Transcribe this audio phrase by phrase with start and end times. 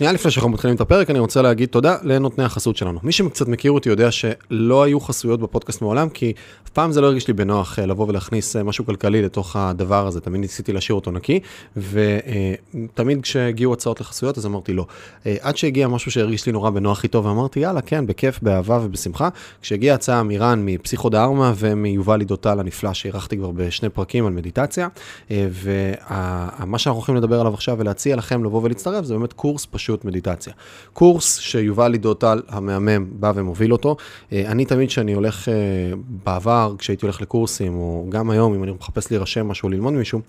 [0.00, 3.00] שנייה לפני שאנחנו מתחילים את הפרק, אני רוצה להגיד תודה לנותני החסות שלנו.
[3.02, 6.32] מי שקצת מכיר אותי יודע שלא היו חסויות בפודקאסט מעולם, כי
[6.64, 10.06] אף פעם זה לא הרגיש לי בנוח אה, לבוא ולהכניס אה, משהו כלכלי לתוך הדבר
[10.06, 11.40] הזה, תמיד ניסיתי להשאיר אותו נקי,
[11.76, 14.86] ותמיד כשהגיעו הצעות לחסויות אז אמרתי לא.
[15.40, 19.28] עד שהגיע משהו שהרגיש לי נורא בנוח איתו, ואמרתי יאללה, כן, בכיף, באהבה ובשמחה.
[19.62, 24.88] כשהגיעה הצעה מירן מפסיכודרמה ומיובל עידוטל הנפלא שאירחתי כבר בשני פרקים על מדיטציה,
[25.30, 26.78] ומה
[30.04, 30.52] מדיטציה.
[30.92, 33.96] קורס שיובל לידוטל המהמם בא ומוביל אותו.
[34.32, 35.54] אה, אני תמיד כשאני הולך, אה,
[36.24, 40.20] בעבר, כשהייתי הולך לקורסים, או גם היום, אם אני מחפש להירשם משהו או ללמוד מישהו,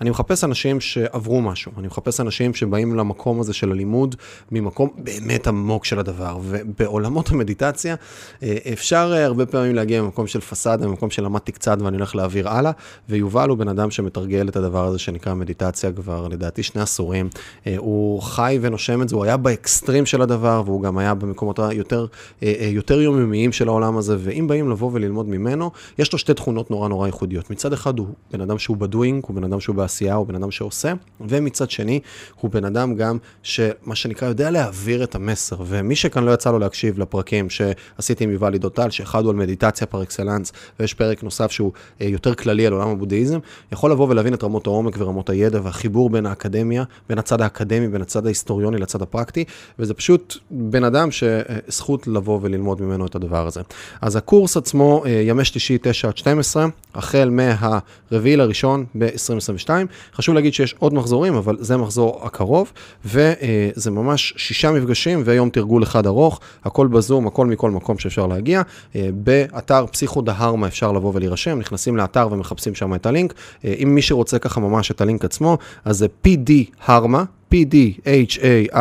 [0.00, 1.72] אני מחפש אנשים שעברו משהו.
[1.78, 4.14] אני מחפש אנשים שבאים למקום הזה של הלימוד
[4.52, 6.38] ממקום באמת עמוק של הדבר.
[6.42, 7.94] ובעולמות המדיטציה
[8.42, 12.72] אה, אפשר הרבה פעמים להגיע ממקום של פסאדה, ממקום שלמדתי קצת ואני הולך להעביר הלאה,
[13.08, 17.28] ויובל הוא בן אדם שמתרגל את הדבר הזה שנקרא מדיטציה כבר לדעתי שני עשורים.
[17.76, 22.06] הוא חי ונושם את זה, הוא היה באקסטרים של הדבר, והוא גם היה במקומות היותר
[22.42, 26.34] אה, אה, יותר יומיומיים של העולם הזה, ואם באים לבוא וללמוד ממנו, יש לו שתי
[26.34, 27.50] תכונות נורא נורא ייחודיות.
[27.50, 30.34] מצד אחד הוא בן אדם שהוא ב doing, הוא בן אדם שהוא בעשייה, הוא בן
[30.34, 32.00] אדם שעושה, ומצד שני,
[32.40, 36.58] הוא בן אדם גם שמה שנקרא יודע להעביר את המסר, ומי שכאן לא יצא לו
[36.58, 41.50] להקשיב לפרקים שעשיתי עם יובל עידוטל, שאחד הוא על מדיטציה פר אקסלנס, ויש פרק נוסף
[41.50, 43.38] שהוא אה, יותר כללי על עולם הבודהיזם,
[43.72, 48.02] יכול לבוא ולהבין את רמות העומק ורמות הידע והחיבור בין האקדמיה, בין הצד האקדמי, בין
[48.02, 49.44] הצד ההיסטוריוני לצד הפרקטי,
[49.78, 53.60] וזה פשוט בן אדם שזכות לבוא וללמוד ממנו את הדבר הזה.
[54.00, 59.70] אז הקורס עצמו, אה, ימי שלישי 9 עד 12, החל מהרביעי לראשון ב-2022.
[60.14, 62.72] חשוב להגיד שיש עוד מחזורים, אבל זה מחזור הקרוב,
[63.04, 68.62] וזה ממש שישה מפגשים ויום תרגול אחד ארוך, הכל בזום, הכל מכל מקום שאפשר להגיע.
[68.96, 73.34] אה, באתר פסיכו דהרמה אפשר לבוא ולהירשם, נכנסים לאתר ומחפשים שם את הלינק.
[73.64, 76.50] אה, אם מי שרוצה ככה ממש את הלינק עצמו, אז זה pd
[76.86, 78.80] harma, pdharma.com/.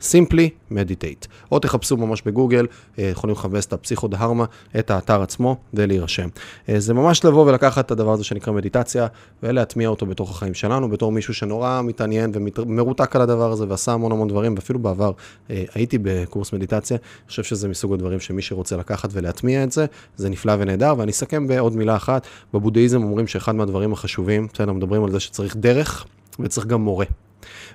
[0.00, 1.26] simply meditate.
[1.52, 2.66] או תחפשו ממש בגוגל,
[2.98, 4.44] אה, יכולים לחפש את הפסיכו דהרמה,
[4.78, 6.28] את האתר עצמו, ולהירשם.
[6.68, 9.06] אה, זה ממש לבוא ולקחת את הדבר הזה שנקרא מדיטציה,
[9.42, 14.12] ולהטמיע אותו בתוך החיים שלנו, בתור מישהו שנורא מתעניין ומרותק על הדבר הזה, ועשה המון
[14.12, 15.12] המון דברים, ואפילו בעבר
[15.50, 19.86] אה, הייתי בקורס מדיטציה, אני חושב שזה מסוג הדברים שמי שרוצה לקחת ולהטמיע את זה,
[20.16, 25.04] זה נפלא ונהדר, ואני אסכם בעוד מילה אחת, בבודהיזם אומרים שאחד מהדברים החשובים, בסדר, מדברים
[25.04, 26.06] על זה שצריך דרך,
[26.40, 27.06] וצריך גם מורה.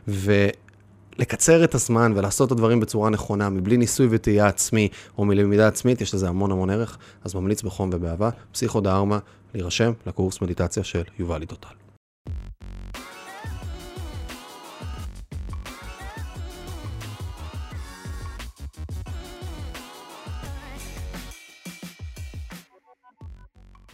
[0.07, 0.47] ו...
[1.17, 6.01] לקצר את הזמן ולעשות את הדברים בצורה נכונה, מבלי ניסוי וטעייה עצמי או מלמידה עצמית,
[6.01, 9.19] יש לזה המון המון ערך, אז ממליץ בחום ובאהבה, פסיכו דארמה,
[9.53, 11.81] להירשם לקורס מדיטציה של יובל איתותל.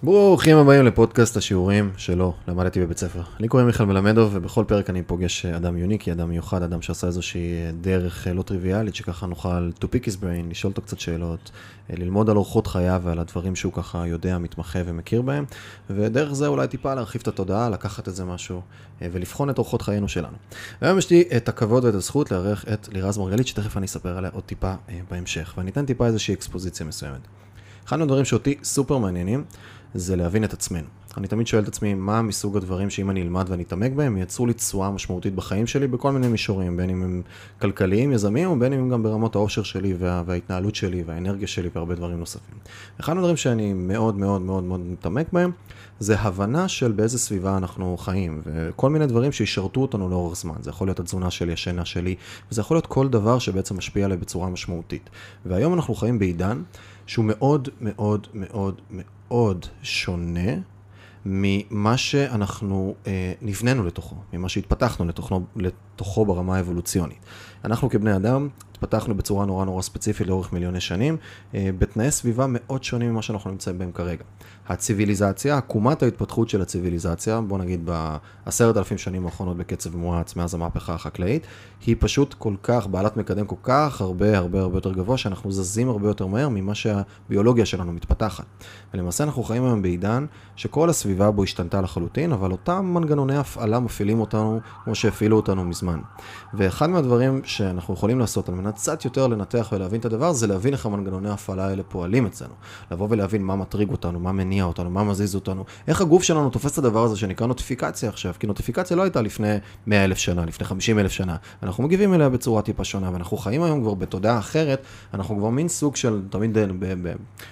[0.03, 3.21] ברוכים הבאים לפודקאסט השיעורים שלא למדתי בבית ספר.
[3.39, 7.41] אני קוראים מיכאל מלמדוב ובכל פרק אני פוגש אדם יוניקי, אדם מיוחד, אדם שעשה איזושהי
[7.81, 11.51] דרך לא טריוויאלית שככה נוכל to pick his brain, לשאול אותו קצת שאלות,
[11.89, 15.45] ללמוד על אורחות חייו ועל הדברים שהוא ככה יודע, מתמחה ומכיר בהם,
[15.89, 18.61] ודרך זה אולי טיפה להרחיב את התודעה, לקחת איזה משהו
[19.01, 20.37] ולבחון את אורחות חיינו שלנו.
[20.81, 24.29] והיום יש לי את הכבוד ואת הזכות לארח את לירז מרגלית, שתכף אני אספר עליה
[24.33, 24.73] עוד טיפה
[25.11, 27.21] בהמשך, ואני אתן טיפה איזושהי אקספוזיציה מסוימת.
[27.87, 29.43] אחד מהדברים שאותי סופר מעניינים
[29.93, 30.87] זה להבין את עצמנו.
[31.17, 34.45] אני תמיד שואל את עצמי מה מסוג הדברים שאם אני אלמד ואני אתעמק בהם, ייצרו
[34.45, 37.21] לי תשואה משמעותית בחיים שלי בכל מיני מישורים, בין אם הם
[37.61, 41.95] כלכליים, יזמיים, ובין אם הם גם ברמות האושר שלי וה, וההתנהלות שלי והאנרגיה שלי והרבה
[41.95, 42.55] דברים נוספים.
[42.99, 45.51] אחד הדברים שאני מאוד מאוד מאוד מאוד מתעמק בהם,
[45.99, 50.55] זה הבנה של באיזה סביבה אנחנו חיים, וכל מיני דברים שישרתו אותנו לאורך זמן.
[50.61, 52.15] זה יכול להיות התזונה שלי, השינה שלי,
[52.51, 55.09] וזה יכול להיות כל דבר שבעצם משפיע עליי בצורה משמעותית.
[55.45, 56.61] והיום אנחנו חיים בעידן
[57.07, 60.51] שהוא מאוד מאוד מאוד מאוד שונה
[61.25, 67.25] ממה שאנחנו אה, נבננו לתוכו, ממה שהתפתחנו לתוכו, לתוכו ברמה האבולוציונית.
[67.65, 71.17] אנחנו כבני אדם התפתחנו בצורה נורא נורא ספציפית לאורך מיליוני שנים,
[71.55, 74.23] אה, בתנאי סביבה מאוד שונים ממה שאנחנו נמצאים בהם כרגע.
[74.69, 77.89] הציוויליזציה, עקומת ההתפתחות של הציוויליזציה, בוא נגיד
[78.45, 81.47] בעשרת אלפים שנים האחרונות בקצב מואץ מאז המהפכה החקלאית,
[81.85, 85.89] היא פשוט כל כך, בעלת מקדם כל כך הרבה הרבה הרבה יותר גבוה, שאנחנו זזים
[85.89, 88.45] הרבה יותר מהר ממה שהביולוגיה שלנו מתפתחת.
[88.93, 90.25] ולמעשה אנחנו חיים היום בעידן
[90.55, 95.99] שכל הסביבה בו השתנתה לחלוטין, אבל אותם מנגנוני הפעלה מפעילים אותנו כמו שהפעילו אותנו מזמן.
[96.53, 100.73] ואחד מהדברים שאנחנו יכולים לעשות על מנת קצת יותר לנתח ולהבין את הדבר, זה להבין
[100.73, 102.53] איך המנגנוני ההפעלה האלה פועלים אצלנו.
[102.91, 106.73] לבוא ולהבין מה מטריג אותנו, מה מניע אותנו, מה מזיז אותנו, איך הגוף שלנו תופס
[106.73, 109.57] את הדבר הזה שנקרא נוטיפיקציה עכשיו, כי נוטיפיקציה לא הייתה לפני
[109.87, 111.35] 100 אלף שנה, לפני 50 אלף שנה.
[111.63, 114.81] אנחנו מגיבים אליה בצורה טיפה שונה, ואנחנו חיים היום כבר בתודעה אחרת,
[115.13, 116.57] אנחנו כבר מין סוג של, תמיד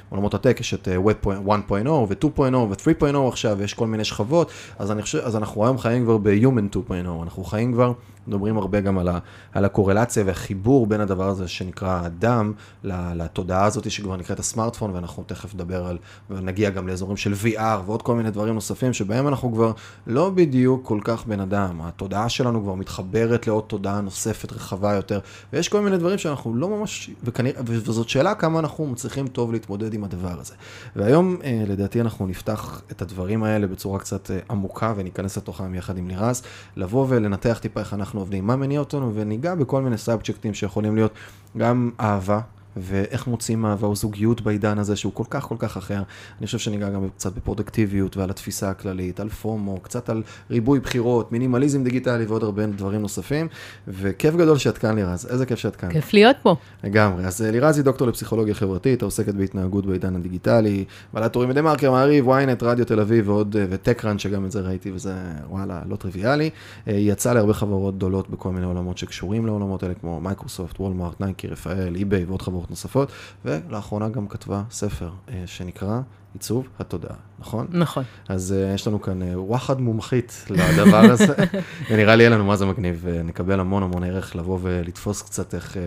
[0.10, 5.20] בעולמות הטק יש את Web 1.0 ו-2.0 ו-3.0 עכשיו, ויש כל מיני שכבות, אז, חושב,
[5.20, 6.92] אז אנחנו היום חיים כבר ב-Human 2.0,
[7.24, 7.94] אנחנו חיים כבר
[8.28, 9.20] מדברים הרבה גם על, ה,
[9.54, 15.56] על הקורלציה והחיבור בין הדבר הזה שנקרא הדם לתודעה הזאת שכבר נקראת הסמארטפון, ואנחנו תכף
[15.56, 15.98] נדבר על,
[16.30, 19.72] ונגיע גם לאזורים של VR ועוד כל מיני דברים נוספים, שבהם אנחנו כבר
[20.08, 21.82] לא בדיוק כל כך בן אדם.
[21.82, 25.20] התודעה שלנו כבר מתחברת לעוד תודעה נוספת רחבה יותר,
[25.54, 29.94] ויש כל מיני דברים שאנחנו לא ממש, וכנראה, וזאת שאלה כמה אנחנו מצליחים טוב להתמודד
[29.94, 30.54] עם הדבר הזה.
[30.96, 35.98] והיום, אה, לדעתי, אנחנו נפתח את הדברים האלה בצורה קצת אה, עמוקה, וניכנס לתוכם יחד
[35.98, 36.42] עם לירז,
[36.76, 41.12] לבוא ולנתח טיפה איך אנחנו עובדים, מה מניע אותנו, וניגע בכל מיני סאבג'קטים שיכולים להיות
[41.58, 42.40] גם אהבה,
[42.78, 46.02] ואיך מוצאים אהבה או זוגיות בעידן הזה שהוא כל כך כל כך אחר.
[46.40, 51.32] אני חושב שניגע גם קצת בפרודוקטיביות ועל התפיסה הכללית, על FOMO, קצת על ריבוי בחירות,
[51.32, 53.48] מינימליזם דיגיטלי ועוד הרבה דברים נוספים.
[53.88, 55.92] וכיף גדול שאת כאן לירז, איזה כיף שאת כאן.
[55.92, 56.56] כיף להיות פה.
[56.84, 57.26] לגמרי.
[57.26, 61.92] אז אה, לירז היא דוקטור לפסיכולוגיה חברתית, העוסקת בהתנהגות בעידן הדיגיטלי, בעלת טורים בדה מרקר,
[61.92, 65.14] מעריב, ynet, רדיו תל אביב ועוד, אה, ו TechCrunch, שגם את זה ראיתי וזה
[65.50, 66.50] וואלה, לא טריוויאלי.
[66.88, 71.22] אה, היא יצאה להרבה חברות גדולות בכל מיני עולמות שקשורים לעולמות האלה, כמו מיקרוסופט, וולמארט,
[71.22, 73.12] נייקי, רפאל, איביי ועוד חברות חברות נוספות,
[73.46, 76.00] ולאחרונה גם כתבה ספר אה, שנקרא
[76.34, 77.68] עיצוב התודעה, נכון?
[77.72, 78.04] נכון.
[78.30, 81.34] אז uh, יש לנו כאן uh, וואחד מומחית לדבר הזה,
[81.90, 85.74] ונראה לי יהיה לנו מה זה מגניב, ונקבל המון המון ערך לבוא ולתפוס קצת איך,
[85.74, 85.80] uh,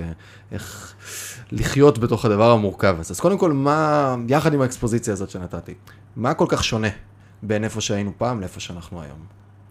[0.53, 0.95] איך
[1.53, 3.15] לחיות בתוך הדבר המורכב הזה.
[3.15, 5.75] אז קודם כל, מה, יחד עם האקספוזיציה הזאת שנתתי,
[6.17, 6.89] מה כל כך שונה
[7.43, 9.19] בין איפה שהיינו פעם לאיפה שאנחנו היום?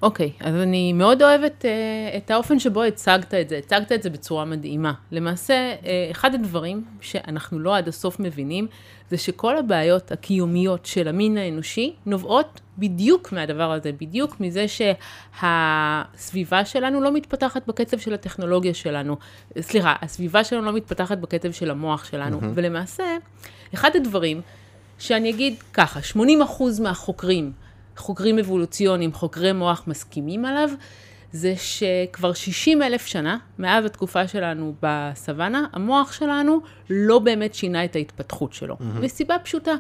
[0.02, 4.04] אוקיי, okay, אז אני מאוד אוהבת uh, את האופן שבו הצגת את זה, הצגת את
[4.04, 4.94] זה בצורה מדהימה.
[5.12, 8.68] למעשה, uh, אחד הדברים שאנחנו לא עד הסוף מבינים,
[9.10, 14.66] זה שכל הבעיות הקיומיות של המין האנושי נובעות בדיוק מהדבר הזה, בדיוק מזה
[15.38, 19.18] שהסביבה שלנו לא מתפתחת בקצב של הטכנולוגיה שלנו.
[19.60, 22.40] סליחה, הסביבה שלנו לא מתפתחת בקצב של המוח שלנו.
[22.40, 22.54] Mm-hmm.
[22.54, 23.04] ולמעשה,
[23.74, 24.42] אחד הדברים
[25.00, 26.18] שאני אגיד ככה, 80%
[26.82, 27.52] מהחוקרים,
[27.98, 30.70] חוקרים אבולוציוניים, חוקרי מוח מסכימים עליו,
[31.32, 36.60] זה שכבר 60 אלף שנה, מאז התקופה שלנו בסוואנה, המוח שלנו
[36.90, 38.76] לא באמת שינה את ההתפתחות שלו.
[38.76, 39.02] Mm-hmm.
[39.02, 39.74] מסיבה פשוטה,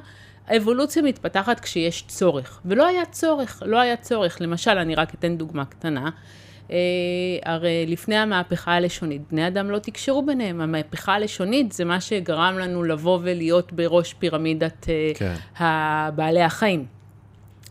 [0.47, 4.41] האבולוציה מתפתחת כשיש צורך, ולא היה צורך, לא היה צורך.
[4.41, 6.09] למשל, אני רק אתן דוגמה קטנה.
[6.67, 6.71] Uh,
[7.45, 10.61] הרי לפני המהפכה הלשונית, בני אדם לא תקשרו ביניהם.
[10.61, 15.33] המהפכה הלשונית זה מה שגרם לנו לבוא ולהיות בראש פירמידת uh, כן.
[16.15, 16.96] בעלי החיים.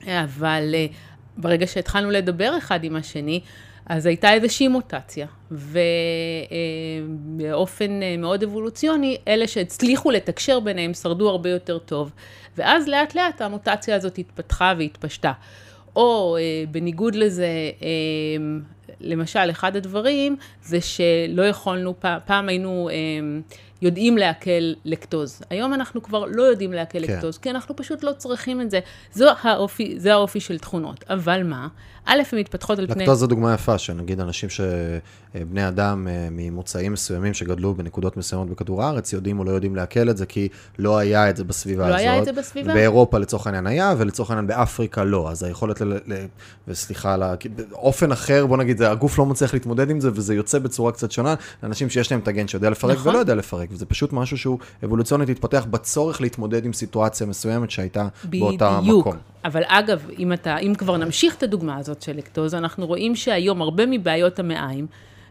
[0.06, 0.92] אבל uh,
[1.36, 3.40] ברגע שהתחלנו לדבר אחד עם השני,
[3.86, 5.26] אז הייתה איזושהי מוטציה,
[7.38, 12.12] ובאופן uh, מאוד אבולוציוני, אלה שהצליחו לתקשר ביניהם שרדו הרבה יותר טוב,
[12.56, 15.32] ואז לאט לאט המוטציה הזאת התפתחה והתפשטה.
[15.96, 16.36] או
[16.70, 17.48] בניגוד לזה,
[19.00, 21.94] למשל, אחד הדברים זה שלא יכולנו,
[22.24, 22.88] פעם, היינו
[23.82, 25.42] יודעים לעכל לקטוז.
[25.50, 27.12] היום אנחנו כבר לא יודעים לעכל כן.
[27.12, 28.80] לקטוז, כי אנחנו פשוט לא צריכים את זה.
[29.12, 31.04] זו האופי, זה האופי של תכונות.
[31.10, 31.68] אבל מה?
[32.06, 33.02] א', הן מתפתחות על פני...
[33.02, 38.82] לקטוז זו דוגמה יפה, שנגיד אנשים שבני אדם אה, ממוצאים מסוימים שגדלו בנקודות מסוימות בכדור
[38.82, 40.48] הארץ, יודעים או לא יודעים לעכל את זה, כי
[40.78, 42.06] לא היה את זה בסביבה לא הזאת.
[42.06, 42.74] לא היה את זה בסביבה?
[42.74, 45.30] באירופה לצורך העניין היה, ולצורך העניין באפריקה לא.
[45.30, 45.92] אז היכולת, ל...
[45.92, 46.26] ל...
[46.68, 47.22] וסליחה, על
[47.70, 51.34] באופן אחר, בוא נגיד, הגוף לא מצליח להתמודד עם זה, וזה יוצא בצורה קצת שונה,
[51.62, 53.12] לאנשים שיש להם את הגן שיודע לפרק נכון.
[53.12, 58.08] ולא יודע לפרק, וזה פשוט משהו שהוא אבולוציונית התפתח בצורך להתמודד עם סיטואציה מסוימת שהייתה
[58.24, 59.16] באותה מקום.
[59.44, 63.62] אבל אגב, אם, אתה, אם כבר נמשיך את הדוגמה הזאת של לקטוז, אנחנו רואים שהיום
[63.62, 64.86] הרבה מבעיות המעיים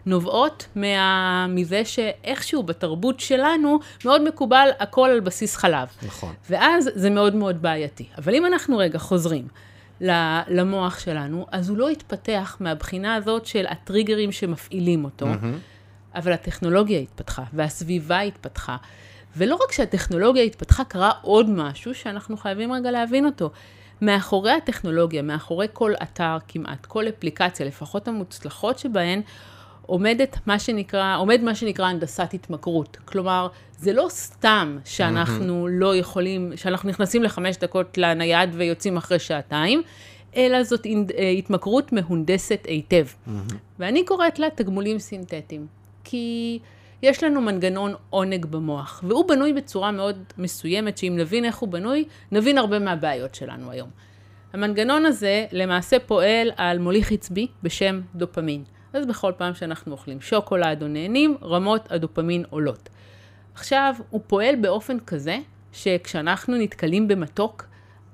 [0.06, 1.48] נובעות מה...
[1.50, 5.88] מזה שאיכשהו בתרבות שלנו מאוד מקובל הכל על בסיס חלב.
[6.06, 6.34] נכון.
[6.50, 8.06] ואז זה מאוד מאוד בעייתי.
[8.18, 9.48] אבל אם אנחנו רגע חוזרים
[10.48, 15.75] למוח שלנו, אז הוא לא התפתח מהבחינה הזאת של הטריגרים שמפעילים אותו, mm-hmm.
[16.16, 18.78] אבל הטכנולוגיה התפתחה והסביבה התפתחה.
[19.38, 23.52] ולא רק שהטכנולוגיה התפתחה, קרה עוד משהו שאנחנו חייבים רגע להבין אותו.
[24.02, 29.22] מאחורי הטכנולוגיה, מאחורי כל אתר כמעט, כל אפליקציה, לפחות המוצלחות שבהן,
[29.86, 32.98] עומדת מה שנקרא, עומד מה שנקרא הנדסת התמכרות.
[33.06, 35.72] כלומר, זה לא סתם שאנחנו mm-hmm.
[35.72, 39.82] לא יכולים, שאנחנו נכנסים לחמש דקות לנייד ויוצאים אחרי שעתיים,
[40.36, 40.86] אלא זאת
[41.18, 43.06] אה, התמכרות מהונדסת היטב.
[43.06, 43.54] Mm-hmm.
[43.80, 45.68] ואני קוראת לה תגמולים סינתטיים.
[46.06, 46.60] כי
[47.02, 52.06] יש לנו מנגנון עונג במוח, והוא בנוי בצורה מאוד מסוימת, שאם נבין איך הוא בנוי,
[52.32, 53.90] נבין הרבה מהבעיות שלנו היום.
[54.54, 58.64] המנגנון הזה למעשה פועל על מוליך עצבי בשם דופמין.
[58.94, 62.90] אז בכל פעם שאנחנו אוכלים שוקולד או נהנים, רמות הדופמין עולות.
[63.54, 65.38] עכשיו, הוא פועל באופן כזה,
[65.74, 67.66] שכשאנחנו נתקלים במתוק,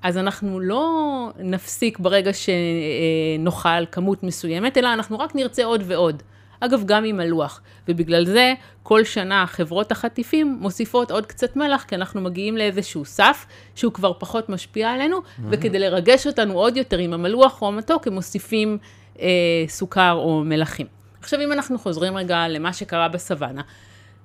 [0.02, 0.90] אז אנחנו לא
[1.38, 6.22] נפסיק ברגע שנאכל כמות מסוימת, אלא אנחנו רק נרצה עוד ועוד.
[6.64, 7.60] אגב, גם עם הלוח.
[7.88, 13.46] ובגלל זה, כל שנה חברות החטיפים מוסיפות עוד קצת מלח, כי אנחנו מגיעים לאיזשהו סף
[13.74, 15.42] שהוא כבר פחות משפיע עלינו, mm-hmm.
[15.50, 18.78] וכדי לרגש אותנו עוד יותר עם המלוח או המתוק, הם מוסיפים
[19.20, 19.28] אה,
[19.68, 20.86] סוכר או מלחים.
[21.20, 23.62] עכשיו, אם אנחנו חוזרים רגע למה שקרה בסוואנה,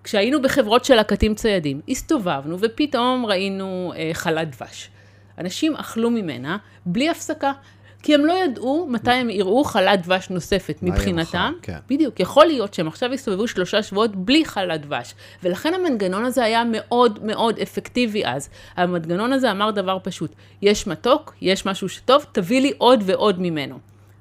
[0.04, 4.90] כשהיינו בחברות של לקטים ציידים, הסתובבנו ופתאום ראינו אה, חלת דבש.
[5.38, 7.52] אנשים אכלו ממנה בלי הפסקה.
[8.08, 11.54] כי הם לא ידעו מתי הם יראו חלת דבש נוספת מבחינתם.
[11.62, 11.78] כן.
[11.90, 15.14] בדיוק, יכול להיות שהם עכשיו יסתובבו שלושה שבועות בלי חלת דבש.
[15.44, 18.50] ולכן המנגנון הזה היה מאוד מאוד אפקטיבי אז.
[18.76, 23.80] המנגנון הזה אמר דבר פשוט, יש מתוק, יש משהו שטוב, תביא לי עוד ועוד ממנו.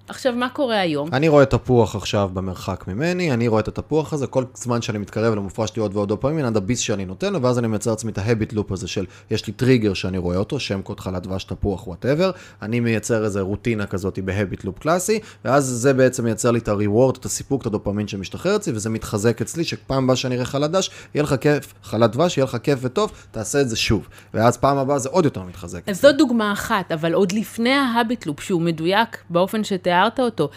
[0.08, 1.08] עכשיו, מה קורה היום?
[1.12, 5.32] אני רואה תפוח עכשיו במרחק ממני, אני רואה את התפוח הזה, כל זמן שאני מתקרב
[5.32, 8.12] אליו מופרש לי עוד ועוד דופמין, עד הביס שאני נותן לו, ואז אני מייצר לעצמי
[8.12, 11.44] את ההביט לופ הזה של, יש לי טריגר שאני רואה אותו, שם קוד חלת דבש,
[11.44, 12.30] תפוח, whatever,
[12.62, 16.68] אני מייצר איזה רוטינה כזאת ב habit loop קלאסי, ואז זה בעצם מייצר לי את
[16.68, 20.44] ה reward, את הסיפוק, את הדופמין שמשתחרר אצלי, וזה מתחזק אצלי, שפעם הבאה שאני אראה
[20.44, 24.08] חלת דבש, יהיה לך כיף, חלת דבש, יהיה לך כיף וטוב, תעשה את זה שוב.
[24.34, 25.88] ואז פעם הבאה זה עוד יותר מתחזק.
[25.88, 29.64] אז זו דוגמה אחת, אבל עוד לפני ה habit loop, שהוא מדויק באופן
[29.96, 30.48] שתיארת אותו,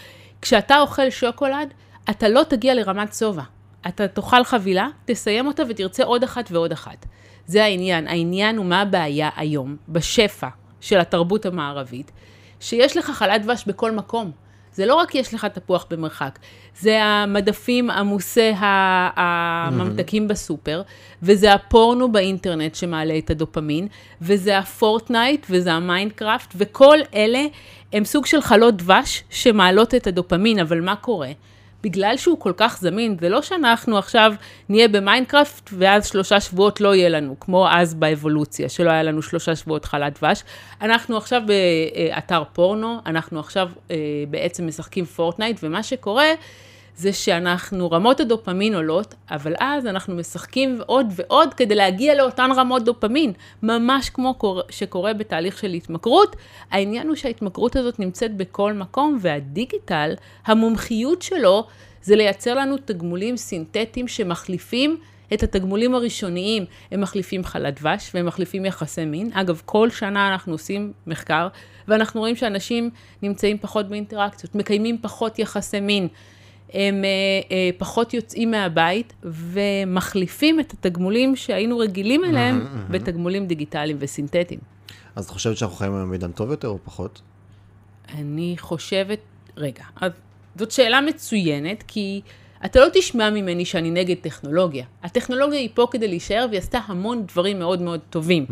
[0.42, 1.74] כשאתה אוכל שוקולד,
[2.10, 3.42] אתה לא תגיע לרמת שובע.
[3.88, 7.06] אתה תאכל חבילה, תסיים אותה ותרצה עוד אחת ועוד אחת.
[7.46, 8.08] זה העניין.
[8.08, 10.48] העניין הוא מה הבעיה היום, בשפע
[10.80, 12.10] של התרבות המערבית,
[12.60, 14.30] שיש לך חלת דבש בכל מקום.
[14.72, 16.38] זה לא רק יש לך תפוח במרחק,
[16.80, 20.82] זה המדפים עמוסי הממתקים בסופר,
[21.22, 23.88] וזה הפורנו באינטרנט שמעלה את הדופמין,
[24.22, 27.42] וזה הפורטנייט, וזה המיינקראפט, וכל אלה
[27.92, 31.30] הם סוג של חלות דבש שמעלות את הדופמין, אבל מה קורה?
[31.82, 34.32] בגלל שהוא כל כך זמין, זה לא שאנחנו עכשיו
[34.68, 39.56] נהיה במיינקראפט ואז שלושה שבועות לא יהיה לנו, כמו אז באבולוציה, שלא היה לנו שלושה
[39.56, 40.42] שבועות חלת דבש.
[40.82, 43.96] אנחנו עכשיו באתר פורנו, אנחנו עכשיו אה,
[44.30, 46.26] בעצם משחקים פורטנייט, ומה שקורה
[47.00, 52.84] זה שאנחנו, רמות הדופמין עולות, אבל אז אנחנו משחקים עוד ועוד כדי להגיע לאותן רמות
[52.84, 54.34] דופמין, ממש כמו
[54.70, 56.36] שקורה בתהליך של התמכרות.
[56.70, 60.14] העניין הוא שההתמכרות הזאת נמצאת בכל מקום, והדיגיטל,
[60.46, 61.66] המומחיות שלו
[62.02, 64.96] זה לייצר לנו תגמולים סינתטיים שמחליפים
[65.34, 66.64] את התגמולים הראשוניים.
[66.90, 69.30] הם מחליפים חלת דבש והם מחליפים יחסי מין.
[69.32, 71.48] אגב, כל שנה אנחנו עושים מחקר,
[71.88, 72.90] ואנחנו רואים שאנשים
[73.22, 76.08] נמצאים פחות באינטראקציות, מקיימים פחות יחסי מין.
[76.74, 77.10] הם אה,
[77.50, 82.66] אה, פחות יוצאים מהבית ומחליפים את התגמולים שהיינו רגילים אליהם.
[82.90, 84.60] בתגמולים דיגיטליים וסינתטיים.
[85.16, 87.20] אז את חושבת שאנחנו חיים היום בעידן טוב יותר או פחות?
[88.14, 89.18] אני חושבת,
[89.56, 90.12] רגע, אז
[90.56, 92.20] זאת שאלה מצוינת, כי
[92.64, 94.84] אתה לא תשמע ממני שאני נגד טכנולוגיה.
[95.02, 98.46] הטכנולוגיה היא פה כדי להישאר והיא עשתה המון דברים מאוד מאוד טובים.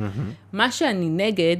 [0.52, 1.56] מה שאני נגד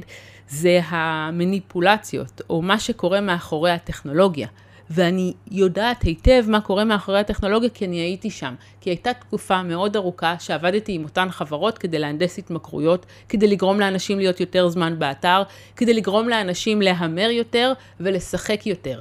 [0.49, 4.47] זה המניפולציות, או מה שקורה מאחורי הטכנולוגיה.
[4.89, 8.55] ואני יודעת היטב מה קורה מאחורי הטכנולוגיה, כי אני הייתי שם.
[8.81, 14.17] כי הייתה תקופה מאוד ארוכה שעבדתי עם אותן חברות כדי להנדס התמכרויות, כדי לגרום לאנשים
[14.17, 15.43] להיות יותר זמן באתר,
[15.75, 18.99] כדי לגרום לאנשים להמר יותר ולשחק יותר.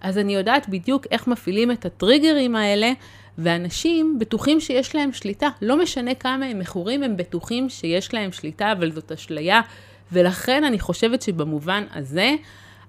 [0.00, 2.92] אז אני יודעת בדיוק איך מפעילים את הטריגרים האלה,
[3.38, 5.48] ואנשים בטוחים שיש להם שליטה.
[5.62, 9.60] לא משנה כמה הם מכורים, הם בטוחים שיש להם שליטה, אבל זאת אשליה.
[10.12, 12.34] ולכן אני חושבת שבמובן הזה,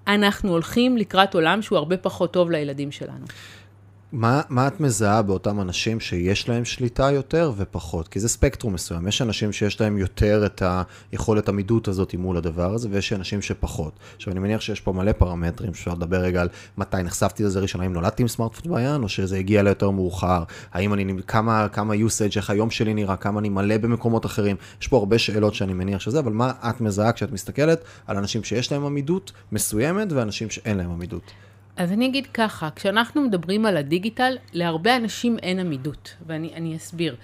[0.08, 3.25] אנחנו הולכים לקראת עולם שהוא הרבה פחות טוב לילדים שלנו.
[4.12, 8.08] מה, מה את מזהה באותם אנשים שיש להם שליטה יותר ופחות?
[8.08, 9.08] כי זה ספקטרום מסוים.
[9.08, 10.62] יש אנשים שיש להם יותר את
[11.12, 14.00] היכולת עמידות הזאת מול הדבר הזה, ויש אנשים שפחות.
[14.15, 17.82] עכשיו, אני מניח שיש פה מלא פרמטרים, אפשר לדבר רגע על מתי נחשפתי לזה ראשון,
[17.82, 22.36] האם נולדתי עם סמארטפון ביין, או שזה הגיע ליותר מאוחר, האם אני, כמה, כמה usage,
[22.36, 24.56] איך היום שלי נראה, כמה אני מלא במקומות אחרים.
[24.82, 28.44] יש פה הרבה שאלות שאני מניח שזה, אבל מה את מזהה כשאת מסתכלת על אנשים
[28.44, 31.32] שיש להם עמידות מסוימת, ואנשים שאין להם עמידות?
[31.78, 37.16] אז אני אגיד ככה, כשאנחנו מדברים על הדיגיטל, להרבה אנשים אין עמידות, ואני אסביר.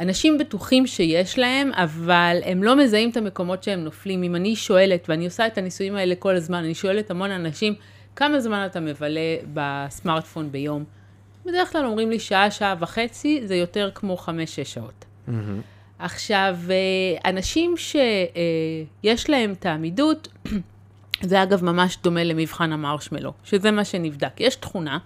[0.00, 4.22] אנשים בטוחים שיש להם, אבל הם לא מזהים את המקומות שהם נופלים.
[4.22, 7.74] אם אני שואלת, ואני עושה את הניסויים האלה כל הזמן, אני שואלת המון אנשים,
[8.16, 10.84] כמה זמן אתה מבלה בסמארטפון ביום?
[11.46, 15.04] בדרך כלל אומרים לי שעה, שעה וחצי, זה יותר כמו חמש-שש שעות.
[15.28, 15.32] Mm-hmm.
[15.98, 20.28] עכשיו, אה, אנשים שיש להם את העמידות,
[21.22, 24.40] זה אגב ממש דומה למבחן המרשמלו, שזה מה שנבדק.
[24.40, 24.98] יש תכונה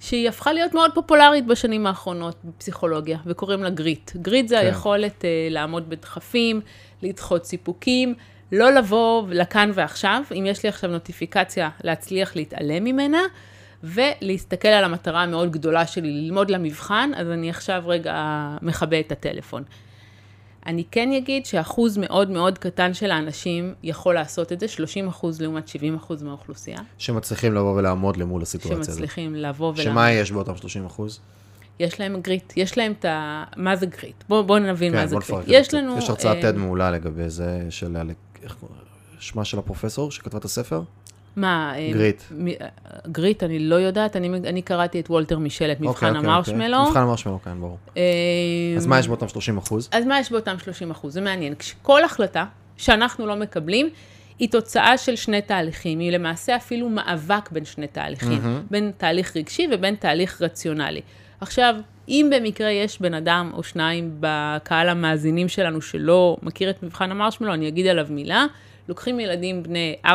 [0.00, 4.10] שהיא הפכה להיות מאוד פופולרית בשנים האחרונות בפסיכולוגיה, וקוראים לה גריט.
[4.16, 4.66] גריט זה כן.
[4.66, 6.60] היכולת uh, לעמוד בדחפים,
[7.02, 8.14] לדחות סיפוקים,
[8.52, 13.20] לא לבוא לכאן ועכשיו, אם יש לי עכשיו נוטיפיקציה, להצליח להתעלם ממנה,
[13.84, 19.62] ולהסתכל על המטרה המאוד גדולה שלי, ללמוד למבחן, אז אני עכשיו רגע מכבה את הטלפון.
[20.66, 25.40] אני כן אגיד שאחוז מאוד מאוד קטן של האנשים יכול לעשות את זה, 30 אחוז
[25.40, 26.78] לעומת 70 אחוז מהאוכלוסייה.
[26.98, 28.94] שמצליחים לבוא ולעמוד למול הסיטואציה הזאת.
[28.94, 29.92] שמצליחים לבוא ולעמוד.
[29.92, 31.20] שמה יש באותם 30 אחוז?
[31.80, 33.44] יש להם grit, יש להם את ה...
[33.56, 34.24] מה זה grit?
[34.28, 35.44] בואו בוא נבין כן, מה זה grit.
[35.46, 35.98] יש לנו...
[35.98, 36.52] יש הרצאת TED אה...
[36.52, 37.96] מעולה לגבי זה, של...
[39.20, 40.82] שמה של הפרופסור שכתבה את הספר?
[41.36, 41.72] מה?
[41.76, 42.22] אה, grit.
[42.60, 42.66] אה,
[43.06, 46.76] גריט, אני לא יודעת, אני, אני קראתי את וולטר מישל, את מבחן אוקיי, אוקיי, המרשמלו.
[46.76, 46.90] אוקיי.
[46.90, 47.78] מבחן המרשמלו, כן, ברור.
[47.96, 48.02] אה,
[48.76, 49.88] אז מה יש באותם 30 אחוז?
[49.92, 51.14] אז מה יש באותם 30 אחוז?
[51.14, 51.54] זה מעניין.
[51.82, 52.44] כל החלטה
[52.76, 53.88] שאנחנו לא מקבלים,
[54.38, 55.98] היא תוצאה של שני תהליכים.
[55.98, 58.38] היא למעשה אפילו מאבק בין שני תהליכים.
[58.38, 58.70] Mm-hmm.
[58.70, 61.00] בין תהליך רגשי ובין תהליך רציונלי.
[61.40, 61.74] עכשיו,
[62.08, 67.54] אם במקרה יש בן אדם או שניים בקהל המאזינים שלנו שלא מכיר את מבחן המרשמלו,
[67.54, 68.46] אני אגיד עליו מילה.
[68.88, 70.08] לוקחים ילדים בני 4-5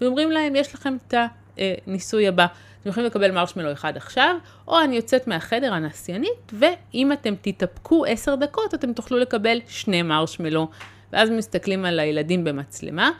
[0.00, 1.14] ואומרים להם, יש לכם את
[1.58, 2.46] הניסוי הבא.
[2.80, 4.36] אתם יכולים לקבל מרשמלו אחד עכשיו,
[4.68, 10.68] או אני יוצאת מהחדר הנסיינית, ואם אתם תתאפקו 10 דקות, אתם תוכלו לקבל שני מרשמלו.
[11.12, 13.10] ואז מסתכלים על הילדים במצלמה,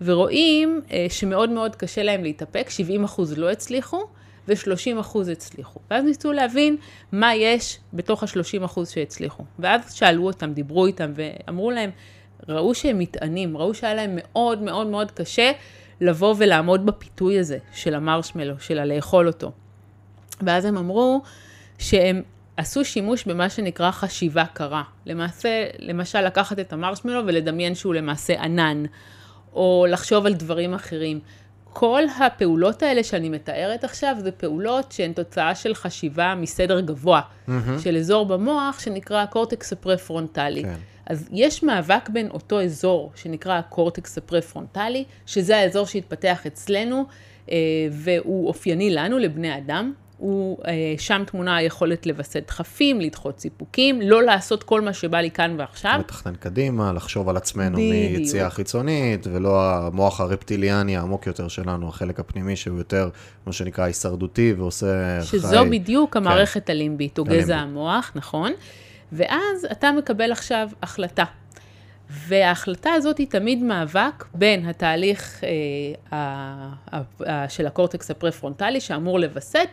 [0.00, 2.68] ורואים אה, שמאוד מאוד קשה להם להתאפק,
[3.06, 4.06] 70% לא הצליחו,
[4.48, 5.80] ו-30% הצליחו.
[5.90, 6.76] ואז ניסו להבין
[7.12, 9.44] מה יש בתוך ה-30% שהצליחו.
[9.58, 11.90] ואז שאלו אותם, דיברו איתם, ואמרו להם,
[12.48, 15.52] ראו שהם מתענים, ראו שהיה להם מאוד מאוד מאוד קשה
[16.00, 19.52] לבוא ולעמוד בפיתוי הזה של המרשמלו, של הלאכול אותו.
[20.40, 21.22] ואז הם אמרו
[21.78, 22.22] שהם
[22.56, 24.82] עשו שימוש במה שנקרא חשיבה קרה.
[25.06, 28.84] למעשה, למשל, לקחת את המרשמלו ולדמיין שהוא למעשה ענן,
[29.52, 31.20] או לחשוב על דברים אחרים.
[31.72, 37.52] כל הפעולות האלה שאני מתארת עכשיו, זה פעולות שהן תוצאה של חשיבה מסדר גבוה, mm-hmm.
[37.82, 40.62] של אזור במוח שנקרא הקורטקס הפרפרונטלי.
[40.62, 40.74] כן.
[41.08, 47.04] אז יש מאבק בין אותו אזור שנקרא הקורטקס הפרפרונטלי, שזה האזור שהתפתח אצלנו,
[47.50, 47.56] אה,
[47.90, 49.92] והוא אופייני לנו, לבני אדם.
[50.18, 55.30] הוא, אה, שם תמונה היכולת לווסת דחפים, לדחות סיפוקים, לא לעשות כל מה שבא לי
[55.30, 55.96] כאן ועכשיו.
[55.98, 57.78] לתכנן קדימה, לחשוב על עצמנו.
[57.78, 63.10] מיציאה חיצונית, ולא המוח הרפטיליאני העמוק יותר שלנו, החלק הפנימי שהוא יותר,
[63.46, 65.68] מה שנקרא, הישרדותי ועושה שזו חי.
[65.70, 67.44] בדיוק המערכת הלימבית, או הלימבית.
[67.44, 68.52] גזע המוח, נכון?
[69.12, 71.24] ואז אתה מקבל עכשיו החלטה.
[72.10, 75.48] וההחלטה הזאת היא תמיד מאבק בין התהליך אה,
[76.12, 76.16] ה,
[76.92, 77.00] ה,
[77.30, 79.68] ה, של הקורטקס הפרפרונטלי שאמור לווסת,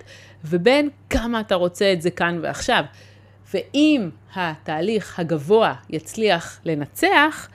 [0.46, 2.84] ובין כמה אתה רוצה את זה כאן ועכשיו.
[3.54, 7.50] ואם התהליך הגבוה יצליח לנצח,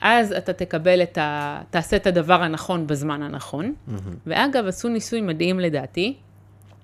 [0.00, 1.60] אז אתה תקבל את ה...
[1.70, 3.74] תעשה את הדבר הנכון בזמן הנכון.
[3.88, 3.92] Mm-hmm.
[4.26, 6.16] ואגב, עשו ניסוי מדהים לדעתי.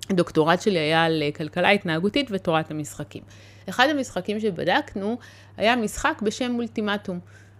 [0.09, 3.23] הדוקטורט שלי היה על כלכלה התנהגותית ותורת המשחקים.
[3.69, 5.17] אחד המשחקים שבדקנו
[5.57, 7.19] היה משחק בשם אולטימטום,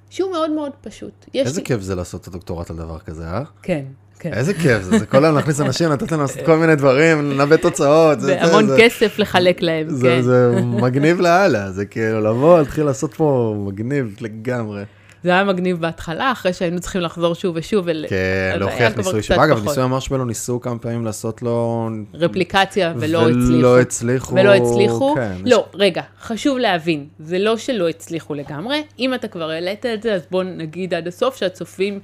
[0.10, 1.26] שהוא מאוד מאוד פשוט.
[1.36, 3.42] איזה לי- כיף זה לעשות את הדוקטורט על דבר כזה, אה?
[3.62, 3.84] כן,
[4.20, 4.34] כן.
[4.34, 7.56] איזה כיף זה, זה כל היום להכניס אנשים, לתת להם לעשות כל מיני דברים, לנבא
[7.56, 8.20] תוצאות.
[8.22, 10.22] זה- זה- והמון זה- כסף לחלק להם, זה, כן.
[10.22, 14.84] זה מגניב לאללה, זה כאילו לבוא, להתחיל לעשות פה מגניב לגמרי.
[15.26, 17.86] זה היה מגניב בהתחלה, אחרי שהיינו צריכים לחזור שוב ושוב.
[17.88, 19.68] ול- כן, להוכיח ניסוי שבא, אגב.
[19.68, 21.90] ניסוי המרשמלו ניסו כמה פעמים לעשות לו...
[22.14, 23.54] רפליקציה ולא הצליחו.
[23.60, 24.36] ולא הצליחו.
[24.36, 25.16] ולא הצליחו.
[25.16, 28.84] כן, לא, רגע, חשוב להבין, זה לא שלא הצליחו לגמרי.
[29.00, 32.00] אם אתה כבר העלית את זה, אז בואו נגיד עד הסוף שהצופים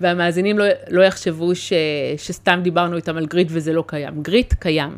[0.00, 1.72] והמאזינים לא, לא יחשבו ש,
[2.16, 4.22] שסתם דיברנו איתם על grit וזה לא קיים.
[4.22, 4.90] grit קיים.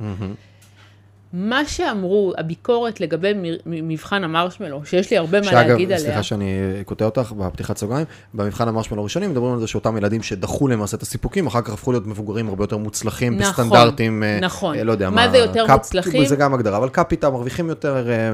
[1.33, 3.33] מה שאמרו, הביקורת לגבי
[3.67, 6.05] מבחן המרשמלו, שיש לי הרבה מה שאגב, להגיד עליה.
[6.05, 6.47] סליחה שאני
[6.85, 11.03] קוטע אותך בפתיחת סוגריים, במבחן המרשמלו הראשוני מדברים על זה שאותם ילדים שדחו למעשה את
[11.03, 14.79] הסיפוקים, אחר כך הפכו להיות מבוגרים הרבה יותר מוצלחים נכון, בסטנדרטים, אה, נכון.
[14.79, 16.25] אה, לא יודע מה מה, זה יותר cap- מוצלחים?
[16.27, 18.31] זה גם הגדרה, אבל capita מרוויחים יותר אה,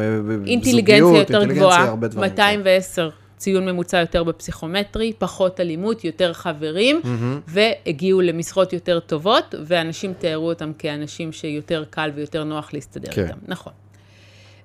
[0.47, 2.31] אינטליגנציה זוגיות, יותר אינטליגנציה, גבוהה, הרבה דברים.
[2.31, 7.01] 210 ציון ממוצע יותר בפסיכומטרי, פחות אלימות, יותר חברים,
[7.49, 13.23] והגיעו למשרות יותר טובות, ואנשים תיארו אותם כאנשים שיותר קל ויותר נוח להסתדר כן.
[13.23, 13.39] איתם.
[13.47, 13.73] נכון.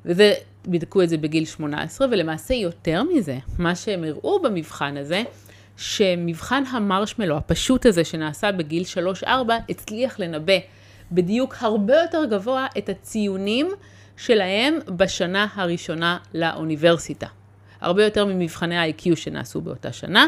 [0.05, 0.34] וזה,
[0.67, 5.23] בדקו את זה בגיל 18, ולמעשה יותר מזה, מה שהם הראו במבחן הזה,
[5.77, 8.84] שמבחן המרשמלו, הפשוט הזה שנעשה בגיל
[9.23, 9.27] 3-4,
[9.69, 10.53] הצליח לנבא
[11.12, 13.69] בדיוק הרבה יותר גבוה את הציונים
[14.17, 17.27] שלהם בשנה הראשונה לאוניברסיטה.
[17.82, 20.28] הרבה יותר ממבחני ה-IQ שנעשו באותה שנה,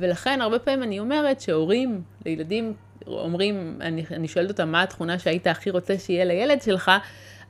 [0.00, 2.74] ולכן הרבה פעמים אני אומרת שהורים לילדים
[3.06, 6.90] אומרים, אני, אני שואלת אותם מה התכונה שהיית הכי רוצה שיהיה לילד שלך,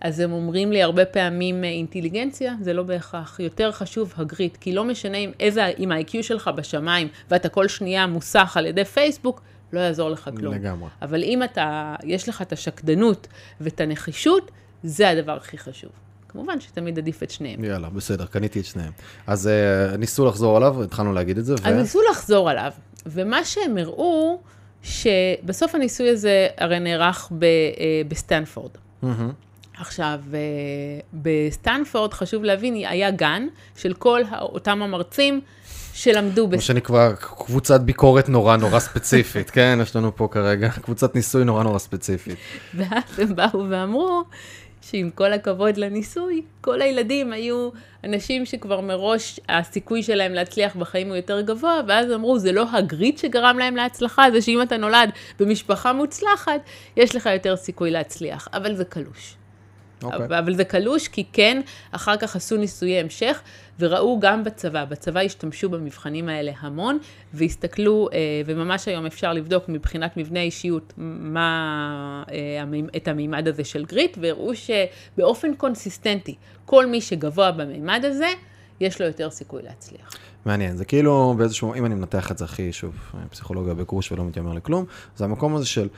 [0.01, 3.41] אז הם אומרים לי הרבה פעמים אה, אינטליגנציה, זה לא בהכרח.
[3.41, 8.07] יותר חשוב הגריט, כי לא משנה אם, איזה, אם ה-IQ שלך בשמיים ואתה כל שנייה
[8.07, 10.55] מוסך על ידי פייסבוק, לא יעזור לך כלום.
[10.55, 10.89] לגמרי.
[11.03, 13.27] אבל אם אתה, יש לך את השקדנות
[13.61, 14.51] ואת הנחישות,
[14.83, 15.91] זה הדבר הכי חשוב.
[16.37, 17.64] כמובן שתמיד עדיף את שניהם.
[17.64, 18.92] יאללה, בסדר, קניתי את שניהם.
[19.27, 21.57] אז אה, ניסו לחזור עליו, התחלנו להגיד את זה, ו...
[21.64, 22.72] אז ניסו לחזור עליו,
[23.07, 24.40] ומה שהם הראו,
[24.83, 28.70] שבסוף הניסוי הזה הרי נערך ב, אה, בסטנפורד.
[29.03, 29.33] מהמם.
[29.79, 30.38] עכשיו, אה,
[31.12, 33.46] בסטנפורד, חשוב להבין, היה גן
[33.77, 35.40] של כל אותם המרצים
[35.92, 36.61] שלמדו מה.
[36.61, 39.79] שנקרא קבוצת ביקורת נורא נורא ספציפית, כן?
[39.83, 42.37] יש לנו פה כרגע קבוצת ניסוי נורא נורא ספציפית.
[42.75, 44.25] ואז הם באו ואמרו
[44.90, 47.70] שעם כל הכבוד לניסוי, כל הילדים היו
[48.05, 53.18] אנשים שכבר מראש הסיכוי שלהם להצליח בחיים הוא יותר גבוה, ואז אמרו, זה לא הגריט
[53.18, 56.61] שגרם להם להצלחה, זה שאם אתה נולד במשפחה מוצלחת,
[56.96, 58.49] יש לך יותר סיכוי להצליח.
[58.53, 59.37] אבל זה קלוש.
[60.11, 60.23] Okay.
[60.23, 60.38] אוקיי.
[60.38, 63.40] אבל זה קלוש כי כן, אחר כך עשו ניסויי המשך,
[63.79, 66.99] וראו גם בצבא, בצבא השתמשו במבחנים האלה המון,
[67.35, 72.64] והסתכלו, אה, וממש היום אפשר לבדוק מבחינת מבנה האישיות מה, אה,
[72.97, 78.29] את המימד הזה של גריט, והראו שבאופן קונסיסטנטי, כל מי שגבוה במימד הזה,
[78.81, 80.11] יש לו יותר סיכוי להצליח.
[80.45, 82.95] מעניין, זה כאילו באיזשהו, אם אני מנתח את זה הכי, שוב,
[83.31, 84.85] פסיכולוגיה בגרוש ולא מתיימר לכלום,
[85.16, 85.88] זה המקום הזה של...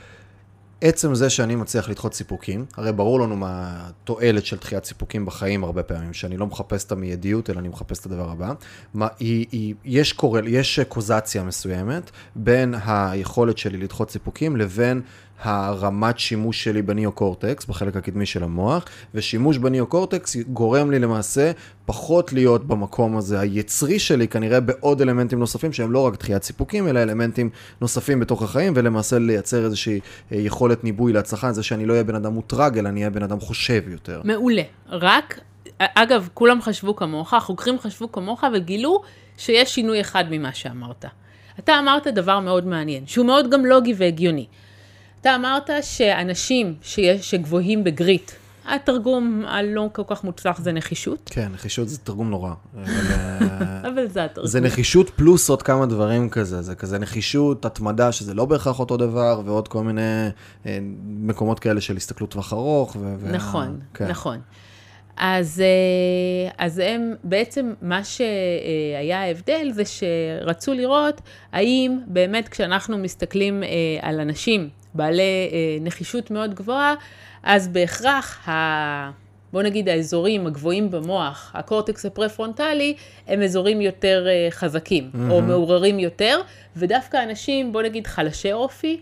[0.81, 3.49] עצם זה שאני מצליח לדחות סיפוקים, הרי ברור לנו מה
[3.87, 7.99] התועלת של דחיית סיפוקים בחיים הרבה פעמים, שאני לא מחפש את המיידיות, אלא אני מחפש
[7.99, 8.53] את הדבר הבא.
[8.93, 15.01] מה, היא, היא, יש, קורל, יש קוזציה מסוימת בין היכולת שלי לדחות סיפוקים לבין
[15.41, 21.51] הרמת שימוש שלי בניאו-קורטקס, בחלק הקדמי של המוח, ושימוש בניאו-קורטקס גורם לי למעשה
[21.85, 26.87] פחות להיות במקום הזה היצרי שלי, כנראה בעוד אלמנטים נוספים שהם לא רק דחיית סיפוקים,
[26.87, 27.49] אלא אלמנטים
[27.81, 29.99] נוספים בתוך החיים, ולמעשה לייצר איזושהי
[30.31, 33.23] אה, יכולת ניבוי להצלחה, זה שאני לא אהיה בן אדם מוטרג, אלא אני אהיה בן
[33.23, 34.21] אדם חושב יותר.
[34.23, 34.63] מעולה.
[34.89, 35.39] רק,
[35.79, 39.01] אגב, כולם חשבו כמוך, חוקרים חשבו כמוך, וגילו
[39.37, 41.05] שיש שינוי אחד ממה שאמרת.
[41.59, 44.45] אתה אמרת דבר מאוד מעניין, שהוא מאוד גם לוגי והגיוני.
[45.21, 48.31] אתה אמרת שאנשים שיש, שגבוהים בגריט,
[48.69, 51.29] התרגום הלא כל כך מוצלח זה נחישות.
[51.33, 52.53] כן, נחישות זה תרגום נורא.
[52.75, 52.85] אבל,
[53.93, 54.47] אבל זה התרגום.
[54.47, 58.97] זה נחישות פלוס עוד כמה דברים כזה, זה כזה נחישות, התמדה, שזה לא בהכרח אותו
[58.97, 60.27] דבר, ועוד כל מיני
[60.65, 62.97] אה, מקומות כאלה של הסתכלות טווח ארוך.
[63.31, 64.07] נכון, כן.
[64.07, 64.39] נכון.
[65.17, 73.63] אז, אה, אז הם, בעצם מה שהיה ההבדל זה שרצו לראות האם באמת כשאנחנו מסתכלים
[73.63, 73.67] אה,
[74.01, 76.95] על אנשים בעלי אה, נחישות מאוד גבוהה,
[77.43, 79.11] אז בהכרח, ה...
[79.53, 82.95] בוא נגיד האזורים הגבוהים במוח, הקורטקס הפרפרונטלי,
[83.27, 85.31] הם אזורים יותר אה, חזקים, mm-hmm.
[85.31, 86.41] או מעוררים יותר,
[86.75, 88.99] ודווקא אנשים, בוא נגיד חלשי אופי,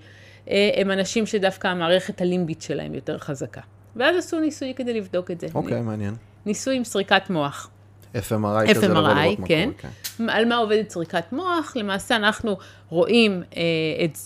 [0.49, 3.61] אה, הם אנשים שדווקא המערכת הלימבית שלהם יותר חזקה.
[3.95, 5.47] ואז עשו ניסוי כדי לבדוק את זה.
[5.55, 6.13] אוקיי, okay, מעניין.
[6.45, 7.69] ניסוי עם סריקת מוח.
[8.17, 9.69] FMRI כזה, לראות מה כן.
[9.77, 10.29] כן.
[10.29, 11.73] על מה עובדת סריקת מוח?
[11.75, 12.57] למעשה אנחנו
[12.89, 13.61] רואים אה,
[14.05, 14.17] את,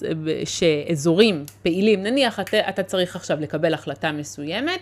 [0.45, 4.79] שאזורים פעילים, נניח אתה, אתה צריך עכשיו לקבל החלטה מסוימת,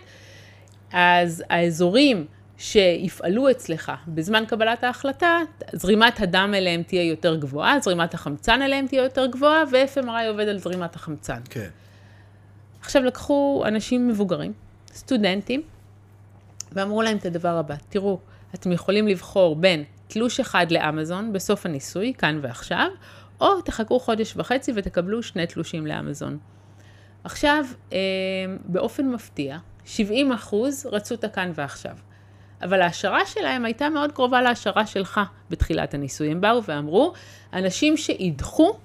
[0.92, 2.26] אז האזורים
[2.58, 5.38] שיפעלו אצלך בזמן קבלת ההחלטה,
[5.74, 10.58] זרימת הדם אליהם תהיה יותר גבוהה, זרימת החמצן אליהם תהיה יותר גבוהה, ו-FMRI עובד על
[10.58, 11.40] זרימת החמצן.
[11.50, 11.70] כן.
[12.82, 14.54] עכשיו לקחו אנשים מבוגרים,
[14.94, 15.62] סטודנטים,
[16.72, 18.20] ואמרו להם את הדבר הבא, תראו,
[18.54, 22.88] אתם יכולים לבחור בין תלוש אחד לאמזון בסוף הניסוי, כאן ועכשיו,
[23.42, 26.38] או תחכו חודש וחצי ותקבלו שני תלושים לאמזון.
[27.24, 27.98] עכשיו, אה,
[28.66, 31.96] באופן מפתיע, 70 אחוז רצו את הכאן ועכשיו.
[32.62, 36.32] אבל ההשערה שלהם הייתה מאוד קרובה להשערה שלך בתחילת הניסוי.
[36.32, 37.14] הם באו ואמרו,
[37.54, 38.78] אנשים שידחו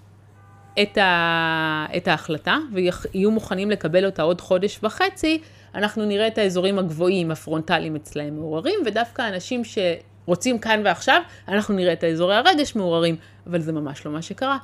[0.83, 1.87] את, ה...
[1.96, 5.40] את ההחלטה ויהיו מוכנים לקבל אותה עוד חודש וחצי,
[5.75, 11.93] אנחנו נראה את האזורים הגבוהים, הפרונטליים אצלהם מעוררים, ודווקא אנשים שרוצים כאן ועכשיו, אנחנו נראה
[11.93, 14.59] את האזורי הרגש מעוררים, אבל זה ממש לא מה שקרה.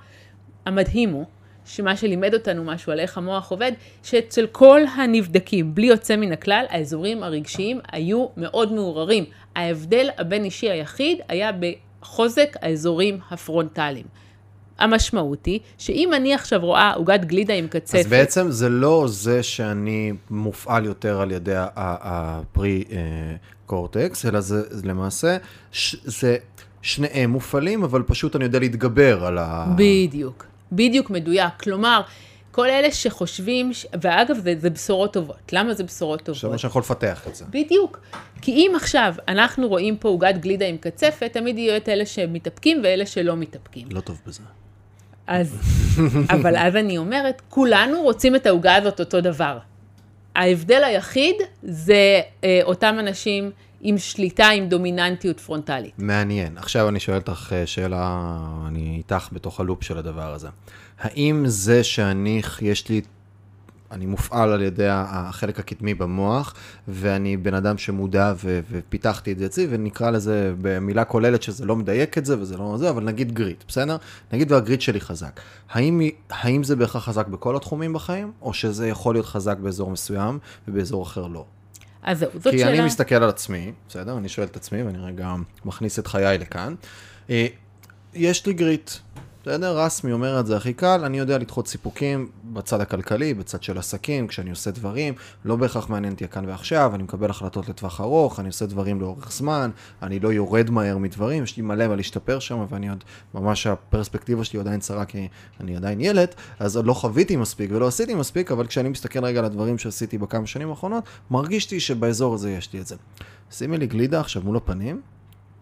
[0.66, 1.24] המדהים הוא,
[1.66, 6.64] שמה שלימד אותנו משהו על איך המוח עובד, שאצל כל הנבדקים, בלי יוצא מן הכלל,
[6.68, 9.24] האזורים הרגשיים היו מאוד מעוררים.
[9.56, 14.06] ההבדל הבין-אישי היחיד היה בחוזק האזורים הפרונטליים.
[14.80, 17.98] המשמעות היא שאם אני עכשיו רואה עוגת גלידה עם קצפת...
[17.98, 22.84] אז בעצם זה לא זה שאני מופעל יותר על ידי הפרי
[23.66, 25.36] קורטקס, אלא זה למעשה,
[26.04, 26.36] זה
[26.82, 29.74] שניהם מופעלים, אבל פשוט אני יודע להתגבר על ה...
[29.76, 31.52] בדיוק, בדיוק מדויק.
[31.62, 32.00] כלומר,
[32.50, 35.52] כל אלה שחושבים, ואגב, זה, זה בשורות טובות.
[35.52, 36.44] למה זה בשורות טובות?
[36.44, 37.44] עכשיו שאני יכול לפתח את זה.
[37.50, 38.00] בדיוק.
[38.42, 42.80] כי אם עכשיו אנחנו רואים פה עוגת גלידה עם קצפת, תמיד יהיו את אלה שמתאפקים
[42.84, 43.88] ואלה שלא מתאפקים.
[43.90, 44.42] לא טוב בזה.
[45.30, 45.54] אז,
[46.36, 49.58] אבל אז אני אומרת, כולנו רוצים את העוגה הזאת אותו דבר.
[50.36, 55.92] ההבדל היחיד זה אה, אותם אנשים עם שליטה, עם דומיננטיות פרונטלית.
[55.98, 56.58] מעניין.
[56.58, 60.48] עכשיו אני שואל אותך אה, שאלה, אני איתך בתוך הלופ של הדבר הזה.
[61.00, 63.00] האם זה שאני, יש לי
[63.92, 66.54] אני מופעל על ידי החלק הקדמי במוח,
[66.88, 71.76] ואני בן אדם שמודע ו- ופיתחתי את זה אצלי, ונקרא לזה במילה כוללת שזה לא
[71.76, 73.96] מדייק את זה וזה לא זה, אבל נגיד גריט, בסדר?
[74.32, 75.40] נגיד והגריט שלי חזק.
[75.70, 76.00] האם,
[76.30, 81.02] האם זה בהכרח חזק בכל התחומים בחיים, או שזה יכול להיות חזק באזור מסוים ובאזור
[81.02, 81.44] אחר לא?
[82.02, 82.70] אז זהו, זאת כי שאלה...
[82.70, 84.18] כי אני מסתכל על עצמי, בסדר?
[84.18, 86.74] אני שואל את עצמי ואני רגע מכניס את חיי לכאן.
[87.30, 87.46] אה,
[88.14, 88.90] יש לי גריט,
[89.42, 89.78] בסדר?
[89.78, 94.26] רסמי אומר את זה הכי קל, אני יודע לדחות סיפוקים בצד הכלכלי, בצד של עסקים,
[94.26, 98.48] כשאני עושה דברים, לא בהכרח מעניין אותי הכאן ועכשיו, אני מקבל החלטות לטווח ארוך, אני
[98.48, 99.70] עושה דברים לאורך זמן,
[100.02, 104.44] אני לא יורד מהר מדברים, יש לי מלא מה להשתפר שם, ואני עוד, ממש הפרספקטיבה
[104.44, 105.28] שלי עדיין צרה, כי
[105.60, 109.38] אני עדיין ילד, אז עוד לא חוויתי מספיק ולא עשיתי מספיק, אבל כשאני מסתכל רגע
[109.38, 112.96] על הדברים שעשיתי בכמה שנים האחרונות, מרגישתי שבאזור הזה יש לי את זה.
[113.50, 115.00] שימי לי גלידה עכשיו מול הפנים,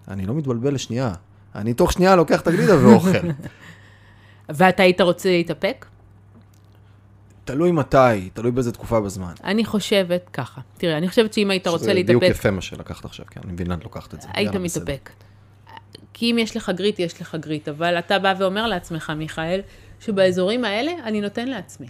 [0.08, 1.12] אני לא מתבלבל לשנייה.
[1.58, 3.28] אני תוך שנייה לוקח את הגלידה ואוכל.
[4.48, 5.86] ואתה היית רוצה להתאפק?
[7.44, 9.32] תלוי מתי, תלוי באיזה תקופה בזמן.
[9.44, 10.60] אני חושבת ככה.
[10.78, 13.52] תראה, אני חושבת שאם היית רוצה זה דיוק להתאפק, יפה מה שלקחת עכשיו, כן, אני
[13.52, 14.28] מבינה, את לוקחת את זה.
[14.32, 14.54] היית.
[14.54, 15.10] מתאפק.
[16.12, 19.60] כי אם יש לך גריט, יש לך גריט, אבל אתה בא ואומר לעצמך, מיכאל,
[20.00, 21.86] שבאזורים האלה אני נותן לעצמי.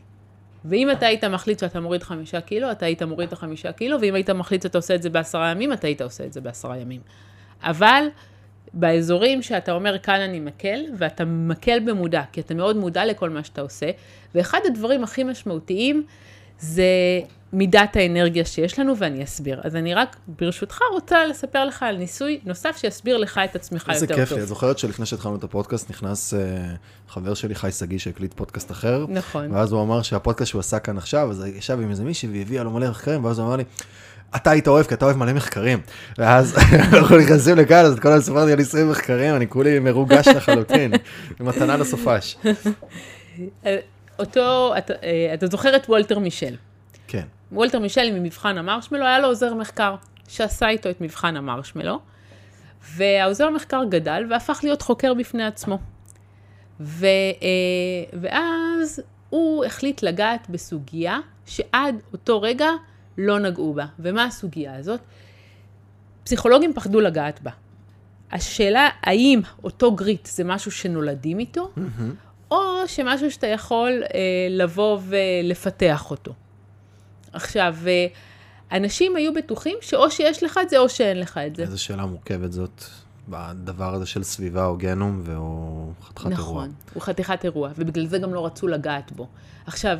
[0.64, 4.14] ואם אתה היית מחליט שאתה מוריד חמישה קילו, אתה היית מוריד את החמישה קילו, ואם
[4.14, 7.00] היית מחליט שאתה עושה את זה בעשרה ימים, אתה היית עושה את זה בעשרה ימים.
[7.62, 8.04] אבל
[8.72, 13.44] באזורים שאתה אומר, כאן אני מקל, ואתה מקל במודע, כי אתה מאוד מודע לכל מה
[13.44, 13.90] שאתה עושה,
[14.34, 16.02] ואחד הדברים הכי משמעותיים
[16.60, 16.84] זה
[17.52, 19.60] מידת האנרגיה שיש לנו, ואני אסביר.
[19.64, 24.04] אז אני רק, ברשותך, רוצה לספר לך על ניסוי נוסף שיסביר לך את עצמך איזה
[24.04, 24.38] יותר כיף טוב.
[24.38, 26.38] לי, את זוכרת שלפני שהתחלנו את הפודקאסט, נכנס אה,
[27.08, 29.52] חבר שלי, חי שגיא, שהקליט פודקאסט אחר, נכון.
[29.52, 32.70] ואז הוא אמר שהפודקאסט שהוא עשה כאן עכשיו, אז ישב עם איזה מישהי והביאה לו
[32.70, 33.64] מלא מחקרים, ואז הוא אמר לי,
[34.36, 35.80] אתה היית אוהב, כי אתה אוהב מלא מחקרים.
[36.18, 36.56] ואז
[36.92, 40.92] אנחנו נכנסים לכאן, אז כל הזמן סיפרתי על ניסויים מחקרים, אני כולי מרוגש לחלוטין,
[41.40, 42.36] מתנה לסופש.
[44.18, 46.54] אותו, אתה, אה, אתה זוכר את וולטר מישל.
[47.08, 47.24] כן.
[47.52, 49.94] וולטר מישל ממבחן המרשמלו, היה לו עוזר מחקר
[50.28, 52.00] שעשה איתו את מבחן המרשמלו,
[52.96, 55.78] והעוזר המחקר גדל והפך להיות חוקר בפני עצמו.
[56.80, 62.68] ו, אה, ואז הוא החליט לגעת בסוגיה שעד אותו רגע
[63.18, 63.86] לא נגעו בה.
[63.98, 65.00] ומה הסוגיה הזאת?
[66.24, 67.50] פסיכולוגים פחדו לגעת בה.
[68.32, 71.70] השאלה האם אותו גריט זה משהו שנולדים איתו,
[72.50, 76.32] או שמשהו שאתה יכול אה, לבוא ולפתח אותו.
[77.32, 78.06] עכשיו, אה,
[78.72, 81.62] אנשים היו בטוחים שאו שיש לך את זה או שאין לך את זה.
[81.62, 82.84] איזו שאלה מורכבת זאת,
[83.28, 86.32] בדבר הזה של סביבה או גנום, והוא חתיכת אירוע.
[86.32, 89.26] נכון, הוא חתיכת אירוע, ובגלל זה גם לא רצו לגעת בו.
[89.66, 89.98] עכשיו,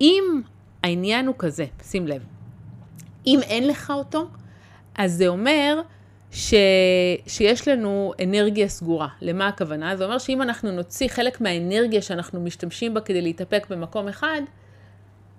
[0.00, 0.42] אם
[0.82, 2.22] העניין הוא כזה, שים לב,
[3.26, 4.26] אם אין לך אותו,
[4.94, 5.80] אז זה אומר
[6.32, 6.54] ש...
[7.26, 9.08] שיש לנו אנרגיה סגורה.
[9.20, 9.96] למה הכוונה?
[9.96, 14.40] זה אומר שאם אנחנו נוציא חלק מהאנרגיה שאנחנו משתמשים בה כדי להתאפק במקום אחד,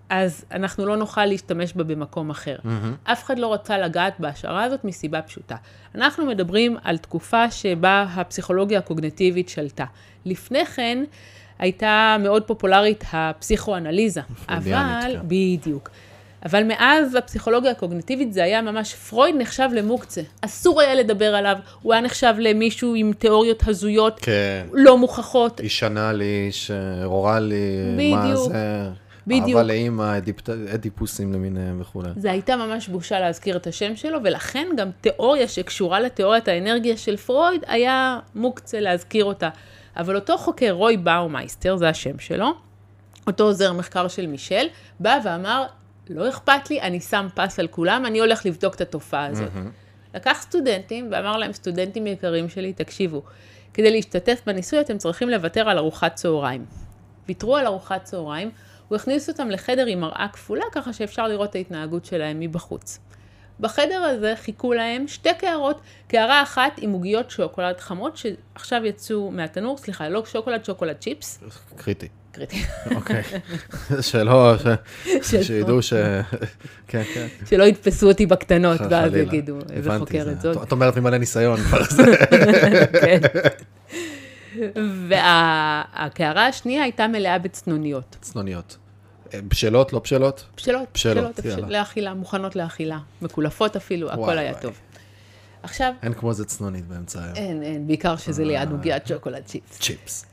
[0.09, 2.55] אז אנחנו לא נוכל להשתמש בה במקום אחר.
[2.63, 3.11] Mm-hmm.
[3.11, 5.55] אף אחד לא רצה לגעת בהשערה הזאת מסיבה פשוטה.
[5.95, 9.85] אנחנו מדברים על תקופה שבה הפסיכולוגיה הקוגנטיבית שלטה.
[10.25, 11.03] לפני כן
[11.59, 14.21] הייתה מאוד פופולרית הפסיכואנליזה.
[14.49, 15.19] אבל, כן.
[15.27, 15.89] בדיוק.
[16.45, 20.21] אבל מאז הפסיכולוגיה הקוגנטיבית זה היה ממש, פרויד נחשב למוקצה.
[20.41, 24.65] אסור היה לדבר עליו, הוא היה נחשב למישהו עם תיאוריות הזויות, כן.
[24.73, 25.59] לא מוכחות.
[25.59, 26.49] איש לי,
[27.97, 28.47] לי, מה בדיוק.
[28.51, 28.89] זה,
[29.27, 29.47] בדיוק.
[29.47, 32.09] אהבה לאימא, אדיפ- אדיפוסים למיניהם וכולי.
[32.17, 37.17] זה הייתה ממש בושה להזכיר את השם שלו, ולכן גם תיאוריה שקשורה לתיאוריית האנרגיה של
[37.17, 39.49] פרויד, היה מוקצה להזכיר אותה.
[39.97, 42.47] אבל אותו חוקר, רוי באומייסטר, זה השם שלו,
[43.27, 44.65] אותו עוזר מחקר של מישל,
[44.99, 45.65] בא ואמר,
[46.09, 49.49] לא אכפת לי, אני שם פס על כולם, אני הולך לבדוק את התופעה הזאת.
[50.13, 53.21] לקח סטודנטים ואמר להם, סטודנטים יקרים שלי, תקשיבו,
[53.73, 56.65] כדי להשתתף בניסוי אתם צריכים לוותר על ארוחת צהריים.
[57.27, 58.51] ויתרו על ארוחת צהריים,
[58.87, 62.99] הוא הכניס אותם לחדר עם מראה כפולה, ככה שאפשר לראות את ההתנהגות שלהם מבחוץ.
[63.59, 69.77] בחדר הזה חיכו להם שתי קערות, קערה אחת עם עוגיות שוקולד חמות, שעכשיו יצאו מהתנור,
[69.77, 71.43] סליחה, לא שוקולד, שוקולד צ'יפס.
[71.75, 72.07] קריטי.
[72.33, 72.63] קריטי.
[72.95, 73.23] אוקיי.
[74.01, 74.53] שלא.
[75.21, 75.93] שידעו ש...
[76.87, 77.27] כן, כן.
[77.49, 79.15] שלא יתפסו אותי בקטנות, ואז.
[79.15, 80.63] יגידו, איזה חוקרת זה- זאת.
[80.67, 81.57] את אומרת ממלא ניסיון.
[81.57, 82.15] כבר, זה-
[83.01, 83.19] כן.
[85.09, 88.15] והקערה השנייה הייתה מלאה בצנוניות.
[88.21, 88.77] צנוניות.
[89.33, 90.45] אה, בשלות, לא בשלות?
[90.57, 91.39] בשלות, בשלות.
[91.69, 94.53] לאכילה, מוכנות לאכילה, מקולפות אפילו, הכל היה.
[94.53, 94.73] טוב.
[95.63, 97.35] עכשיו, אין כמו איזה צנונית באמצע היום.
[97.35, 99.79] אין, אין, בעיקר שזה ליד עוגיית שוקולד צ'יפס.
[99.79, 100.25] צ'יפס.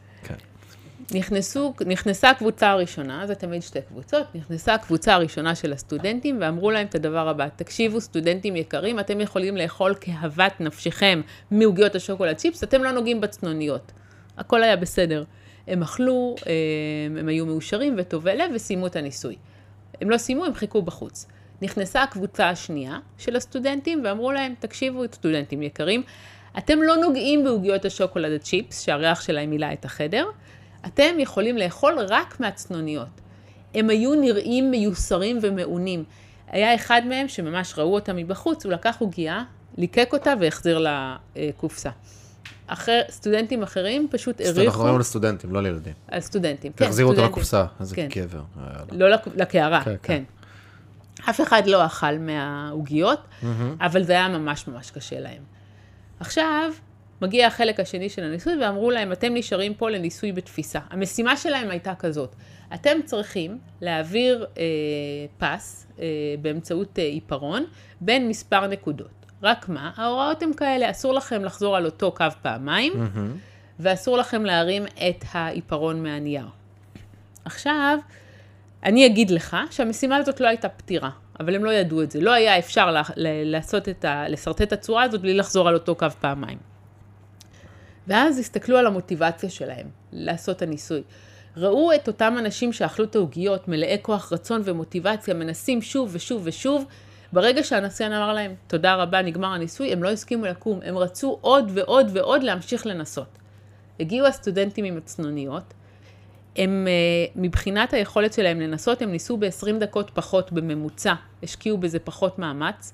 [1.14, 6.86] נכנסו, נכנסה הקבוצה הראשונה, זה תמיד שתי קבוצות, נכנסה הקבוצה הראשונה של הסטודנטים ואמרו להם
[6.86, 11.20] את הדבר הבא, תקשיבו סטודנטים יקרים, אתם יכולים לאכול כאוות נפשכם
[11.50, 13.92] מעוגיות השוקולד צ'יפס, אתם לא נוגעים בצנוניות.
[14.38, 15.24] הכל היה בסדר.
[15.66, 16.34] הם אכלו,
[17.06, 19.36] הם, הם היו מאושרים וטובי לב וסיימו את הניסוי.
[20.00, 21.26] הם לא סיימו, הם חיכו בחוץ.
[21.62, 26.02] נכנסה הקבוצה השנייה של הסטודנטים ואמרו להם, תקשיבו, סטודנטים יקרים,
[26.58, 30.24] אתם לא נוגעים בעוגיות השוקולד הצ'יפס, שהריח שלהם מילא את החדר,
[30.86, 33.08] אתם יכולים לאכול רק מהצנוניות.
[33.74, 36.04] הם היו נראים מיוסרים ומעונים.
[36.48, 39.44] היה אחד מהם שממש ראו אותה מבחוץ, הוא לקח עוגייה,
[39.78, 40.86] ליקק אותה והחזיר
[41.36, 41.90] לקופסה.
[42.66, 45.92] אחר, סטודנטים אחרים פשוט אנחנו העריכו, מדברים על סטודנטים, לא לילדים.
[46.08, 47.24] על סטודנטים, כן, תחזירו אותו.
[47.24, 48.08] לקופסה, איזה כן.
[48.10, 48.40] קבר.
[48.92, 50.22] לא לק- לקערה, כן, כן, כן.
[51.30, 53.20] אף אחד לא אכל מהעוגיות,
[53.80, 55.42] אבל זה היה ממש ממש קשה להם.
[56.20, 56.72] עכשיו,
[57.22, 60.78] מגיע החלק השני של הניסוי, ואמרו להם, אתם נשארים פה לניסוי בתפיסה.
[60.90, 62.34] המשימה שלהם הייתה כזאת,
[62.74, 64.64] אתם צריכים להעביר אה,
[65.38, 66.04] פס אה,
[66.42, 67.64] באמצעות אה, עיפרון
[68.00, 69.10] בין מספר נקודות.
[69.42, 72.92] רק מה, ההוראות הן כאלה, אסור לכם לחזור על אותו קו פעמיים,
[73.80, 76.46] ואסור לכם להרים את העיפרון מהנייר.
[77.44, 77.98] עכשיו,
[78.84, 82.20] אני אגיד לך שהמשימה הזאת לא הייתה פתירה, אבל הם לא ידעו את זה.
[82.20, 83.02] לא היה אפשר לה,
[83.44, 84.28] לעשות את ה...
[84.28, 86.69] לשרטט את הצורה הזאת בלי לחזור על אותו קו פעמיים.
[88.08, 91.02] ואז הסתכלו על המוטיבציה שלהם לעשות את הניסוי.
[91.56, 96.84] ראו את אותם אנשים שאכלו את העוגיות, מלאי כוח רצון ומוטיבציה, מנסים שוב ושוב ושוב.
[97.32, 101.70] ברגע שהנסיין אמר להם, תודה רבה, נגמר הניסוי, הם לא הסכימו לקום, הם רצו עוד
[101.74, 103.38] ועוד ועוד להמשיך לנסות.
[104.00, 105.74] הגיעו הסטודנטים עם הצנוניות,
[106.56, 106.92] הם, אה,
[107.36, 112.92] מבחינת היכולת שלהם לנסות, הם ניסו ב-20 דקות פחות בממוצע, השקיעו בזה פחות מאמץ,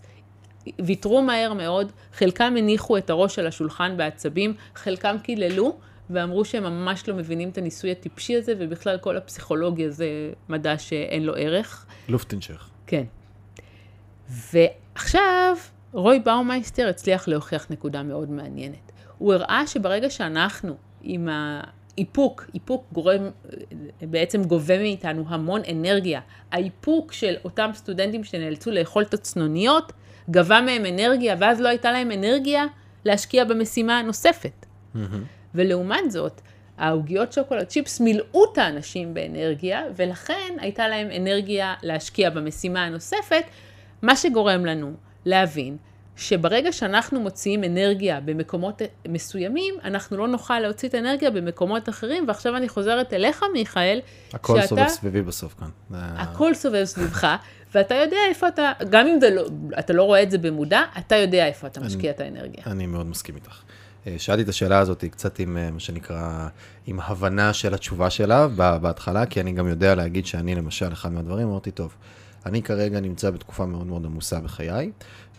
[0.85, 5.76] ויתרו מהר מאוד, חלקם הניחו את הראש על השולחן בעצבים, חלקם קיללו,
[6.11, 10.07] ואמרו שהם ממש לא מבינים את הניסוי הטיפשי הזה, ובכלל כל הפסיכולוגיה זה
[10.48, 11.87] מדע שאין לו ערך.
[12.09, 12.68] לופטנשך.
[12.87, 13.05] כן.
[14.52, 15.57] ועכשיו,
[15.92, 18.92] רוי באומייסטר הצליח להוכיח נקודה מאוד מעניינת.
[19.18, 23.31] הוא הראה שברגע שאנחנו עם האיפוק, איפוק גורם,
[24.02, 26.20] בעצם גובה מאיתנו המון אנרגיה.
[26.50, 29.92] האיפוק של אותם סטודנטים שנאלצו לאכול את הצנוניות,
[30.30, 32.64] גבה מהם אנרגיה, ואז לא הייתה להם אנרגיה
[33.04, 34.66] להשקיע במשימה הנוספת.
[35.54, 36.40] ולעומת זאת,
[36.78, 43.44] העוגיות שוקולד צ'יפס מילאו את האנשים באנרגיה, ולכן הייתה להם אנרגיה להשקיע במשימה הנוספת,
[44.02, 44.92] מה שגורם לנו
[45.24, 45.76] להבין
[46.16, 52.56] שברגע שאנחנו מוציאים אנרגיה במקומות מסוימים, אנחנו לא נוכל להוציא את האנרגיה במקומות אחרים, ועכשיו
[52.56, 54.00] אני חוזרת אליך, מיכאל,
[54.32, 55.68] הכל שאתה- סובב סביבי בסוף כאן.
[55.94, 57.36] הכל סובב סביבך,
[57.74, 59.42] ואתה יודע איפה אתה, גם אם לא,
[59.79, 62.62] אתה לא רואה את זה במודע, אתה יודע איפה אתה משקיע את האנרגיה.
[62.66, 63.62] אני מאוד מסכים איתך.
[64.07, 66.48] אה, שאלתי את השאלה הזאת קצת עם אה, מה שנקרא,
[66.87, 68.48] עם הבנה של התשובה שלה
[68.79, 71.94] בהתחלה, כי אני גם יודע להגיד שאני למשל, אחד מהדברים, אמרתי, טוב,
[72.46, 74.90] אני כרגע נמצא בתקופה מאוד מאוד עמוסה בחיי,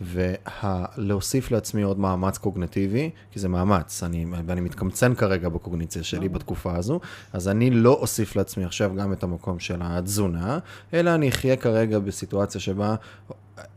[0.02, 6.76] ולהוסיף לעצמי עוד מאמץ קוגנטיבי, כי זה מאמץ, אני, ואני מתקמצן כרגע בקוגניציה שלי בתקופה
[6.76, 7.00] הזו,
[7.34, 10.60] אז אני לא אוסיף לעצמי עכשיו גם את המקום של התזונה,
[10.94, 12.96] אלא אני אחיה כרגע בסיטואציה שבה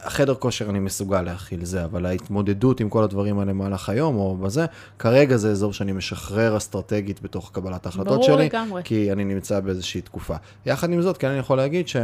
[0.00, 4.36] החדר כושר אני מסוגל להכיל זה, אבל ההתמודדות עם כל הדברים האלה במהלך היום או
[4.36, 4.66] בזה,
[4.98, 8.82] כרגע זה אזור שאני משחרר אסטרטגית בתוך קבלת ההחלטות ברור שלי, לגמרי.
[8.84, 10.34] כי אני נמצא באיזושהי תקופה.
[10.66, 11.96] יחד עם זאת, כן אני יכול להגיד ש...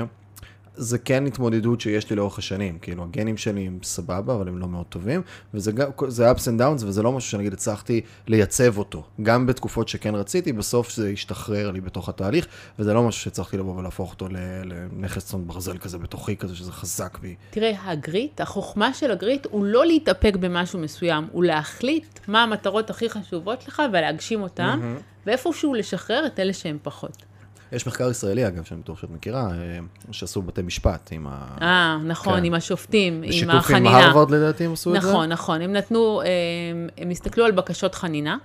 [0.77, 4.69] זה כן התמודדות שיש לי לאורך השנים, כאילו הגנים שלי הם סבבה, אבל הם לא
[4.69, 5.23] מאוד טובים,
[5.55, 5.73] וזה
[6.09, 9.03] זה ups and downs, וזה לא משהו שנגיד הצלחתי לייצב אותו.
[9.23, 12.47] גם בתקופות שכן רציתי, בסוף זה השתחרר לי בתוך התהליך,
[12.79, 14.29] וזה לא משהו שהצלחתי לבוא ולהפוך אותו
[14.65, 17.35] לנכס צאן ברזל כזה בתוכי, כזה שזה חזק בי.
[17.51, 23.09] תראה, הגריט, החוכמה של הגריט הוא לא להתאפק במשהו מסוים, הוא להחליט מה המטרות הכי
[23.09, 27.26] חשובות לך ולהגשים אותן, ואיפשהו לשחרר את אלה שהם פחות.
[27.73, 29.79] יש מחקר ישראלי, אגב, שאני בטוח שאת מכירה, אה,
[30.11, 31.57] שעשו בבתי משפט עם ה...
[31.63, 32.45] אה, נכון, כן.
[32.45, 33.99] עם השופטים, עם בשיתוף עם החנינה.
[33.99, 35.09] הרווארד לדעתי הם עשו את זה?
[35.09, 35.61] נכון, נכון.
[35.61, 38.37] הם נתנו, הם, הם הסתכלו על בקשות חנינה,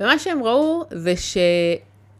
[0.00, 1.36] ומה שהם ראו זה ש...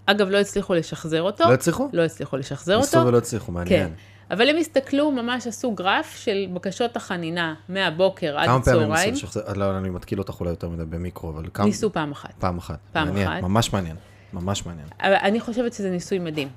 [0.06, 1.44] אגב, לא הצליחו לשחזר אותו.
[1.44, 1.88] לא הצליחו?
[1.92, 3.08] לא הצליחו לשחזר ניסו אותו.
[3.08, 3.88] ולא הצליחו, מעניין.
[3.88, 3.92] כן.
[4.30, 9.10] אבל הם הסתכלו, ממש עשו גרף של בקשות החנינה מהבוקר עד כמה פעמים הצהריים.
[9.10, 9.52] ניסו לשחזר?
[9.52, 11.66] לא, אני מתקיל אותך אולי יותר מדי במיקרו, אבל כמה...
[11.66, 12.34] ניסו פעם אחת.
[12.38, 12.78] פעם אחת.
[12.92, 13.42] פעם מעניין, אחת.
[13.42, 13.96] ממש מעניין.
[14.32, 14.86] ממש מעניין.
[15.00, 16.48] אבל אני חושבת שזה ניסוי מדהים.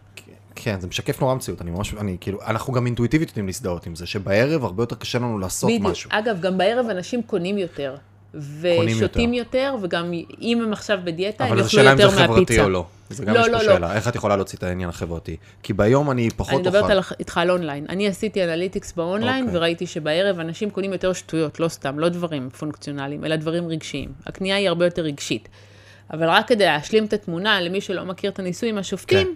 [0.56, 3.96] כן, זה משקף נורא מציאות, אני ממש, אני כאילו, אנחנו גם אינטואיטיבית יודעים להזדהות עם
[3.96, 5.92] זה, שבערב הרבה יותר קשה לנו לעשות בדיוק.
[5.92, 6.10] משהו.
[6.14, 7.96] אגב, גם בערב אנשים קונים יותר.
[8.62, 12.40] ושותים יותר, וגם אם הם עכשיו בדיאטה, הם אבל יאכלו השאלה אם יותר זה חברתי
[12.40, 12.64] מהפיצה.
[12.64, 12.86] או לא.
[13.10, 13.64] זה גם לא, יש פה לא, לא.
[13.64, 15.38] שאלה, איך את יכולה להוציא את העניין החברתי?
[15.64, 16.92] כי ביום אני פחות אני מדברת אוכל.
[16.92, 17.86] על, איתך על אונליין.
[17.90, 19.58] אני עשיתי analytics ב online, אוקיי.
[19.58, 24.10] וראיתי שבערב אנשים קונים יותר שטויות, לא סתם, לא דברים פונקציונליים, אלא דברים רגשיים.
[24.26, 25.50] הקנייה היא הרבה יותר רגשית.
[26.14, 29.34] אבל רק כדי להשלים את התמונה, למי שלא מכיר את הניסוי עם השופטים, כן.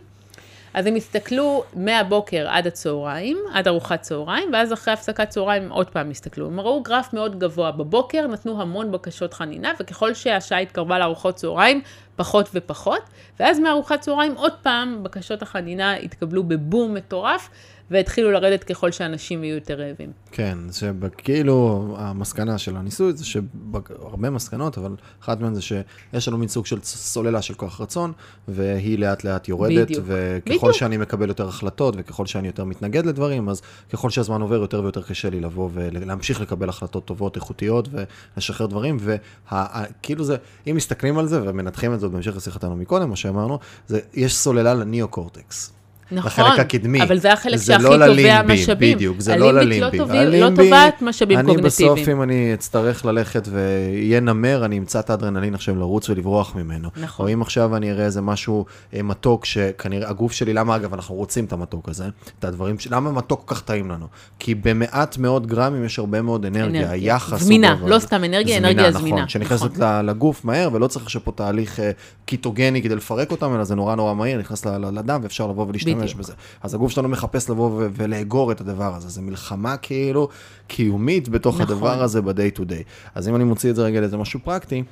[0.74, 6.10] אז הם הסתכלו מהבוקר עד הצהריים, עד ארוחת צהריים, ואז אחרי הפסקת צהריים עוד פעם
[6.10, 6.48] הסתכלו.
[6.48, 7.72] הם ראו גרף מאוד גבוה.
[7.72, 11.82] בבוקר נתנו המון בקשות חנינה, וככל שהשעה התקרבה לארוחות צהריים,
[12.16, 13.02] פחות ופחות,
[13.40, 17.50] ואז מארוחת צהריים עוד פעם בקשות החנינה התקבלו בבום מטורף,
[17.92, 20.12] והתחילו לרדת ככל שאנשים יהיו יותר רעבים.
[20.32, 26.48] כן, שכאילו המסקנה של הניסוי זה שהרבה מסקנות, אבל אחת מהן זה שיש לנו מין
[26.48, 28.12] סוג של סוללה של כוח רצון,
[28.48, 30.06] והיא לאט לאט יורדת, בדיוק.
[30.08, 30.72] וככל בדיוק.
[30.72, 33.62] שאני מקבל יותר החלטות, וככל שאני יותר מתנגד לדברים, אז
[33.94, 38.98] ככל שהזמן עובר יותר ויותר קשה לי לבוא ולהמשיך לקבל החלטות טובות, איכותיות, ולשחרר דברים,
[39.00, 40.36] וכאילו זה,
[40.70, 44.74] אם מסתכלים על זה ומנתחים את זה בהמשך לשיחתנו מקודם, מה שאמרנו, זה, יש סוללה
[44.74, 45.83] לניאו-קורטקס.
[46.14, 47.04] נכון, לחלק הקדמי.
[47.04, 48.96] אבל זה החלק זה שהכי לא תובע ללימבי, משאבים.
[48.96, 49.98] בדיוק, זה לא הלימבית ללימבי.
[49.98, 51.94] לא, תובע, לא הלימבי, תובעת משאבים אני קוגנטיביים.
[51.96, 56.90] בסוף, אם אני אצטרך ללכת ויהיה נמר, אני אמצא את האדרנלין עכשיו לרוץ ולברוח ממנו.
[57.02, 57.28] נכון.
[57.28, 61.16] או אם עכשיו אני אראה איזה משהו אה, מתוק, שכנראה הגוף שלי, למה אגב אנחנו
[61.16, 62.06] רוצים את המתוק הזה,
[62.40, 64.06] את הדברים, ש- למה מתוק כל כך טעים לנו?
[64.40, 66.92] כי במעט מאוד גרמים יש הרבה מאוד אנרגיה, אנרגיה.
[66.92, 67.42] היחס...
[67.44, 67.76] זמינה.
[67.86, 69.16] לא סתם אנרגיה, אנרגיה זמינה.
[69.16, 71.92] נכון, שנכנסת ל- לגוף מהר, ולא צריך עכשיו פה תהליך אה,
[72.26, 76.20] קיטוגני כדי לפרק אותם, אלא זה נורא נורא מהיר, נכנס לדם ואפשר לבוא ולהשתמש בדיוק.
[76.20, 76.34] בזה.
[76.62, 79.10] אז הגוף שלנו מחפש לבוא ו- ולאגור את הדבר הזה.
[79.10, 80.30] זו מלחמה כאילו
[80.68, 81.76] קיומית בתוך נכון.
[81.76, 82.84] הדבר הזה ב-day to day.
[83.16, 84.84] אז אם אני מוציא את זה רגע לאיזה משהו פרקטי,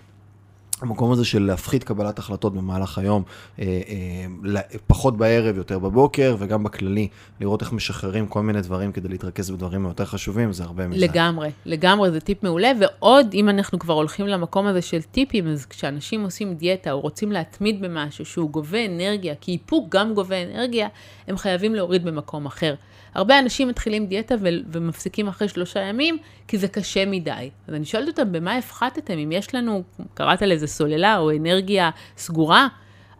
[0.82, 3.23] המקום הזה של להפחית קבלת החלטות במהלך היום,
[3.59, 7.07] אה, אה, פחות בערב, יותר בבוקר, וגם בכללי,
[7.39, 11.05] לראות איך משחררים כל מיני דברים כדי להתרכז בדברים היותר חשובים, זה הרבה מזה.
[11.05, 15.65] לגמרי, לגמרי, זה טיפ מעולה, ועוד, אם אנחנו כבר הולכים למקום הזה של טיפים, אז
[15.65, 20.88] כשאנשים עושים דיאטה או רוצים להתמיד במשהו שהוא גובה אנרגיה, כי איפוק גם גובה אנרגיה,
[21.27, 22.75] הם חייבים להוריד במקום אחר.
[23.13, 26.17] הרבה אנשים מתחילים דיאטה ו- ומפסיקים אחרי שלושה ימים,
[26.47, 27.49] כי זה קשה מדי.
[27.67, 29.17] אז אני שואלת אותם, במה הפחתתם?
[29.17, 32.67] אם יש לנו, קראת לזה סוללה או אנרגיה סגורה,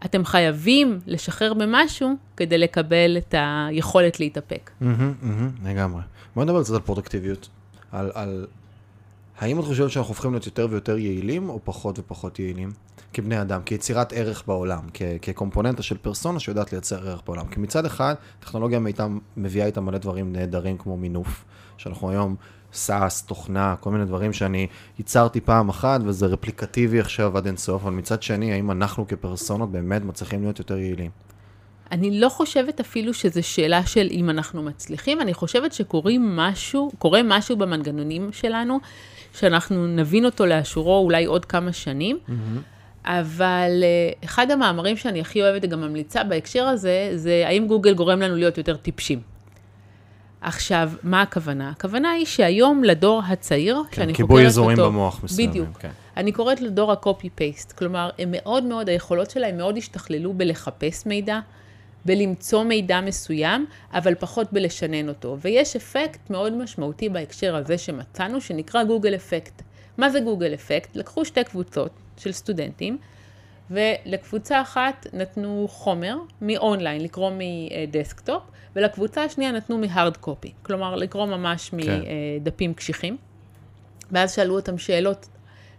[0.04, 4.70] אתם חייבים לשחרר במשהו כדי לקבל את היכולת להתאפק.
[5.64, 6.02] לגמרי.
[6.34, 7.48] בוא נדבר קצת על פרודקטיביות.
[7.92, 8.46] על.
[9.38, 12.72] האם את חושבת שאנחנו הופכים להיות יותר ויותר יעילים, או פחות ופחות יעילים?
[13.12, 17.46] כבני אדם, כיצירת ערך בעולם, כ- כקומפוננטה של פרסונה שיודעת לייצר ערך בעולם.
[17.46, 18.80] כי מצד אחד, טכנולוגיה
[19.36, 21.44] מביאה איתה מלא דברים נהדרים כמו מינוף,
[21.76, 22.36] שאנחנו היום
[22.72, 24.66] סאס, תוכנה, כל מיני דברים שאני
[24.98, 30.02] ייצרתי פעם אחת, וזה רפליקטיבי עכשיו עד אינסוף, אבל מצד שני, האם אנחנו כפרסונות באמת
[30.04, 31.10] מצליחים להיות יותר יעילים?
[31.92, 37.20] אני לא חושבת אפילו שזו שאלה של אם אנחנו מצליחים, אני חושבת שקורים משהו, קורה
[37.24, 38.80] משהו במנגנונים שלנו,
[39.34, 42.18] שאנחנו נבין אותו לאשורו אולי עוד כמה שנים,
[43.04, 48.20] אבל אה, אחד המאמרים שאני הכי אוהבת וגם ממליצה בהקשר הזה, זה האם גוגל גורם
[48.20, 49.31] לנו להיות יותר טיפשים.
[50.42, 51.70] עכשיו, מה הכוונה?
[51.70, 54.16] הכוונה היא שהיום לדור הצעיר, שאני חוקרת אותו...
[54.16, 55.50] כיבוי אזורים במוח מסוימים.
[55.50, 55.78] בדיוק.
[55.78, 55.90] כן.
[56.16, 61.40] אני קוראת לדור ה-copy-paste, כלומר, הם מאוד מאוד, היכולות שלהם מאוד השתכללו בלחפש מידע,
[62.04, 65.36] בלמצוא מידע מסוים, אבל פחות בלשנן אותו.
[65.40, 69.62] ויש אפקט מאוד משמעותי בהקשר הזה שמצאנו, שנקרא גוגל אפקט.
[69.98, 70.96] מה זה Google effect?
[70.96, 72.98] לקחו שתי קבוצות של סטודנטים,
[73.72, 78.42] ולקבוצה אחת נתנו חומר מאונליין, לקרוא מ desktop,
[78.76, 82.00] ולקבוצה השנייה נתנו מ hard copy, כלומר לקרוא ממש כן.
[82.40, 83.16] מדפים קשיחים.
[84.10, 85.28] ואז שאלו אותם שאלות.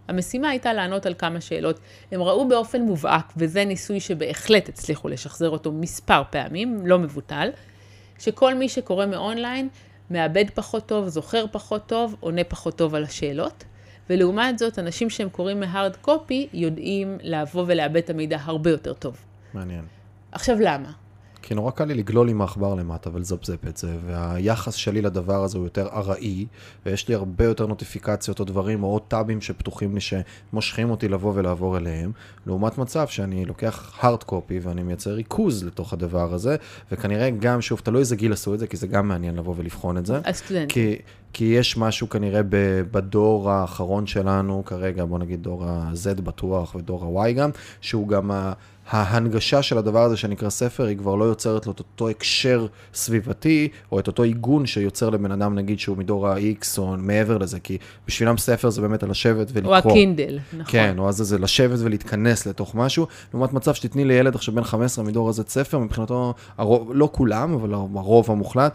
[0.08, 1.80] המשימה הייתה לענות על כמה שאלות.
[2.12, 7.48] הם ראו באופן מובהק, וזה ניסוי שבהחלט הצליחו לשחזר אותו מספר פעמים, לא מבוטל,
[8.18, 9.68] שכל מי שקורא מאונליין
[10.10, 13.64] מאבד פחות טוב, זוכר פחות טוב, עונה פחות טוב על השאלות.
[14.10, 19.16] ולעומת זאת, אנשים שהם קוראים מהארד קופי, יודעים לבוא ולאבד את המידע הרבה יותר טוב.
[19.54, 19.84] מעניין.
[20.32, 20.92] עכשיו, למה?
[21.46, 25.58] כי נורא קל לי לגלול עם העכבר למטה ולזפזפ את זה, והיחס שלי לדבר הזה
[25.58, 26.46] הוא יותר ארעי,
[26.86, 31.32] ויש לי הרבה יותר נוטיפיקציות או דברים או עוד טאבים שפתוחים לי שמושכים אותי לבוא
[31.34, 32.12] ולעבור אליהם,
[32.46, 36.56] לעומת מצב שאני לוקח hard copy ואני מייצר ריכוז לתוך הדבר הזה,
[36.92, 39.98] וכנראה גם, שוב, תלוי איזה גיל עשו את זה, כי זה גם מעניין לבוא ולבחון
[39.98, 40.20] את זה.
[40.24, 40.68] הסטודנטים.
[40.68, 40.96] כי,
[41.32, 42.40] כי יש משהו כנראה
[42.90, 48.52] בדור האחרון שלנו כרגע, בוא נגיד דור ה-Z בטוח ודור ה-Y גם, שהוא גם ה-
[48.90, 53.68] ההנגשה של הדבר הזה שנקרא ספר, היא כבר לא יוצרת לו את אותו הקשר סביבתי,
[53.92, 57.78] או את אותו עיגון שיוצר לבן אדם, נגיד, שהוא מדור ה-X או מעבר לזה, כי
[58.06, 59.76] בשבילם ספר זה באמת לשבת ולקרוא.
[59.76, 60.72] או הקינדל, נכון.
[60.72, 65.04] כן, או אז זה לשבת ולהתכנס לתוך משהו, לעומת מצב שתתני לילד עכשיו בן 15
[65.04, 68.72] מדור הזה ספר, מבחינתו, הרוב, לא כולם, אבל הרוב המוחלט,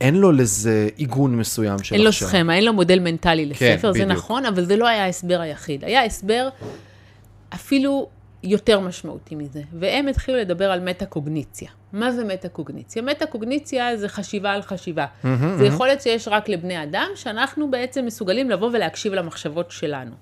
[0.00, 2.28] אין לו לזה עיגון מסוים של אין לו עכשיו.
[2.28, 4.10] סכמה, אין לו מודל מנטלי לספר, כן, זה בדיוק.
[4.10, 5.84] נכון, אבל זה לא היה ההסבר היחיד.
[5.84, 6.48] היה הסבר
[7.54, 8.08] אפילו
[8.44, 11.70] יותר משמעותי מזה, והם התחילו לדבר על מטה-קוגניציה.
[11.92, 13.02] מה זה מטה-קוגניציה?
[13.02, 15.06] מטה-קוגניציה זה חשיבה על חשיבה.
[15.58, 20.14] זה יכולת שיש רק לבני אדם, שאנחנו בעצם מסוגלים לבוא ולהקשיב למחשבות שלנו.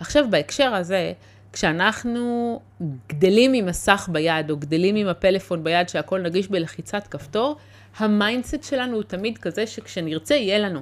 [0.00, 1.12] עכשיו, בהקשר הזה,
[1.52, 2.60] כשאנחנו
[3.08, 7.56] גדלים עם מסך ביד, או גדלים עם הפלאפון ביד, שהכל נגיש בלחיצת כפתור,
[7.98, 10.80] ה mindset שלנו הוא תמיד כזה שכשנרצה, יהיה לנו.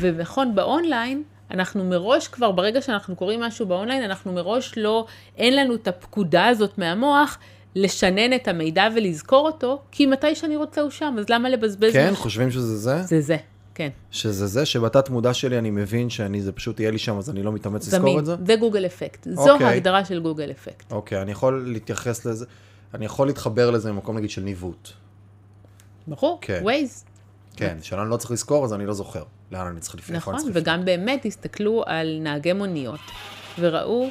[0.00, 5.74] ונכון, באונליין, אנחנו מראש כבר, ברגע שאנחנו קוראים משהו באונליין, אנחנו מראש לא, אין לנו
[5.74, 7.38] את הפקודה הזאת מהמוח
[7.74, 11.92] לשנן את המידע ולזכור אותו, כי מתי שאני רוצה הוא שם, אז למה לבזבז?
[11.92, 13.02] כן, מח- חושבים שזה זה?
[13.02, 13.36] זה זה,
[13.74, 13.88] כן.
[14.10, 17.42] שזה זה שבתת מודע שלי אני מבין שאני, זה פשוט יהיה לי שם, אז אני
[17.42, 18.18] לא מתאמץ לזכור זמין.
[18.18, 18.34] את זה?
[18.46, 19.26] זה גוגל אפקט.
[19.30, 19.66] זו אוקיי.
[19.66, 20.92] ההגדרה של גוגל אפקט.
[20.92, 22.46] אוקיי, אני יכול להתייחס לזה,
[22.94, 24.88] אני יכול להתחבר לזה ממקום נגיד של ניווט.
[26.06, 26.60] ברור, כן.
[26.62, 27.04] ווייז.
[27.56, 29.22] כן, שאני לא צריך לזכור, אז אני לא זוכר.
[29.52, 30.62] לאן אני צריך לפני, נכון, צריך לפני.
[30.62, 33.00] וגם באמת הסתכלו על נהגי מוניות,
[33.58, 34.08] וראו,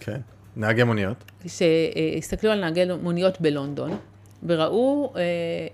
[0.00, 0.20] כן,
[0.56, 1.24] נהגי מוניות.
[1.46, 3.98] שהסתכלו על נהגי מוניות בלונדון,
[4.42, 5.22] וראו, אה,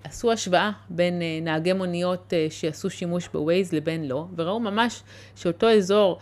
[0.05, 5.03] עשו השוואה בין אה, נהגי מוניות אה, שעשו שימוש בווייז לבין לא, וראו ממש
[5.37, 6.19] שאותו אזור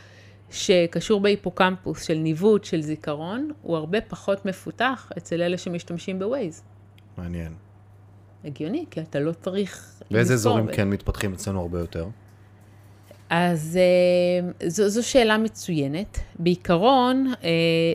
[0.50, 6.62] שקשור בהיפוקמפוס של ניווט, של זיכרון, הוא הרבה פחות מפותח אצל אלה שמשתמשים בווייז.
[7.18, 7.69] מעניין.
[8.44, 12.06] הגיוני, כי אתה לא צריך לזכור אזורים ו- כן מתפתחים אצלנו הרבה יותר?
[13.30, 13.78] אז
[14.62, 16.18] אה, זו, זו שאלה מצוינת.
[16.38, 17.48] בעיקרון, אה,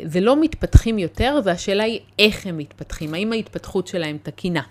[0.06, 4.62] זה לא מתפתחים יותר, והשאלה היא איך הם מתפתחים, האם ההתפתחות שלהם תקינה.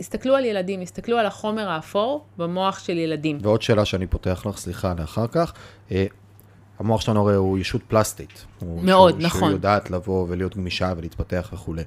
[0.00, 3.38] הסתכלו על ילדים, הסתכלו על החומר האפור במוח של ילדים.
[3.42, 5.52] ועוד שאלה שאני פותח לך, סליחה, לאחר כך.
[5.92, 6.06] אה,
[6.78, 8.44] המוח שלנו הרי הוא ישות פלסטית.
[8.60, 9.40] הוא- מאוד, שהוא- נכון.
[9.40, 11.82] שהוא יודעת לבוא ולהיות גמישה ולהתפתח וכולי.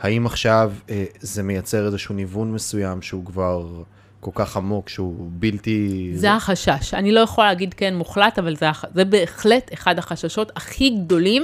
[0.00, 3.82] האם עכשיו אה, זה מייצר איזשהו ניוון מסוים שהוא כבר
[4.20, 6.10] כל כך עמוק, שהוא בלתי...
[6.14, 6.94] זה החשש.
[6.94, 11.42] אני לא יכולה להגיד כן מוחלט, אבל זה, זה בהחלט אחד החששות הכי גדולים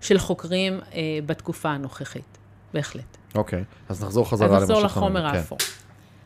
[0.00, 2.38] של חוקרים אה, בתקופה הנוכחית.
[2.74, 3.16] בהחלט.
[3.34, 5.36] אוקיי, אז נחזור חזרה אז למה נחזור שאתה אומר, לחומר כן.
[5.36, 5.58] האפור.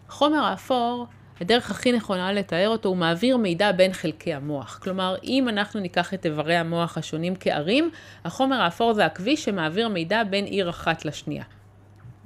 [0.09, 1.07] חומר האפור,
[1.41, 4.79] הדרך הכי נכונה לתאר אותו, הוא מעביר מידע בין חלקי המוח.
[4.83, 7.91] כלומר, אם אנחנו ניקח את איברי המוח השונים כערים,
[8.25, 11.45] החומר האפור זה הכביש שמעביר מידע בין עיר אחת לשנייה.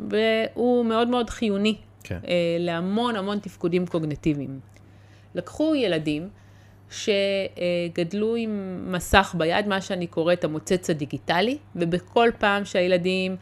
[0.08, 2.18] והוא מאוד מאוד חיוני כן.
[2.28, 4.60] אה, להמון המון תפקודים קוגנטיביים.
[5.34, 6.28] לקחו ילדים
[6.90, 13.36] שגדלו עם מסך ביד, מה שאני קוראת המוצץ הדיגיטלי, ובכל פעם שהילדים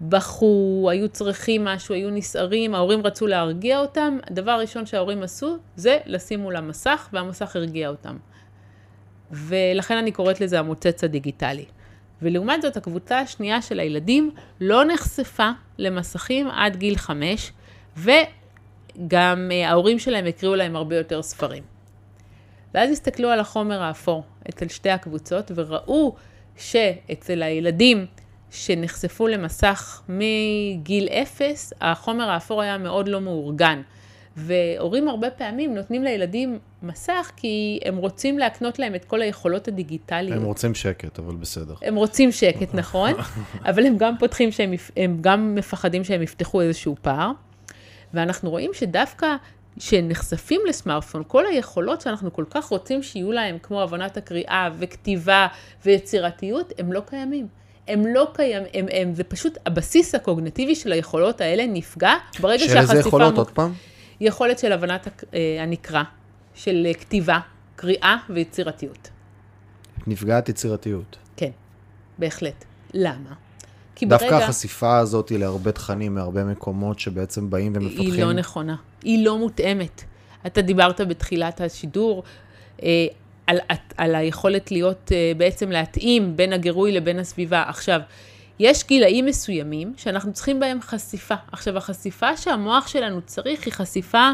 [0.00, 5.98] בכו, היו צריכים משהו, היו נסערים, ההורים רצו להרגיע אותם, הדבר הראשון שההורים עשו זה
[6.06, 8.16] לשים מול המסך, והמסך הרגיע אותם.
[9.30, 11.64] ולכן אני קוראת לזה המוצץ הדיגיטלי.
[12.24, 17.52] ולעומת זאת, הקבוצה השנייה של הילדים לא נחשפה למסכים עד גיל חמש,
[17.96, 21.62] וגם אה, ההורים שלהם הקריאו להם הרבה יותר ספרים.
[22.74, 26.14] ואז הסתכלו על החומר האפור אצל שתי הקבוצות, וראו
[26.56, 28.06] שאצל הילדים
[28.50, 33.82] שנחשפו למסך מגיל אפס, החומר האפור היה מאוד לא מאורגן.
[34.36, 40.36] והורים הרבה פעמים נותנים לילדים מסך כי הם רוצים להקנות להם את כל היכולות הדיגיטליות.
[40.36, 41.74] הם רוצים שקט, אבל בסדר.
[41.82, 43.12] הם רוצים שקט, נכון,
[43.68, 47.30] אבל הם גם פותחים שהם, הם גם מפחדים שהם יפתחו איזשהו פער.
[48.14, 49.36] ואנחנו רואים שדווקא
[49.78, 55.46] כשנחשפים לסמארטפון, כל היכולות שאנחנו כל כך רוצים שיהיו להם, כמו הבנת הקריאה וכתיבה
[55.86, 57.46] ויצירתיות, הם לא קיימים.
[57.88, 62.68] הם לא קיימים, הם, הם, זה פשוט הבסיס הקוגנטיבי של היכולות האלה נפגע ברגע של
[62.68, 62.92] שהחשיפה...
[62.92, 63.72] איזה יכולות, מוק- עוד פעם?
[64.20, 66.02] יכולת של הבנת אה, הנקרא,
[66.54, 67.38] של אה, כתיבה,
[67.76, 69.10] קריאה ויצירתיות.
[70.06, 71.16] נפגעת יצירתיות.
[71.36, 71.50] כן,
[72.18, 72.64] בהחלט.
[72.94, 73.34] למה?
[73.94, 74.44] כי דווקא ברגע...
[74.44, 78.12] החשיפה הזאת היא להרבה תכנים מהרבה מקומות שבעצם באים ומפתחים.
[78.12, 78.76] היא לא נכונה.
[79.02, 80.04] היא לא מותאמת.
[80.46, 82.22] אתה דיברת בתחילת השידור
[82.82, 83.06] אה,
[83.46, 83.58] על,
[83.96, 87.64] על היכולת להיות, אה, בעצם להתאים בין הגירוי לבין הסביבה.
[87.68, 88.00] עכשיו,
[88.58, 91.34] יש גילאים מסוימים שאנחנו צריכים בהם חשיפה.
[91.52, 94.30] עכשיו, החשיפה שהמוח שלנו צריך היא חשיפה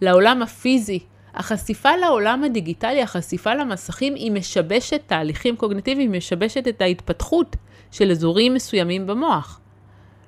[0.00, 1.00] לעולם הפיזי.
[1.34, 7.56] החשיפה לעולם הדיגיטלי, החשיפה למסכים, היא משבשת תהליכים קוגנטיביים, היא משבשת את ההתפתחות
[7.92, 9.60] של אזורים מסוימים במוח.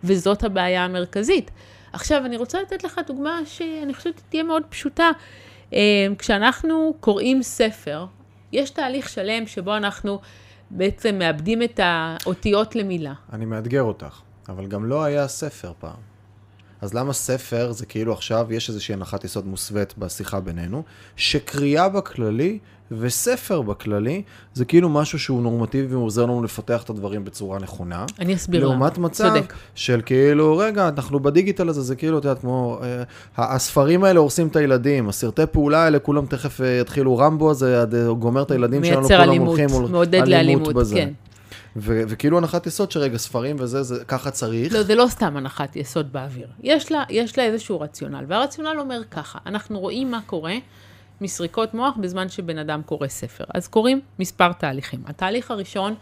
[0.05, 1.51] וזאת הבעיה המרכזית.
[1.93, 5.11] עכשיו, אני רוצה לתת לך דוגמה שאני חושבת שתהיה מאוד פשוטה.
[5.73, 8.07] אה, כשאנחנו קוראים ספר,
[8.53, 10.21] יש תהליך שלם שבו אנחנו
[10.71, 13.15] בעצם מאבדים את האותיות למילה.
[13.33, 16.09] אני מאתגר אותך, אבל גם לא היה ספר פעם.
[16.81, 20.83] אז למה ספר זה כאילו עכשיו יש איזושהי הנחת יסוד מוסווית בשיחה בינינו,
[21.17, 22.59] שקריאה בכללי
[22.93, 24.23] וספר בכללי
[24.55, 28.05] זה כאילו משהו שהוא נורמטיבי ועוזר לנו לפתח את הדברים בצורה נכונה.
[28.19, 28.71] אני אסביר למה.
[28.71, 29.55] לעומת מצב צודק.
[29.75, 33.03] של כאילו, רגע, אנחנו בדיגיטל הזה, זה כאילו, את יודעת, כמו, אה,
[33.37, 38.13] הספרים האלה הורסים את הילדים, הסרטי פעולה האלה, כולם תכף אה, יתחילו, רמבו הזה, אה,
[38.13, 40.95] גומר את הילדים שלנו, כולם אלימות, הולכים, מעודד לאלימות, בזה.
[40.95, 41.13] כן.
[41.77, 44.73] ו- וכאילו הנחת יסוד שרגע, ספרים וזה, זה, ככה צריך.
[44.73, 46.47] לא, זה לא סתם הנחת יסוד באוויר.
[46.63, 50.55] יש לה, יש לה איזשהו רציונל, והרציונל אומר ככה, אנחנו רואים מה קורה
[51.21, 53.45] מסריקות מוח בזמן שבן אדם קורא ספר.
[53.55, 55.03] אז קורים מספר תהליכים.
[55.07, 55.95] התהליך הראשון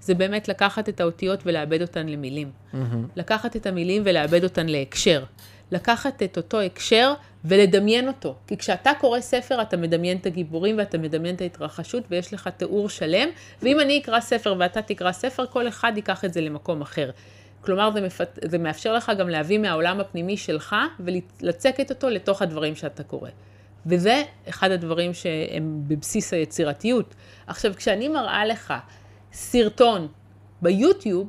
[0.00, 2.50] זה באמת לקחת את האותיות ולאבד אותן למילים.
[3.16, 5.24] לקחת את המילים ולאבד אותן להקשר.
[5.70, 7.14] לקחת את אותו הקשר
[7.44, 8.34] ולדמיין אותו.
[8.46, 12.88] כי כשאתה קורא ספר, אתה מדמיין את הגיבורים ואתה מדמיין את ההתרחשות ויש לך תיאור
[12.88, 13.28] שלם,
[13.62, 17.10] ואם אני אקרא ספר ואתה תקרא ספר, כל אחד ייקח את זה למקום אחר.
[17.60, 18.38] כלומר, זה, מפת...
[18.44, 23.30] זה מאפשר לך גם להביא מהעולם הפנימי שלך ולצקת אותו לתוך הדברים שאתה קורא.
[23.86, 27.14] וזה אחד הדברים שהם בבסיס היצירתיות.
[27.46, 28.74] עכשיו, כשאני מראה לך
[29.32, 30.08] סרטון
[30.62, 31.28] ביוטיוב,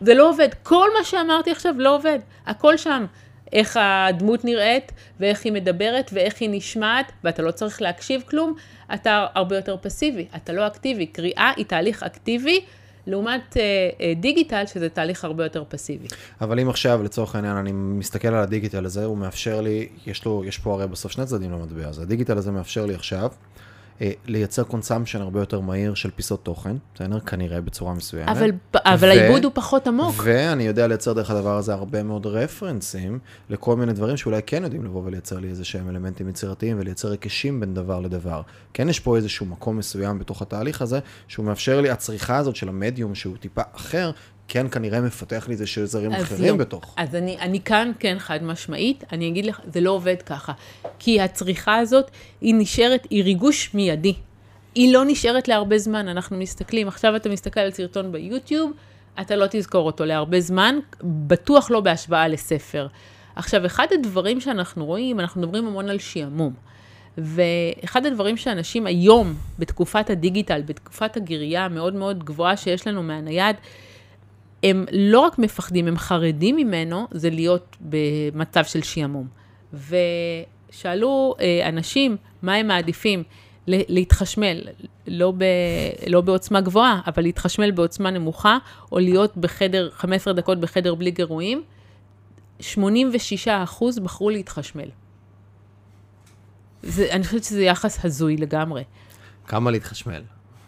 [0.00, 0.48] זה לא עובד.
[0.62, 2.18] כל מה שאמרתי עכשיו לא עובד.
[2.46, 3.06] הכל שם.
[3.52, 8.54] איך הדמות נראית, ואיך היא מדברת, ואיך היא נשמעת, ואתה לא צריך להקשיב כלום,
[8.94, 11.06] אתה הרבה יותר פסיבי, אתה לא אקטיבי.
[11.06, 12.64] קריאה היא תהליך אקטיבי,
[13.06, 13.62] לעומת אה,
[14.00, 16.08] אה, digital, שזה תהליך הרבה יותר פסיבי.
[16.40, 20.24] אבל אם עכשיו, לצורך העניין, אני מסתכל על ה digital הזה, הוא מאפשר לי, יש,
[20.24, 23.30] לו, יש פה הרי בסוף שני צדדים למטבע הזה, ה digital הזה מאפשר לי עכשיו
[24.26, 27.20] לייצר consumption הרבה יותר מהיר של פיסות תוכן, בסדר?
[27.20, 28.28] כנראה בצורה מסוימת.
[28.28, 30.14] אבל, אבל ו- העיבוד הוא פחות עמוק.
[30.24, 33.18] ואני יודע לייצר דרך הדבר הזה הרבה מאוד רפרנסים
[33.50, 37.60] לכל מיני דברים שאולי כן יודעים לבוא ולייצר לי איזה שהם אלמנטים יצירתיים ולייצר היקשים
[37.60, 38.42] בין דבר לדבר.
[38.74, 40.98] כן יש פה איזשהו מקום מסוים בתוך התהליך הזה,
[41.28, 44.10] שהוא מאפשר לי, הצריכה הזאת של המדיום שהוא טיפה אחר,
[44.48, 46.94] כן כנראה מפתח לי איזה שזרים אחרים יום, בתוך.
[46.96, 50.52] אז אני, אני כאן כן חד משמעית, אני אגיד לך, זה לא עובד ככה.
[50.98, 54.14] כי הצריכה הזאת, היא נשארת, היא ריגוש מיידי.
[54.74, 58.72] היא לא נשארת להרבה זמן, אנחנו מסתכלים, עכשיו אתה מסתכל על סרטון ביוטיוב,
[59.20, 62.86] אתה לא תזכור אותו להרבה זמן, בטוח לא בהשוואה לספר.
[63.36, 66.52] עכשיו, אחד הדברים שאנחנו רואים, אנחנו מדברים המון על שעמום.
[67.18, 73.56] ואחד הדברים שאנשים היום, בתקופת הדיגיטל, בתקופת הגירייה המאוד מאוד גבוהה שיש לנו מהנייד,
[74.62, 79.28] הם לא רק מפחדים, הם חרדים ממנו, זה להיות במצב של שעמום.
[79.72, 83.22] ושאלו אה, אנשים מה הם מעדיפים,
[83.66, 84.62] להתחשמל,
[85.06, 85.44] לא, ב,
[86.06, 88.58] לא בעוצמה גבוהה, אבל להתחשמל בעוצמה נמוכה,
[88.92, 91.62] או להיות בחדר, 15 דקות בחדר בלי גירויים,
[92.60, 94.88] 86 אחוז בחרו להתחשמל.
[96.82, 98.84] זה, אני חושבת שזה יחס הזוי לגמרי.
[99.46, 100.22] כמה להתחשמל?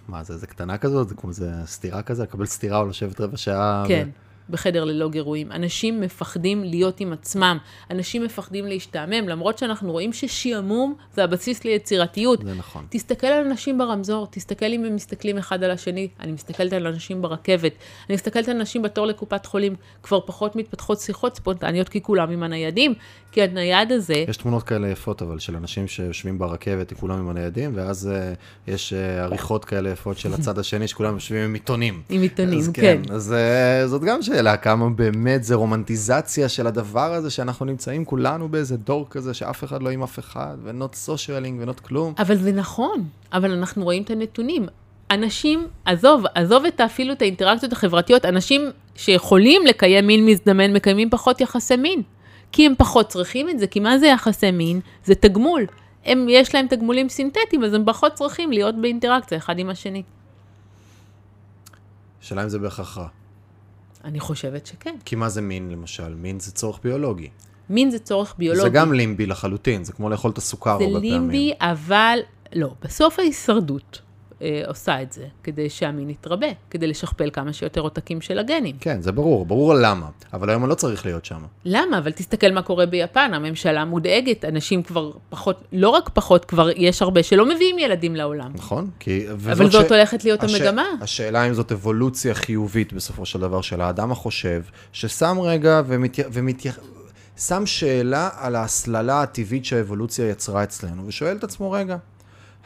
[0.09, 1.09] מה זה, זה קטנה כזאת?
[1.09, 2.23] זה כמו זה סתירה כזה?
[2.23, 3.85] לקבל סתירה או לשבת רבע שעה?
[3.89, 4.09] כן.
[4.09, 4.24] ו...
[4.51, 5.53] בחדר ללא גירויים.
[5.53, 7.59] אנשים מפחדים להיות עם עצמם,
[7.91, 12.41] אנשים מפחדים להשתעמם, למרות שאנחנו רואים ששעמום זה הבסיס ליצירתיות.
[12.45, 12.87] זה נכון.
[12.91, 17.23] תסתכל על אנשים ברמזור, תסתכל אם הם מסתכלים אחד על השני, אני מסתכלת על אנשים
[17.23, 17.73] ברכבת,
[18.09, 22.43] אני מסתכלת על אנשים בתור לקופת חולים, כבר פחות מתפתחות שיחות ספונטניות כי כולם עם
[22.43, 22.95] הניידים,
[23.33, 24.25] כי הנייד הזה...
[24.29, 28.93] יש תמונות כאלה יפות אבל של אנשים שיושבים ברכבת, כולם עם הניידים, ואז uh, יש
[28.93, 32.03] uh, עריכות כאלה יפות של הצד השני, שכולם יושבים עם עיתונים.
[32.09, 33.01] עם עיתונים, כן.
[33.07, 33.15] כן.
[33.15, 38.49] אז uh, זאת גם שאלה, כמה באמת זה רומנטיזציה של הדבר הזה, שאנחנו נמצאים כולנו
[38.49, 42.14] באיזה דור כזה, שאף אחד לא עם אף אחד, ונוט סושיאלינג ונוט כלום.
[42.18, 44.66] אבל זה נכון, אבל אנחנו רואים את הנתונים.
[45.11, 51.41] אנשים, עזוב, עזוב את אפילו את האינטראקציות החברתיות, אנשים שיכולים לקיים מין מזדמן, מקיימים פחות
[51.41, 52.03] יחסי מין.
[52.53, 54.80] כי הם פחות צריכים את זה, כי מה זה יחסי מין?
[55.05, 55.66] זה תגמול.
[56.05, 60.03] הם, יש להם תגמולים סינתטיים, אז הם פחות צריכים להיות באינטראקציה אחד עם השני.
[62.22, 63.09] השאלה אם זה בהכרח רע.
[64.05, 64.97] אני חושבת שכן.
[65.05, 66.15] כי מה זה מין, למשל?
[66.15, 67.29] מין זה צורך ביולוגי.
[67.71, 68.63] מין זה צורך ביולוגי.
[68.63, 71.01] זה גם לימבי לחלוטין, זה כמו לאכול את הסוכר הרבה פעמים.
[71.01, 72.19] זה לימבי, אבל
[72.55, 72.75] לא.
[72.83, 74.01] בסוף ההישרדות
[74.45, 78.77] אה, עושה את זה, כדי שהמין יתרבה, כדי לשכפל כמה שיותר עותקים של הגנים.
[78.81, 81.41] כן, זה ברור, ברור למה, אבל היום לא צריך להיות שם.
[81.65, 81.99] למה?
[81.99, 87.03] אבל תסתכל מה קורה ביפן, הממשלה מודאגת, אנשים כבר פחות, לא רק פחות, כבר יש
[87.03, 88.51] הרבה שלא מביאים ילדים לעולם.
[88.55, 89.31] נכון, כי...
[89.33, 89.93] אבל זאת ש...
[89.93, 90.55] הולכת להיות הש...
[90.55, 90.87] המגמה.
[91.01, 96.19] השאלה אם זאת אבולוציה חיובית בסופו של דבר של האדם החושב, ששם רגע ומת...
[96.33, 96.63] ומת...
[97.39, 101.97] שם שאלה על ההסללה הטבעית שהאבולוציה יצרה אצלנו, ושואל את עצמו, רגע,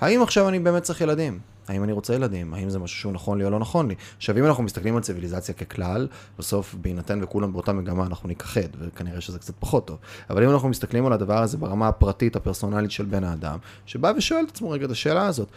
[0.00, 1.38] האם עכשיו אני באמת צריך ילדים?
[1.68, 2.54] האם אני רוצה ילדים?
[2.54, 3.94] האם זה משהו שהוא נכון לי או לא נכון לי?
[4.16, 6.08] עכשיו, אם אנחנו מסתכלים על ציוויליזציה ככלל,
[6.38, 9.98] בסוף, בהינתן וכולם באותה מגמה, אנחנו נכחד, וכנראה שזה קצת פחות טוב.
[10.30, 14.44] אבל אם אנחנו מסתכלים על הדבר הזה ברמה הפרטית, הפרסונלית של בן האדם, שבא ושואל
[14.44, 15.48] את עצמו רגע את השאלה הזאת,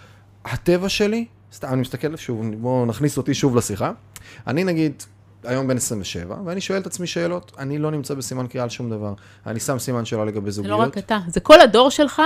[0.46, 3.92] הטבע שלי, סתם, אני מסתכל שוב, בואו נכניס אותי שוב לשיחה.
[4.48, 5.04] אני נגיד,
[5.44, 8.90] היום בן 27, ואני שואל את עצמי שאלות, אני לא נמצא בסימן קריאה על שום
[8.90, 9.14] דבר.
[9.46, 10.78] אני שם סימן שאלה לגבי זוגיות.
[10.78, 12.22] זה לא רק אתה, זה כל הדור שלך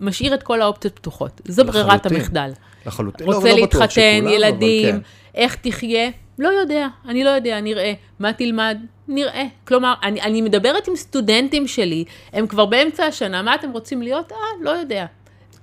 [0.00, 1.40] משאיר את כל האופציות פתוחות.
[1.44, 2.50] זו ברירת המחדל.
[2.86, 3.26] לחלוטין.
[3.26, 4.98] רוצה לא, להתחתן, שכולם, ילדים, כן.
[5.34, 7.92] איך תחיה, לא יודע, אני לא יודע, נראה.
[8.18, 8.78] מה תלמד?
[9.08, 9.44] נראה.
[9.64, 14.32] כלומר, אני, אני מדברת עם סטודנטים שלי, הם כבר באמצע השנה, מה אתם רוצים להיות?
[14.32, 15.06] אה, לא יודע.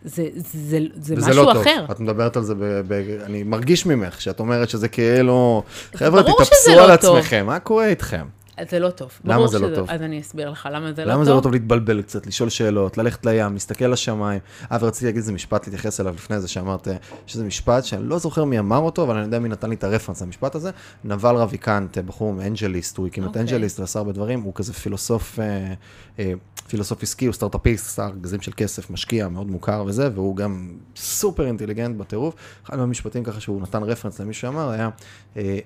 [0.05, 1.77] זה, זה, זה משהו לא אחר.
[1.79, 1.91] טוב.
[1.91, 2.93] את מדברת על זה, ב, ב,
[3.25, 5.63] אני מרגיש ממך, שאת אומרת שזה כאילו,
[5.95, 7.47] חבר'ה, תתאפסו על לא עצמכם, טוב.
[7.47, 8.25] מה קורה איתכם?
[8.57, 9.11] אז זה לא טוב.
[9.25, 9.89] למה זה לא שזה- טוב?
[9.89, 11.15] אז אני אסביר לך למה זה לא טוב.
[11.15, 14.39] למה זה לא טוב להתבלבל קצת, לשאול שאלות, ללכת לים, להסתכל לשמיים?
[14.71, 16.87] אה, ורציתי להגיד איזה משפט, להתייחס אליו לפני זה, שאמרת
[17.27, 19.83] שזה משפט שאני לא זוכר מי אמר אותו, אבל אני יודע מי נתן לי את
[19.83, 20.71] הרפרנס למשפט הזה.
[21.03, 23.41] נבל רביקנט, אה, בחור מאנג'ליסט, הוא הקים את אוקיי.
[23.41, 25.73] אנג'ליסט ועשה הרבה דברים, הוא כזה פילוסוף, אה,
[26.19, 26.33] אה,
[26.67, 31.45] פילוסוף עסקי, הוא סטארט-אפיסט, עשה ארגזים של כסף, משקיע, מאוד מוכר וזה, והוא גם סופר
[31.45, 32.35] אינטליגנט בטירוף.
[32.65, 34.89] אחד מהמשפטים ככה שהוא נתן רפרנס למי שאמר, היה...
[35.37, 35.59] אה,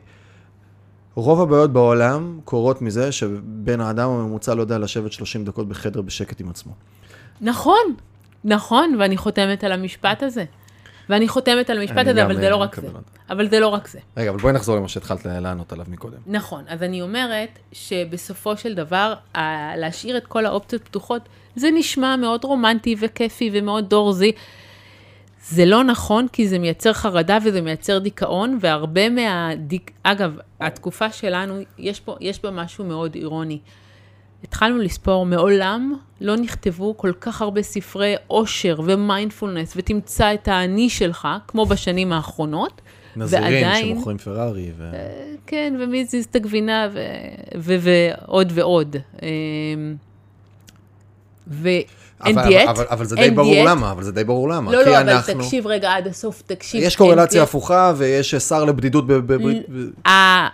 [1.18, 6.42] רוב הבעיות בעולם קורות מזה שבן האדם הממוצע לא יודע לשבת 30 דקות בחדר בשקט
[6.42, 6.74] עם עצמו.
[7.42, 7.96] נכון,
[8.44, 10.46] נכון, ואני חותמת על המשפט הזה.
[11.10, 12.98] ואני חותמת על המשפט הזה, אבל זה אה, לא רק מקבל זה.
[13.30, 14.00] אבל זה לא רק זה.
[14.18, 16.18] רגע, אבל בואי נחזור למה שהתחלת לענות עליו מקודם.
[16.28, 19.14] נכון, אז אני אומרת שבסופו של דבר,
[19.78, 21.22] להשאיר את כל האופציות פתוחות,
[21.56, 24.32] זה נשמע מאוד רומנטי וכיפי ומאוד דורזי.
[25.44, 29.92] זה לא נכון, כי זה מייצר חרדה וזה מייצר דיכאון, והרבה מהדיק...
[30.04, 33.60] אגב, התקופה שלנו, יש, פה, יש בה משהו מאוד אירוני.
[34.44, 41.28] התחלנו לספור, מעולם לא נכתבו כל כך הרבה ספרי עושר ומיינדפולנס, ותמצא את האני שלך,
[41.48, 42.82] כמו בשנים האחרונות.
[43.16, 44.92] נזירים ועדיין- שמוכרים פרארי, ו...
[45.48, 47.00] כן, ומי הזיז את הגבינה, ו-
[47.58, 48.96] ו- ועוד ועוד.
[49.22, 49.96] אמ,
[52.22, 52.68] ואין אבל, דיאט.
[52.70, 53.68] אבל, אבל זה די אין ברור דיאט.
[53.68, 54.72] למה, אבל זה די ברור למה.
[54.72, 55.34] לא, לא, אבל אנחנו...
[55.34, 56.84] תקשיב רגע עד הסוף, תקשיב.
[56.84, 57.48] יש אין קורלציה דיאט.
[57.50, 59.64] הפוכה ויש שר לבדידות בברית...
[60.08, 60.48] ה-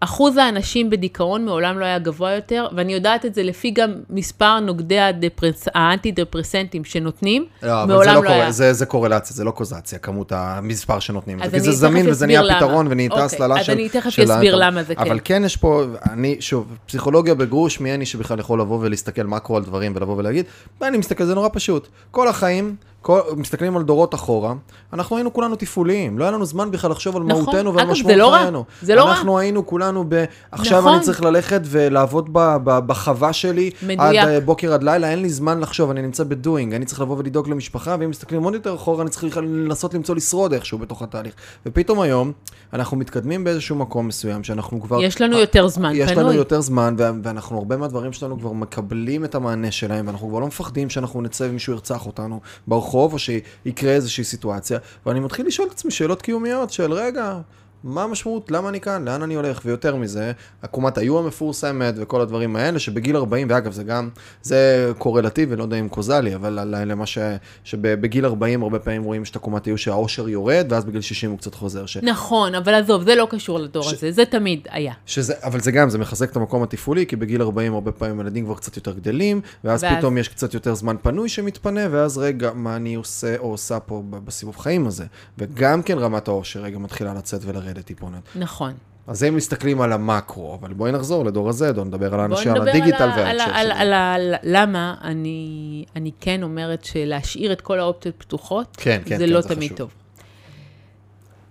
[0.00, 4.60] אחוז האנשים בדיכאון מעולם לא היה גבוה יותר, ואני יודעת את זה לפי גם מספר
[4.60, 5.68] נוגדי הדפרס...
[5.74, 8.38] האנטי-דפרסנטים שנותנים, לא, זה מעולם לא לא היה.
[8.38, 11.42] קורה, זה, זה קורלציה, זה לא קוזציה, כמות המספר שנותנים.
[11.42, 12.56] אז זה, זה זמין וזה נהיה.
[12.56, 13.72] פתרון ונהייתה אוקיי, הסללה אז של...
[13.72, 14.56] אני תכף אסביר.
[14.56, 15.00] למה זה כן.
[15.02, 19.56] אבל כן יש פה, אני, שוב, פסיכולוגיה בגרוש, מי אני שבכלל יכול לבוא ולהסתכל מקרו
[19.56, 20.44] על דברים ולבוא ולהגיד,
[20.80, 21.88] ואני מסתכל, זה נורא פשוט.
[22.10, 24.54] כל החיים, כל, מסתכלים על דורות אחורה,
[24.92, 27.44] אנחנו היינו כולנו תפעוליים, לא היה לנו זמן בכלל לחשוב על נכון.
[27.44, 28.36] מהותנו ועל משמעות לא.
[28.38, 28.64] חיינו.
[28.82, 29.10] זה לא רע.
[29.10, 30.24] אנחנו היינו כולנו ב...
[30.52, 30.94] עכשיו נכון.
[30.94, 34.00] אני צריך ללכת ולעבוד ב, ב, בחווה שלי, מדויק.
[34.00, 37.16] עד אה, בוקר עד לילה, אין לי זמן לחשוב, אני נמצא בדואינג, אני צריך לבוא
[37.18, 41.32] ולדאוג למשפחה, ואם מסתכלים עוד יותר אחורה, אני צריך לנסות למצוא לשרוד איכשהו בתוך התהליך.
[41.66, 42.32] ופתאום היום,
[42.72, 45.02] אנחנו מתקדמים באיזשהו מקום מסוים, שאנחנו כבר...
[45.02, 46.24] יש לנו יותר זמן יש פנוי.
[46.24, 50.46] לנו יותר זמן, ואנחנו, הרבה מהדברים שלנו כבר מקבלים את המענה שלהם, ואנחנו כבר לא
[50.46, 55.72] מפחדים שאנחנו נצא ומישהו ירצח אותנו ברחוב, או שיקרה איזושהי סיטואציה, ואני מתחיל לשאול את
[55.72, 57.38] עצמי שאלות קיומיות של, רגע,
[57.84, 58.50] מה המשמעות?
[58.50, 59.04] למה אני כאן?
[59.08, 59.60] לאן אני הולך?
[59.64, 64.08] ויותר מזה, עקומת היו המפורסמת וכל הדברים האלה, שבגיל 40, ואגב, זה גם,
[64.42, 67.18] זה קורלטיבי, לא יודע אם קוזלי, אבל למה ש...
[67.64, 71.54] שבגיל 40 הרבה פעמים רואים שאת עקומת היו שהאושר יורד, ואז בגיל 60 הוא קצת
[71.54, 71.86] חוזר.
[71.86, 71.96] ש...
[71.96, 74.92] נכון, אבל עזוב, זה לא קשור לדור ש- הזה, זה תמיד היה.
[75.06, 78.44] שזה, אבל זה גם, זה מחזק את המקום התפעולי, כי בגיל 40 הרבה פעמים ילדים
[78.44, 82.50] כבר קצת יותר גדלים, ואז, ואז- פתאום יש קצת יותר זמן פנוי שמתפנה, ואז רגע,
[82.54, 85.04] מה אני עושה או עושה פה בסיבוב חיים הזה.
[85.38, 88.22] וגם כן רמת העושר רגע מתחילה לצאת ולרדת טיפונת.
[88.36, 88.72] נכון.
[89.06, 92.52] אז הם מסתכלים על המקרו, אבל בואי נחזור לדור ה-Z, או נדבר על בואו האנשים,
[92.52, 93.92] על הדיגיטל וההקשר ה- על, על.
[93.92, 99.32] על, למה אני, אני כן אומרת שלהשאיר את כל האופציות פתוחות, כן, כן, זה כן,
[99.32, 99.76] לא זה תמיד חשוב.
[99.78, 99.90] טוב.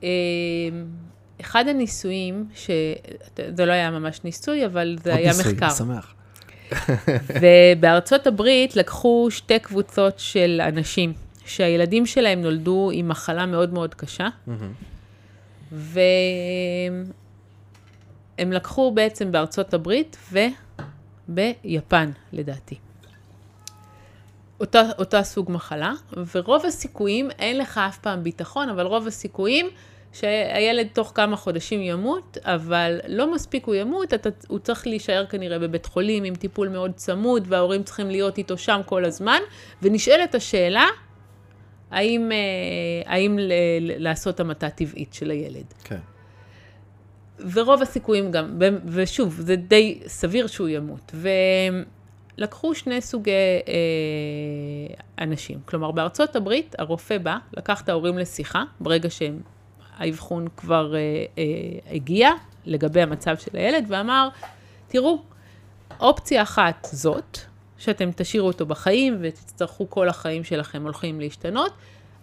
[0.04, 0.08] אמ,
[1.42, 2.70] אחד הניסויים, ש...
[3.56, 5.66] זה לא היה ממש ניסוי, אבל זה עוד היה ניסוי, מחקר.
[5.66, 6.14] אני שמח.
[7.42, 11.14] ובארצות הברית לקחו שתי קבוצות של אנשים,
[11.46, 14.28] שהילדים שלהם נולדו עם מחלה מאוד מאוד קשה,
[15.72, 17.12] והם
[18.52, 20.18] לקחו בעצם בארצות הברית
[21.30, 22.76] וביפן, לדעתי.
[24.60, 25.94] אותה, אותה סוג מחלה,
[26.36, 29.70] ורוב הסיכויים, אין לך אף פעם ביטחון, אבל רוב הסיכויים
[30.14, 35.60] שהילד תוך כמה חודשים ימות, אבל לא מספיק הוא ימות, אתה, הוא צריך להישאר כנראה
[35.60, 39.40] בבית חולים עם טיפול מאוד צמוד, וההורים צריכים להיות איתו שם כל הזמן,
[39.82, 40.86] ונשאלת השאלה,
[41.92, 45.74] האם, אה, האם ל, ל, לעשות המתה טבעית של הילד.
[45.84, 46.00] כן.
[47.40, 51.16] ורוב הסיכויים גם, ושוב, זה די סביר שהוא ימות.
[52.38, 53.32] ולקחו שני סוגי
[53.68, 55.60] אה, אנשים.
[55.66, 61.00] כלומר, בארצות הברית, הרופא בא, לקח את ההורים לשיחה, ברגע שהאבחון כבר אה,
[61.38, 61.44] אה,
[61.96, 62.30] הגיע,
[62.66, 64.30] לגבי המצב של הילד, ואמר,
[64.88, 65.22] תראו,
[66.00, 67.38] אופציה אחת זאת,
[67.78, 71.74] שאתם תשאירו אותו בחיים ותצטרכו כל החיים שלכם הולכים להשתנות,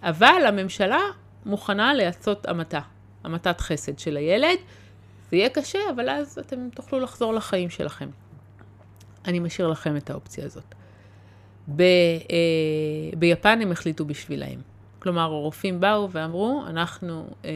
[0.03, 1.01] אבל הממשלה
[1.47, 2.81] מוכנה לעשות המתה,
[3.25, 4.59] המתת חסד של הילד.
[5.31, 8.09] זה יהיה קשה, אבל אז אתם תוכלו לחזור לחיים שלכם.
[9.25, 10.75] אני משאיר לכם את האופציה הזאת.
[11.77, 14.61] ב, אה, ביפן הם החליטו בשבילהם.
[14.99, 17.51] כלומר, הרופאים באו ואמרו, אנחנו, אה,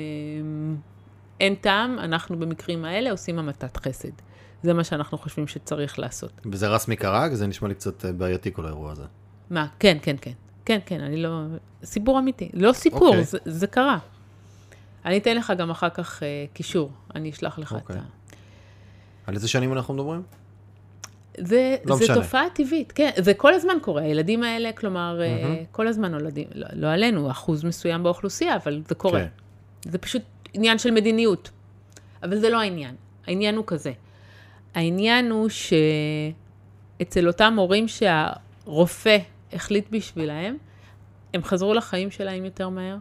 [1.41, 4.28] אין טעם, אנחנו במקרים האלה עושים המתת חסד.
[4.63, 6.33] זה מה שאנחנו חושבים שצריך לעשות.
[6.53, 7.35] וזה רסמי קרג?
[7.35, 9.05] זה נשמע לי קצת אה, בעייתי כל האירוע הזה.
[9.51, 9.67] מה?
[9.79, 10.33] כן, כן, כן.
[10.65, 11.43] כן, כן, אני לא...
[11.85, 12.51] סיפור אמיתי.
[12.55, 13.25] לא סיפור, אוקיי.
[13.25, 13.99] זה, זה קרה.
[15.05, 17.97] אני אתן לך גם אחר כך אה, קישור, אני אשלח לך אוקיי.
[17.97, 18.05] את ה...
[19.27, 20.23] על איזה שנים אנחנו מדברים?
[21.39, 22.17] זה, לא זה משנה.
[22.17, 25.67] תופעה טבעית, כן, זה כל הזמן קורה, הילדים האלה, כלומר, mm-hmm.
[25.71, 29.21] כל הזמן נולדים, לא, לא עלינו, אחוז מסוים באוכלוסייה, אבל זה קורה.
[29.21, 29.91] כן.
[29.91, 30.23] זה פשוט
[30.55, 31.51] עניין של מדיניות.
[32.23, 32.95] אבל זה לא העניין.
[33.27, 33.93] העניין הוא כזה.
[34.75, 35.49] העניין הוא
[36.99, 39.19] שאצל אותם הורים שהרופא
[39.53, 40.57] החליט בשבילהם,
[41.35, 42.97] הם חזרו לחיים שלהם יותר מהר,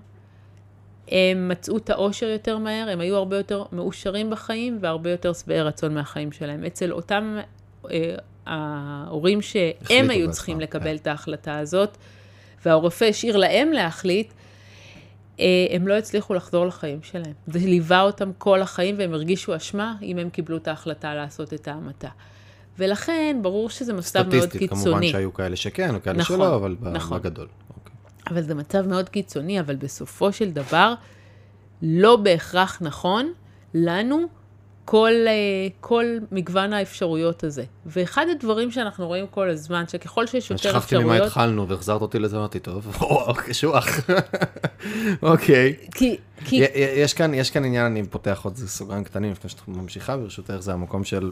[1.12, 5.62] הם מצאו את האושר יותר מהר, הם היו הרבה יותר מאושרים בחיים והרבה יותר שבעי
[5.62, 6.66] רצון מהחיים שלהם.
[6.66, 7.38] אצל אותם
[7.92, 8.16] אה,
[8.46, 10.64] ההורים שהם היו צריכים כן.
[10.64, 11.98] לקבל את ההחלטה הזאת,
[12.66, 14.34] והרופא השאיר להם להחליט,
[15.70, 17.34] הם לא הצליחו לחזור לחיים שלהם.
[17.48, 21.68] זה ליווה אותם כל החיים והם הרגישו אשמה אם הם קיבלו את ההחלטה לעשות את
[21.68, 22.10] ההמתה.
[22.80, 24.84] ולכן, ברור שזה מצב מאוד סטטיסטית, קיצוני.
[24.84, 27.20] כמובן שהיו כאלה שכן וכאלה נכון, שלא, אבל נכון.
[27.20, 27.48] בגדול.
[27.78, 27.94] אוקיי.
[28.30, 30.94] אבל זה מצב מאוד קיצוני, אבל בסופו של דבר,
[31.82, 33.34] לא בהכרח נכון
[33.74, 34.26] לנו
[34.88, 35.34] כל, אה,
[35.80, 37.64] כל מגוון האפשרויות הזה.
[37.86, 41.28] ואחד הדברים שאנחנו רואים כל הזמן, שככל שיש יותר שכחתי ממה אפשרויות...
[41.28, 43.88] התחלנו והחזרת אותי לזה, אמרתי, טוב, או, קשוח.
[45.22, 45.76] אוקיי.
[45.92, 46.18] כי,
[46.76, 50.74] יש כאן, יש כאן עניין, אני פותח עוד סוגריים קטנים לפני שאת ממשיכה, ברשותך, זה
[50.74, 51.32] המקום של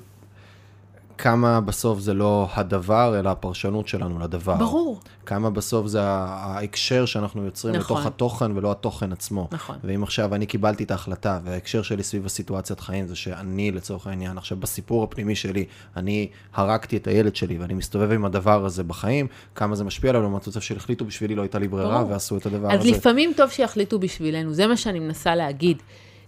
[1.17, 4.55] כמה בסוף זה לא הדבר, אלא הפרשנות שלנו לדבר.
[4.55, 7.97] ברור, כמה בסוף זה ההקשר שאנחנו יוצרים נכון.
[7.97, 9.47] לתוך התוכן ולא התוכן עצמו.
[9.51, 9.75] נכון.
[9.83, 14.37] ואם עכשיו אני קיבלתי את ההחלטה, וההקשר שלי סביב הסיטואציית חיים זה שאני, לצורך העניין,
[14.37, 15.65] עכשיו בסיפור הפנימי שלי,
[15.97, 20.21] אני הרגתי את הילד שלי ואני מסתובב עם הדבר הזה בחיים, כמה זה משפיע עליו,
[20.21, 22.11] לעומת זאת שהחליטו בשבילי, לא הייתה לי ברירה, ברור.
[22.11, 22.91] ועשו את הדבר אז הזה.
[22.91, 25.77] לפעמים טוב שיחליטו בשבילנו, זה מה שאני מנסה להגיד.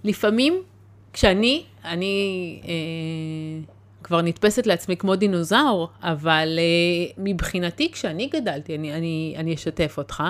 [0.04, 0.62] לפעמים,
[1.14, 3.77] כשאני, אני אה,
[4.08, 10.24] כבר נתפסת לעצמי כמו דינוזאור, אבל אה, מבחינתי, כשאני גדלתי, אני, אני, אני אשתף אותך,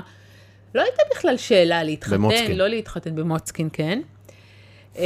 [0.76, 2.58] לא הייתה בכלל שאלה להתחתן, במוצקין.
[2.58, 4.02] לא להתחתן במוצקין, כן.
[4.98, 5.04] אה,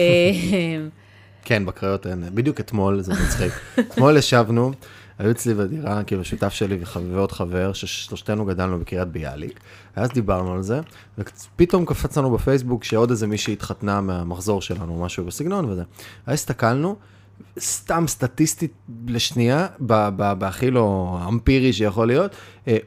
[1.45, 2.23] כן, בקריות אין.
[2.33, 3.53] בדיוק אתמול, זה מצחיק.
[3.79, 4.71] אתמול ישבנו,
[5.19, 6.79] היו אצלי בדירה, כאילו שותף שלי
[7.11, 9.59] ועוד חבר, ששלושתנו גדלנו בקריית ביאליק,
[9.97, 10.79] ואז דיברנו על זה,
[11.17, 15.83] ופתאום קפץ לנו בפייסבוק שעוד איזה מישהי התחתנה מהמחזור שלנו, משהו בסגנון וזה.
[16.25, 16.95] אז הסתכלנו,
[17.59, 18.73] סתם סטטיסטית
[19.07, 19.67] לשנייה,
[20.37, 22.31] בהכי לא אמפירי שיכול להיות,
[22.67, 22.77] אה,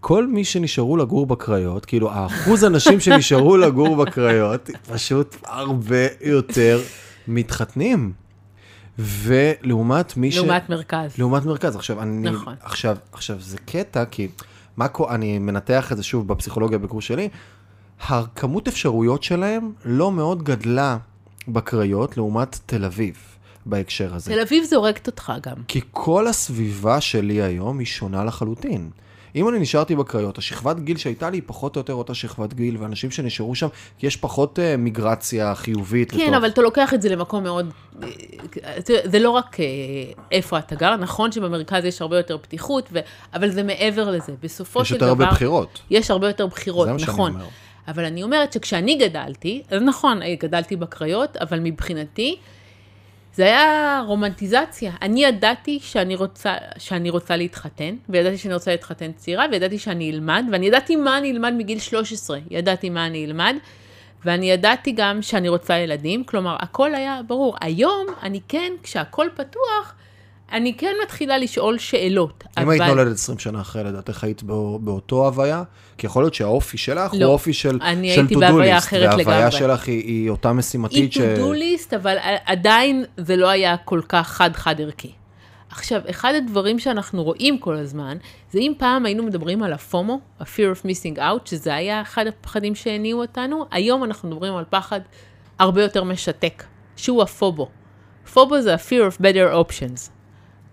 [0.00, 6.80] כל מי שנשארו לגור בקריות, כאילו האחוז אנשים שנשארו לגור בקריות, פשוט הרבה יותר
[7.28, 8.12] מתחתנים.
[8.98, 10.36] ולעומת מי ש...
[10.36, 11.18] לעומת מרכז.
[11.18, 11.76] לעומת מרכז.
[11.76, 12.30] עכשיו, אני...
[12.30, 12.54] נכון.
[12.62, 14.28] עכשיו, עכשיו, זה קטע, כי
[14.76, 17.28] מה קורה, אני מנתח את זה שוב בפסיכולוגיה בקורס שלי,
[18.08, 20.98] הכמות אפשרויות שלהם לא מאוד גדלה
[21.48, 23.16] בקריות לעומת תל אביב
[23.66, 24.32] בהקשר הזה.
[24.32, 25.56] תל אביב זורקת אותך גם.
[25.68, 28.90] כי כל הסביבה שלי היום היא שונה לחלוטין.
[29.36, 32.76] אם אני נשארתי בקריות, השכבת גיל שהייתה לי היא פחות או יותר אותה שכבת גיל,
[32.80, 36.10] ואנשים שנשארו שם, כי יש פחות uh, מיגרציה חיובית.
[36.10, 37.70] כן, לתוך- אבל אתה לוקח את זה למקום מאוד...
[38.84, 39.64] תראה, זה לא רק אה,
[40.32, 42.98] איפה אתה גר, נכון שבמרכז יש הרבה יותר פתיחות, ו...
[43.34, 44.32] אבל זה מעבר לזה.
[44.42, 45.24] בסופו יש של יותר דבר...
[45.24, 45.80] הרבה בחירות.
[45.90, 47.32] יש הרבה יותר בחירות, נכון.
[47.32, 47.44] אומר.
[47.88, 52.36] אבל אני אומרת שכשאני גדלתי, אז נכון, גדלתי בקריות, אבל מבחינתי,
[53.36, 54.92] זה היה רומנטיזציה.
[55.02, 60.44] אני ידעתי שאני רוצה, שאני רוצה להתחתן, וידעתי שאני רוצה להתחתן צעירה, וידעתי שאני אלמד,
[60.52, 62.38] ואני ידעתי מה אני אלמד מגיל 13.
[62.50, 63.56] ידעתי מה אני אלמד,
[64.24, 67.56] ואני ידעתי גם שאני רוצה ילדים, כלומר, הכל היה ברור.
[67.60, 69.94] היום, אני כן, כשהכל פתוח,
[70.52, 72.44] אני כן מתחילה לשאול שאלות.
[72.58, 75.62] אם היית נולדת 20 שנה אחרי, לדעתך היית בא- באותו הוויה?
[75.98, 77.24] כי יכול להיות שהאופי שלך לא.
[77.24, 79.52] הוא אופי של אני של הייתי בהוויה אחרת וההוויה לגמרי.
[79.58, 81.16] שלך היא- היא אותה משימתית ש...
[81.18, 85.12] היא list, אבל עדיין זה לא היה כל כך חד-חד ערכי.
[85.70, 88.16] עכשיו, אחד הדברים שאנחנו רואים כל הזמן,
[88.52, 92.74] זה אם פעם היינו מדברים על הפומו, ה-fear of missing out, שזה היה אחד הפחדים
[92.74, 95.00] שהניעו אותנו, היום אנחנו מדברים על פחד
[95.58, 96.64] הרבה יותר משתק,
[96.96, 97.68] שהוא הפובו.
[98.32, 100.15] פובו זה ה-fear of better options.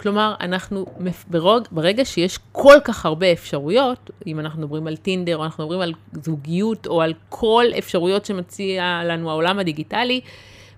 [0.03, 0.85] כלומר, אנחנו,
[1.27, 5.81] ברוג, ברגע שיש כל כך הרבה אפשרויות, אם אנחנו מדברים על טינדר, או אנחנו מדברים
[5.81, 5.93] על
[6.23, 10.21] זוגיות, או על כל אפשרויות שמציע לנו העולם הדיגיטלי,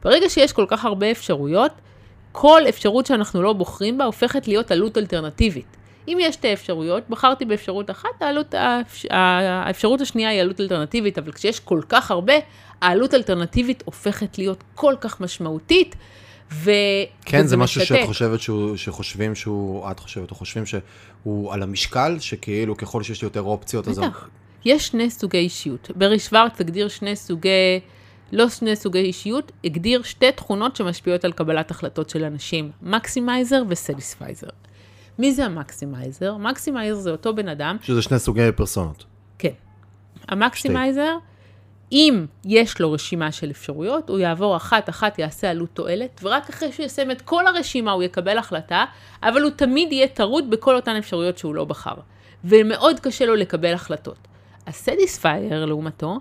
[0.04, 1.72] ברגע שיש כל כך הרבה אפשרויות,
[2.32, 5.78] כל אפשרות שאנחנו לא בוחרים בה הופכת להיות עלות אלטרנטיבית.
[6.08, 11.32] אם יש שתי אפשרויות, בחרתי באפשרות אחת, העלות, האפש- האפשרות השנייה היא עלות אלטרנטיבית, אבל
[11.32, 12.34] כשיש כל כך הרבה,
[12.82, 15.96] העלות האלטרנטיבית הופכת להיות כל כך משמעותית,
[16.52, 16.72] ו...
[17.26, 17.96] כן, זה משהו משתק.
[17.96, 23.22] שאת חושבת שהוא, שחושבים שהוא, את חושבת, או חושבים שהוא על המשקל, שכאילו ככל שיש
[23.22, 24.00] לי יותר אופציות, אז...
[24.00, 24.30] בטח.
[24.66, 25.92] יש שני סוגי אישיות.
[25.96, 27.80] ברי שוורץ הגדיר שני סוגי,
[28.32, 33.76] לא שני סוגי אישיות, הגדיר שתי תכונות שמשפיעות על קבלת החלטות של אנשים, maximizer ו
[33.76, 34.48] satisficer.
[35.20, 36.38] מי זה ה maximizer?
[36.38, 39.06] maximizer זה אותו בן אדם, שזה שני סוגי פרסונות.
[39.40, 39.50] כן.
[40.28, 41.18] ה maximizer,
[41.96, 46.86] אם יש לו רשימה של אפשרויות, הוא יעבור אחת-אחת, יעשה עלות תועלת, ורק אחרי שהוא
[46.86, 48.86] יסיים את כל הרשימה הוא יקבל החלטה,
[49.24, 51.96] אבל הוא תמיד יהיה טרוד בכל אותן אפשרויות שהוא לא בחר.
[52.44, 54.18] ומאוד קשה לו לקבל החלטות.
[54.68, 56.20] ה satisficer, לעומתו,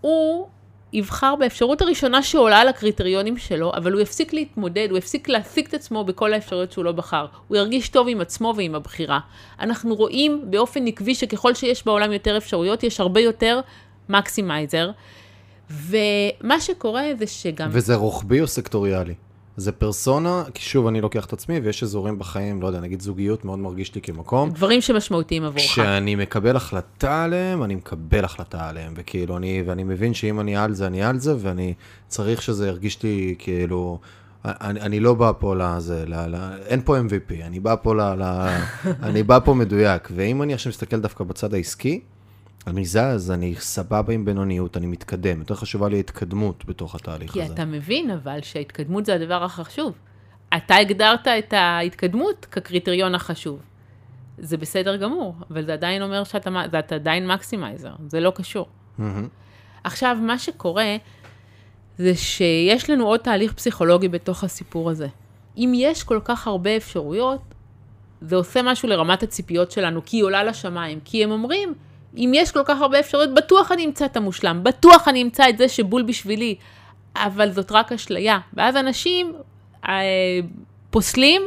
[0.00, 0.48] הוא
[0.92, 5.74] יבחר באפשרות הראשונה שעולה על הקריטריונים שלו, אבל הוא יפסיק להתמודד, הוא יפסיק להשוות את
[5.74, 7.26] עצמו בכל האפשרויות שהוא לא בחר.
[7.48, 9.20] הוא ירגיש טוב עם עצמו ועם הבחירה.
[9.60, 13.60] אנחנו רואים באופן עקבי שככל שיש בעולם יותר אפשרויות, יש הרבה יותר
[14.08, 14.90] מקסימייזר.
[15.70, 17.68] ומה שקורה זה שגם...
[17.72, 19.14] וזה רוחבי או סקטוריאלי?
[19.58, 23.44] זה פרסונה, כי שוב, אני לוקח את עצמי, ויש אזורים בחיים, לא יודע, נגיד זוגיות
[23.44, 24.50] מאוד מרגיש לי כמקום.
[24.50, 25.64] דברים שמשמעותיים עבורך.
[25.64, 30.74] כשאני מקבל החלטה עליהם, אני מקבל החלטה עליהם, וכאילו, אני, ואני מבין שאם אני על
[30.74, 31.74] זה, אני על זה, ואני
[32.08, 33.98] צריך שזה ירגיש לי כאילו...
[34.44, 36.36] אני, אני לא בא פה לזה, ל, ל,
[36.66, 38.22] אין פה MVP, אני בא פה ל, ל,
[39.08, 42.00] אני בא פה מדויק, ואם אני עכשיו מסתכל דווקא בצד העסקי,
[42.68, 45.38] אני זז, אני סבבה עם בינוניות, אני מתקדם.
[45.38, 47.48] יותר חשובה לי ההתקדמות בתוך התהליך כי הזה.
[47.48, 49.92] כי אתה מבין אבל שההתקדמות זה הדבר החשוב.
[50.56, 53.60] אתה הגדרת את ההתקדמות כקריטריון החשוב.
[54.38, 58.66] זה בסדר גמור, אבל זה עדיין אומר שאתה זה עדיין מקסימייזר, זה לא קשור.
[58.98, 59.02] Mm-hmm.
[59.84, 60.96] עכשיו, מה שקורה
[61.98, 65.08] זה שיש לנו עוד תהליך פסיכולוגי בתוך הסיפור הזה.
[65.56, 67.40] אם יש כל כך הרבה אפשרויות,
[68.20, 71.74] זה עושה משהו לרמת הציפיות שלנו, כי היא עולה לשמיים, כי הם אומרים,
[72.16, 75.58] אם יש כל כך הרבה אפשרויות, בטוח אני אמצא את המושלם, בטוח אני אמצא את
[75.58, 76.54] זה שבול בשבילי,
[77.16, 78.38] אבל זאת רק אשליה.
[78.54, 79.32] ואז אנשים
[79.88, 79.92] אה,
[80.90, 81.42] פוסלים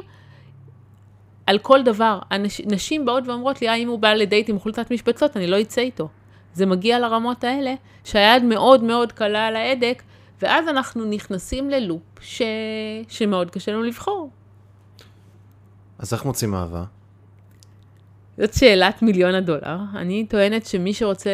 [1.46, 2.20] על כל דבר.
[2.32, 5.62] אנש, נשים באות ואומרות לי, אה, אם הוא בא לדייט עם חולצת משבצות, אני לא
[5.62, 6.10] אצא איתו.
[6.54, 10.04] זה מגיע לרמות האלה, שהיד מאוד מאוד קלה על ההדק,
[10.42, 12.42] ואז אנחנו נכנסים ללופ ש...
[13.08, 14.30] שמאוד קשה לנו לבחור.
[16.00, 16.84] אז איך מוצאים אהבה?
[18.42, 19.78] זאת שאלת מיליון הדולר.
[19.96, 21.30] אני טוענת שמי שרוצה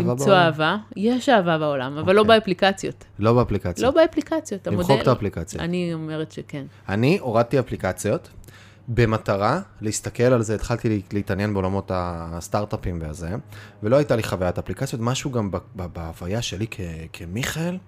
[0.00, 2.14] למצוא אהבה, יש אהבה בעולם, אבל.
[2.14, 2.38] לא אוקיי.
[2.38, 3.04] באפליקציות.
[3.18, 3.78] לא באפליקציות.
[3.78, 4.66] לא באפליקציות.
[4.66, 5.00] למחוק.
[5.02, 5.60] את האפליקציה.
[5.60, 6.66] אני אומרת שכן.
[6.88, 8.28] אני הורדתי אפליקציות
[8.88, 13.28] במטרה להסתכל על זה, התחלתי להתעניין בעולמות הסטארט-אפים והזה,
[13.82, 16.66] ולא הייתה לי חוויית אפליקציות, משהו גם בהוויה שלי
[17.12, 17.78] כמיכאל.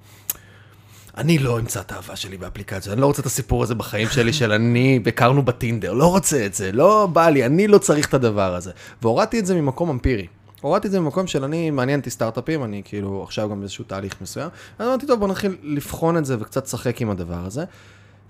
[1.17, 4.33] אני לא אמצא את האהבה שלי באפליקציה, אני לא רוצה את הסיפור הזה בחיים שלי
[4.33, 8.15] של אני, הכרנו בטינדר, לא רוצה את זה, לא בא לי, אני לא צריך את
[8.15, 8.71] הדבר הזה.
[9.03, 10.27] והורדתי את זה ממקום אמפירי.
[10.61, 14.15] הורדתי את זה ממקום של אני, מעניין אותי סטארט-אפים, אני כאילו עכשיו גם באיזשהו תהליך
[14.21, 14.49] מסוים.
[14.79, 17.65] אז אמרתי, טוב, בוא נתחיל לבחון את זה וקצת לשחק עם הדבר הזה.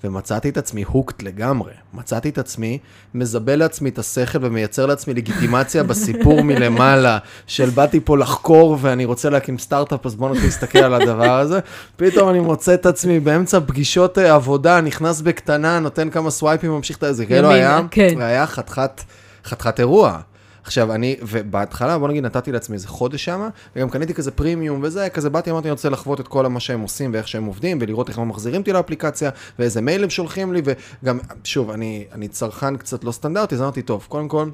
[0.04, 1.72] ומצאתי את עצמי הוקט לגמרי.
[1.94, 2.78] מצאתי את עצמי
[3.14, 9.30] מזבל לעצמי את השכל ומייצר לעצמי לגיטימציה בסיפור מלמעלה, של באתי פה לחקור ואני רוצה
[9.30, 11.60] להקים סטארט-אפ, אז בואו נתחיל להסתכל על הדבר הזה.
[11.96, 17.04] פתאום אני מוצא את עצמי באמצע פגישות אה, עבודה, נכנס בקטנה, נותן כמה סווייפים, ממשיך
[17.04, 18.20] את זה, כאילו היה, כן.
[18.20, 19.02] היה חתיכת,
[19.44, 20.18] חתיכת אירוע.
[20.68, 25.08] עכשיו, אני, ובהתחלה, בוא נגיד, נתתי לעצמי איזה חודש שם, וגם קניתי כזה פרימיום וזה,
[25.08, 28.08] כזה באתי, אמרתי, אני רוצה לחוות את כל מה שהם עושים ואיך שהם עובדים, ולראות
[28.08, 32.76] איך הם מחזירים אותי לאפליקציה, ואיזה מייל הם שולחים לי, וגם, שוב, אני, אני צרכן
[32.76, 34.48] קצת לא סטנדרטי, אז אמרתי, טוב, קודם כל,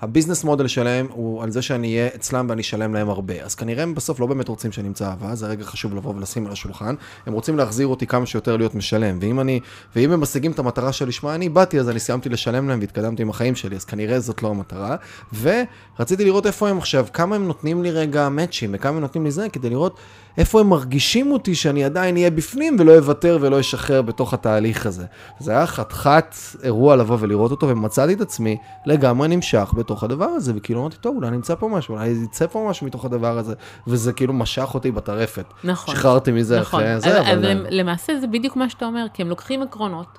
[0.00, 3.34] הביזנס מודל שלהם הוא על זה שאני אהיה אצלם ואני אשלם להם הרבה.
[3.42, 6.46] אז כנראה הם בסוף לא באמת רוצים שאני אמצא אהבה, זה רגע חשוב לבוא ולשים
[6.46, 6.94] על השולחן.
[7.26, 9.18] הם רוצים להחזיר אותי כמה שיותר להיות משלם.
[9.20, 9.60] ואם אני,
[9.96, 13.30] ואם הם משיגים את המטרה שלשמה אני באתי, אז אני סיימתי לשלם להם והתקדמתי עם
[13.30, 14.96] החיים שלי, אז כנראה זאת לא המטרה.
[15.40, 19.30] ורציתי לראות איפה הם עכשיו, כמה הם נותנים לי רגע מאצ'ים, וכמה הם נותנים לי
[19.30, 19.98] זה, כדי לראות
[20.38, 25.04] איפה הם מרגישים אותי שאני עדיין אהיה בפנים ולא אוותר ולא אשחרר בתוך התהליך הזה.
[25.38, 28.56] זה היה חתיכת אירוע לבוא ולראות אותו, ומצאתי את עצמי
[28.86, 32.66] לגמרי נמשך בתוך הדבר הזה, וכאילו אמרתי, טוב, אולי נמצא פה משהו, אולי יצא פה
[32.70, 33.54] משהו מתוך הדבר הזה,
[33.86, 35.44] וזה כאילו משך אותי בטרפת.
[35.64, 35.94] נכון.
[35.94, 36.80] שחררתי מזה נכון.
[36.80, 37.30] אחרי זה, אבל...
[37.30, 40.18] אבל למעשה זה בדיוק מה שאתה אומר, כי הם לוקחים עקרונות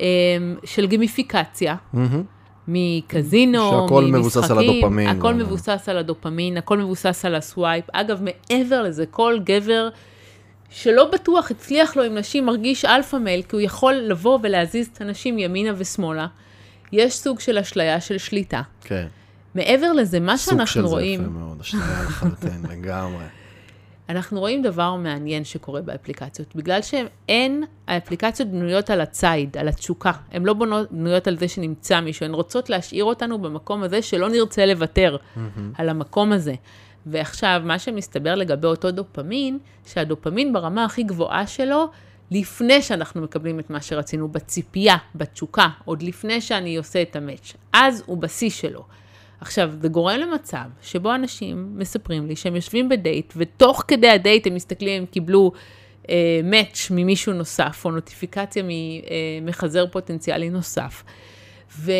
[0.00, 0.04] אמ,
[0.64, 1.76] של גמיפיקציה.
[1.94, 1.98] Mm-hmm.
[2.68, 5.08] מקזינו, שהכל ממשחקים, מבוסס על הדופמין.
[5.08, 7.84] הכל מבוסס על הדופמין, הכל מבוסס על הסווייפ.
[7.92, 9.88] אגב, מעבר לזה, כל גבר
[10.70, 15.00] שלא בטוח הצליח לו עם נשים מרגיש alpha male, כי הוא יכול לבוא ולהזיז את
[15.00, 16.26] הנשים ימינה ושמאלה.
[16.92, 18.62] יש סוג של אשליה של שליטה.
[18.80, 19.06] כן.
[19.54, 21.20] מעבר לזה, מה שאנחנו רואים...
[21.24, 23.24] סוג של זה יפה מאוד, אשליה לחלוטין, לגמרי.
[24.08, 26.56] אנחנו רואים דבר מעניין שקורה באפליקציות.
[26.56, 30.12] בגלל שאין, האפליקציות בנויות על הצייד, על התשוקה.
[30.32, 30.54] הן לא
[30.90, 35.60] בנויות על זה שנמצא מישהו, הן רוצות להשאיר אותנו במקום הזה שלא נרצה לוותר mm-hmm.
[35.74, 36.54] על המקום הזה.
[37.06, 41.90] ועכשיו, מה שמסתבר לגבי אותו דופמין, שהדופמין ברמה הכי גבוהה שלו,
[42.30, 47.52] לפני שאנחנו מקבלים את מה שרצינו, בציפייה, בתשוקה, עוד לפני שאני עושה את המאץ'.
[47.72, 48.84] אז הוא בשיא שלו.
[49.40, 54.54] עכשיו, זה גורם למצב שבו אנשים מספרים לי שהם יושבים בדייט, ותוך כדי הדייט הם
[54.54, 55.52] מסתכלים, הם קיבלו
[56.10, 58.62] אה, מאץ' ממישהו נוסף, או נוטיפיקציה
[59.42, 61.04] ממחזר אה, פוטנציאלי נוסף.
[61.78, 61.92] ו...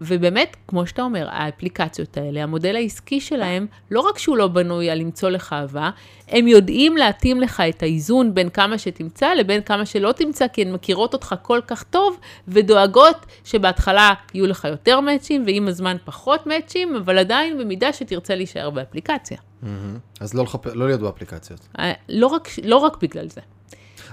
[0.00, 4.98] ובאמת, כמו שאתה אומר, האפליקציות האלה, המודל העסקי שלהם, לא רק שהוא לא בנוי על
[4.98, 5.90] למצוא לך אהבה,
[6.28, 10.72] הם יודעים להתאים לך את האיזון בין כמה שתמצא לבין כמה שלא תמצא, כי הן
[10.72, 16.96] מכירות אותך כל כך טוב, ודואגות שבהתחלה יהיו לך יותר מאצ'ים, ועם הזמן פחות מאצ'ים,
[16.96, 19.38] אבל עדיין במידה שתרצה להישאר באפליקציה.
[20.20, 20.66] אז לא, לחפ...
[20.66, 21.68] לא להיות באפליקציות.
[21.78, 23.40] אה, לא רק, לא רק בגלל זה.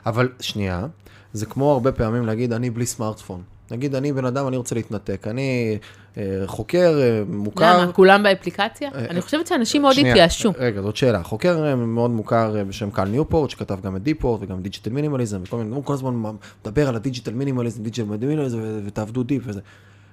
[0.05, 0.85] אבל שנייה,
[1.33, 3.43] זה כמו הרבה פעמים להגיד, אני בלי סמארטפון.
[3.71, 5.27] נגיד, אני בן אדם, אני רוצה להתנתק.
[5.27, 5.77] אני
[6.17, 7.83] אה, חוקר אה, מוכר.
[7.83, 7.93] למה?
[7.93, 8.89] כולם באפליקציה?
[8.95, 10.53] אה, אני חושבת שאנשים מאוד התייאשו.
[10.57, 11.23] רגע, זאת שאלה.
[11.23, 14.89] חוקר אה, מאוד מוכר אה, בשם קל ניופורט, שכתב גם את Deep Work וגם Digital
[14.89, 16.21] Minimalism, וכל מיני, הוא כל הזמן
[16.61, 19.61] מדבר על ה digital minimalism, digital minimalism, ותעבדו deep וזה.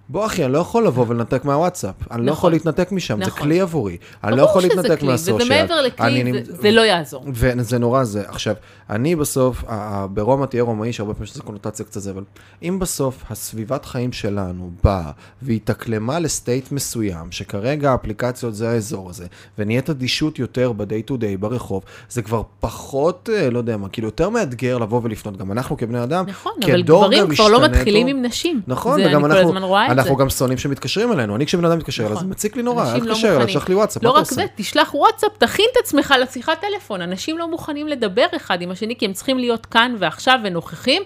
[0.08, 1.94] בוא אחי, אני לא יכול לבוא ולנתק מהוואטסאפ.
[2.10, 2.32] אני לא נכון.
[2.38, 3.42] יכול להתנתק משם, זה נכון.
[3.42, 3.96] כלי עבורי.
[4.24, 5.36] אני לא יכול שזה להתנתק כלי, מה social.
[5.36, 7.24] וזה מעבר לכלי, אני זה- זה לא יעזור.
[7.32, 8.22] וזה נורא זה.
[8.28, 8.54] עכשיו,
[8.90, 9.64] אני בסוף,
[10.10, 12.22] ברומא תהיה רומאי, שהרבה פעמים יש לזה קונוטציה קצת זה, אבל
[12.62, 15.10] אם בסוף הסביבת חיים שלנו באה
[15.42, 19.26] והתאקלמה לסטייט מסוים, שכרגע האפליקציות זה האזור הזה,
[19.58, 24.08] ונהיית אדישות יותר ב-day to day ברחוב, זה כבר פחות, אה, לא יודע מה, כאילו
[24.08, 25.36] יותר מאתגר לבוא ולפנות.
[25.36, 28.06] גם אנחנו כבני אדם, נכון, אבל גברים כבר לא מתחילים.
[28.06, 28.60] עם נשים.
[28.66, 29.52] נכון, זה, וגם אנחנו,
[29.98, 31.36] אנחנו גם שונאים שמתקשרים אלינו.
[31.36, 32.26] אני כשבן אדם מתקשר אליי, נכון.
[32.26, 33.46] זה מציק לי נורא, אל אנשים לא תתקשר אליי.
[33.46, 34.24] תשלח לי וואטסאפ, לא רק?
[34.24, 37.00] זה, תשלח וואטסאפ, תכין את עצמך לשיחת טלפון.
[37.00, 41.02] אנשים לא מוכנים לדבר אחד עם השני, כי הם צריכים להיות כאן ועכשיו ונוכחים,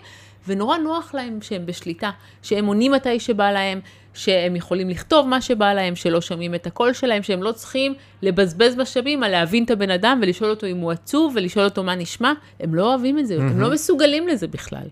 [0.49, 2.11] ונורא נוח להם שהם בשליטה,
[2.43, 3.81] שהם עונים מתי שבא להם,
[4.15, 8.77] שהם יכולים לכתוב מה שבא להם, שלא שומעים את הקול שלהם, שהם לא צריכים לבזבז
[8.77, 12.33] משאבים על להבין את הבן אדם ולשאול אותו אם הוא עצוב ולשאול אותו מה נשמע.
[12.61, 14.87] הם לא אוהבים את זה, הם לא מסוגלים לזה בכלל.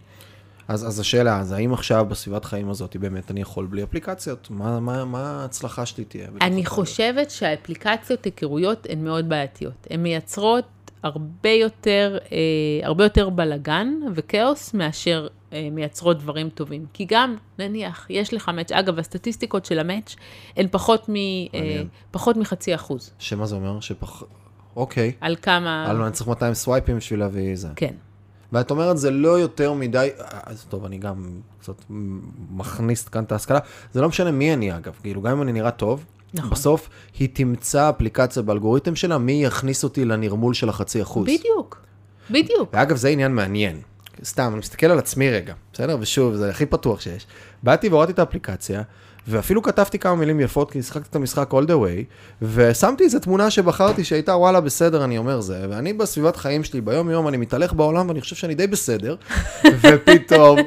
[0.68, 4.50] אז, אז השאלה, אז האם עכשיו בסביבת חיים הזאת באמת אני יכול בלי אפליקציות?
[4.50, 6.28] מה, מה, מה ההצלחה שלי תהיה?
[6.40, 6.66] אני?
[6.66, 9.86] חושבת שהאפליקציות היכרויות הן מאוד בעייתיות.
[9.90, 10.64] הן מייצרות
[11.02, 16.86] הרבה יותר, אה, הרבה יותר בלגן וכאוס מאשר אה, מייצרות דברים טובים.
[16.92, 20.16] כי גם, נניח, יש לך מאץ', אגב, הסטטיסטיקות של המאץ'
[20.56, 21.82] הן פחות, מ, אה.
[22.10, 23.10] פחות מחצי אחוז.
[23.18, 23.80] שמה זה אומר?
[23.80, 24.22] שפח...
[24.76, 25.12] אוקיי.
[25.20, 25.90] על כמה...
[25.90, 27.68] אבל אני צריך 200 סווייפים בשביל להביא זה.
[27.76, 27.94] כן.
[28.52, 30.08] ואת אומרת, זה לא יותר מדי,
[30.46, 31.82] אז טוב, אני גם קצת
[32.50, 33.58] מכניס כאן את ההשכלה,
[33.92, 36.50] זה לא משנה מי אני אגב, כאילו, גם אם אני נראה טוב, נכון.
[36.50, 36.88] בסוף
[37.18, 41.28] היא תמצא אפליקציה באלגוריתם שלה, מי יכניס אותי לנרמול של החצי אחוז.
[41.28, 41.80] בדיוק.
[42.30, 42.70] בדיוק.
[42.72, 43.80] ואגב, זה עניין מעניין.
[44.24, 45.96] סתם, אני מסתכל על עצמי רגע, בסדר?
[46.00, 47.26] ושוב, זה הכי פתוח שיש.
[47.62, 48.82] באתי והורדתי את האפליקציה,
[49.28, 52.04] ואפילו כתבתי כמה מילים יפות, כי שיחקתי את המשחק all the way,
[52.42, 57.10] ושמתי איזה תמונה שבחרתי שהייתה וואלה בסדר, אני אומר זה, ואני בסביבת חיים שלי, ביום
[57.10, 59.16] יום אני מתהלך בעולם ואני חושב שאני די בסדר,
[59.82, 60.58] ופתאום,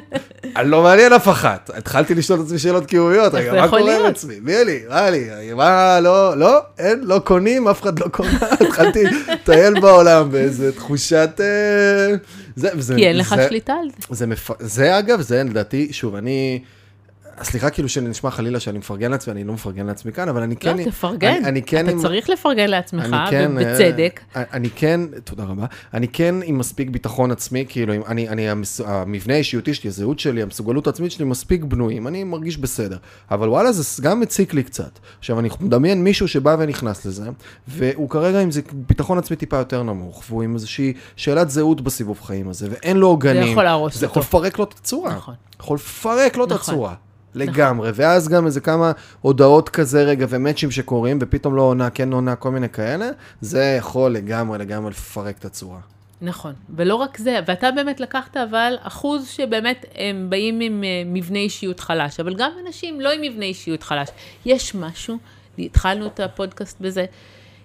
[0.56, 1.72] אני לא מעניין אף אחת.
[1.74, 4.06] התחלתי לשאול את עצמי שאלות קיומיות, רגע, זה מה קורה עם?
[4.06, 4.36] עצמי?
[4.42, 4.80] מי לי?
[4.90, 5.54] מה לי?
[5.56, 11.30] מה, לא, לא, אין, לא קונים, אף אחד לא קונה, התחלתי לטייל בעולם באיזה תחושת...
[11.40, 12.16] אה,
[12.56, 14.16] זה, וזה, כי אין לך זה, שליטה על זה.
[14.16, 14.52] זה, מפ...
[14.60, 16.60] זה אגב, זה לדעתי, שוב, אני...
[17.44, 20.78] סליחה כאילו שנשמע חלילה שאני מפרגן לעצמי, אני לא מפרגן לעצמי כאן, אבל אני כן...
[20.78, 21.28] לא, תפרגן.
[21.28, 24.20] אני, אני כן אתה עם- צריך לפרגן לעצמך, אני כן, ובצדק.
[24.36, 28.82] אה, אני כן, תודה רבה, אני כן עם מספיק ביטחון עצמי, כאילו, אני, אני, המס-
[28.86, 32.98] המבנה האישיותי שלי, הזהות שלי, המסוגלות העצמית שלי מספיק בנויים, אני מרגיש בסדר.
[33.32, 35.00] אבל וואלה, זה גם מציק לי קצת.
[35.20, 37.30] עכשיו, אני מדמיין מישהו שבא ונכנס לזה,
[37.68, 42.22] והוא כרגע עם זה ביטחון עצמי טיפה יותר נמוך, והוא עם איזושהי שאלת זהות בסיבוב
[42.22, 43.52] חיים הזה, ואין לו עוגנים.
[43.52, 44.20] יכול להרוס זה אותו.
[44.20, 45.16] יכול לפרק לו את הצורה.
[45.16, 45.34] נכון.
[45.60, 46.74] יכול לפרק לו את נכון.
[46.74, 46.94] הצורה.
[47.36, 52.36] לגמרי, ואז גם איזה כמה הודעות כזה רגע ומאצ'ים שקורים, ופתאום לא עונה, כן עונה,
[52.36, 53.10] כל מיני כאלה,
[53.42, 55.80] זה יכול לגמרי לגמרי לפרק את הצורה.
[56.22, 61.40] נכון, ולא רק זה, ואתה באמת לקחת אבל אחוז שבאמת הם באים עם אה, מבנה
[61.40, 64.10] אישיות חלש, אבל גם אנשים לא עם מבנה אישיות חלש.
[64.46, 65.18] יש משהו,
[65.60, 67.06] התחלנו את הפודקאסט בזה,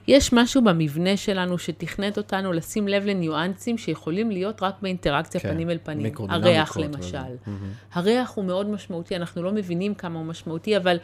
[0.08, 5.70] יש משהו במבנה שלנו שתכנת אותנו לשים לב לניואנסים שיכולים להיות רק באינטראקציה כן, פנים
[5.70, 6.12] אל פנים.
[6.28, 6.76] הריח.
[6.76, 7.18] למשל.
[7.92, 10.96] הריח הוא מאוד משמעותי, אנחנו לא מבינים כמה הוא משמעותי, אבל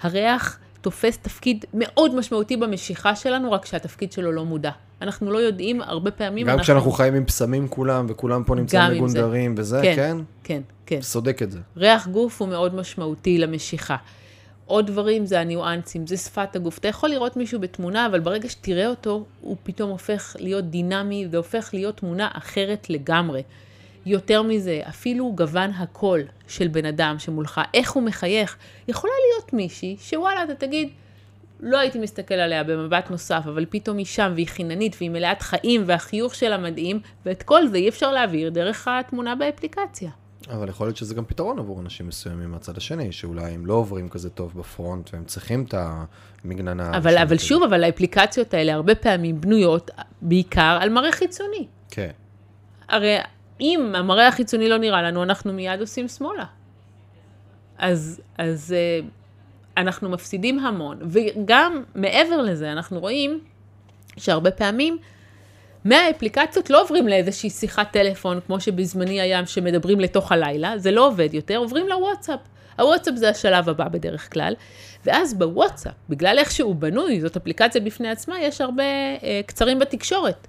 [0.00, 4.70] הריח תופס תפקיד מאוד משמעותי במשיכה שלנו, רק שהתפקיד שלו לא מודע.
[5.02, 6.64] אנחנו לא יודעים, הרבה פעמים גם אנחנו...
[6.64, 8.94] כשאנחנו חיים עם פסמים כולם, וכולם פה נמצאים גם.
[8.94, 10.16] מגונדרים וזה, כן, כן?
[10.44, 11.02] כן, כן.
[11.02, 11.58] סודק את זה.
[11.76, 13.96] ריח גוף הוא מאוד משמעותי למשיכה.
[14.70, 16.78] עוד דברים זה הניואנסים, זה שפת הגוף.
[16.78, 21.70] אתה יכול לראות מישהו בתמונה, אבל ברגע שתראה אותו, הוא פתאום הופך להיות דינמי, והופך
[21.72, 23.42] להיות תמונה אחרת לגמרי.
[24.06, 28.56] יותר מזה, אפילו גוון הקול של בן אדם שמולך, איך הוא מחייך,
[28.88, 30.88] יכולה להיות מישהי שוואלה, אתה תגיד,
[31.60, 35.82] לא הייתי מסתכל עליה במבט נוסף, אבל פתאום היא שם, והיא חיננית, והיא מלאת חיים,
[35.86, 40.10] והחיוך שלה מדהים, ואת כל זה אי אפשר להעביר דרך התמונה באפליקציה.
[40.54, 44.08] אבל יכול להיות שזה גם פתרון עבור אנשים מסוימים מהצד השני, שאולי הם לא עוברים
[44.08, 45.74] כזה טוב בפרונט, והם צריכים את
[46.44, 46.96] המגננה.
[46.96, 47.46] אבל, אבל כזה.
[47.46, 49.90] שוב, אבל האפליקציות האלה הרבה פעמים בנויות
[50.22, 51.66] בעיקר על מראה חיצוני.
[51.90, 52.10] כן.
[52.88, 53.16] הרי
[53.60, 56.44] אם המראה החיצוני לא נראה לנו, אנחנו מיד עושים שמאלה.
[57.78, 59.06] אז, אז, אה,
[59.76, 60.98] אנחנו מפסידים המון.
[61.02, 63.40] וגם מעבר לזה, אנחנו רואים
[64.16, 64.98] שהרבה פעמים,
[65.84, 71.34] מהאפליקציות לא עוברים לאיזושהי שיחת טלפון, כמו שבזמני היה, שמדברים לתוך הלילה, זה לא עובד
[71.34, 72.40] יותר, עוברים לוואטסאפ.
[72.78, 74.54] הוואטסאפ זה השלב הבא בדרך כלל,
[75.06, 78.82] ואז בוואטסאפ, בגלל איך שהוא בנוי, זאת אפליקציה בפני עצמה, יש הרבה
[79.22, 80.46] אה, קצרים בתקשורת.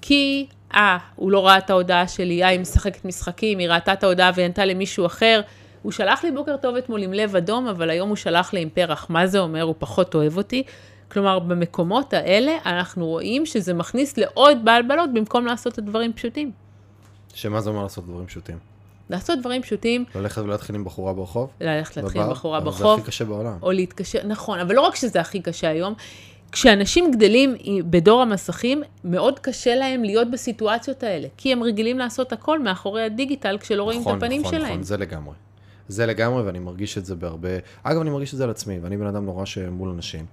[0.00, 4.04] כי, אה, הוא לא ראה את ההודעה שלי, אה, היא משחקת משחקים, היא ראתה את
[4.04, 5.40] ההודעה וענתה למישהו אחר.
[5.82, 8.68] הוא שלח לי בוקר טוב אתמול עם לב אדום, אבל היום הוא שלח לי עם
[8.68, 9.06] פרח.
[9.10, 9.62] מה זה אומר?
[9.62, 10.62] הוא פחות אוהב אותי.
[11.12, 16.50] כלומר, במקומות האלה אנחנו רואים שזה מכניס לעוד בלבלות במקום לעשות את הדברים פשוטים.
[17.34, 18.58] שמה זה אומר לעשות דברים פשוטים?
[19.10, 20.04] לעשות דברים פשוטים.
[20.14, 21.50] ללכת ולהתחיל עם בחורה ברחוב?
[21.60, 22.86] ללכת להתחיל עם בחורה ברחוב.
[22.86, 23.58] זה הכי קשה בעולם.
[23.62, 25.94] או להתקשר, נכון, אבל לא רק שזה הכי קשה היום,
[26.52, 27.54] כשאנשים גדלים
[27.90, 33.58] בדור המסכים, מאוד קשה להם להיות בסיטואציות האלה, כי הם רגילים לעשות הכל מאחורי הדיגיטל
[33.58, 34.70] כשלא רואים נכון, את הפנים נכון, שלהם.
[34.72, 35.34] נכון, זה לגמרי.
[35.88, 37.48] זה לגמרי, ואני מרגיש את זה בהרבה...
[37.82, 40.26] אגב, אני מרגיש את זה על עצמי, ואני בן אדם נורא שמול אנשים.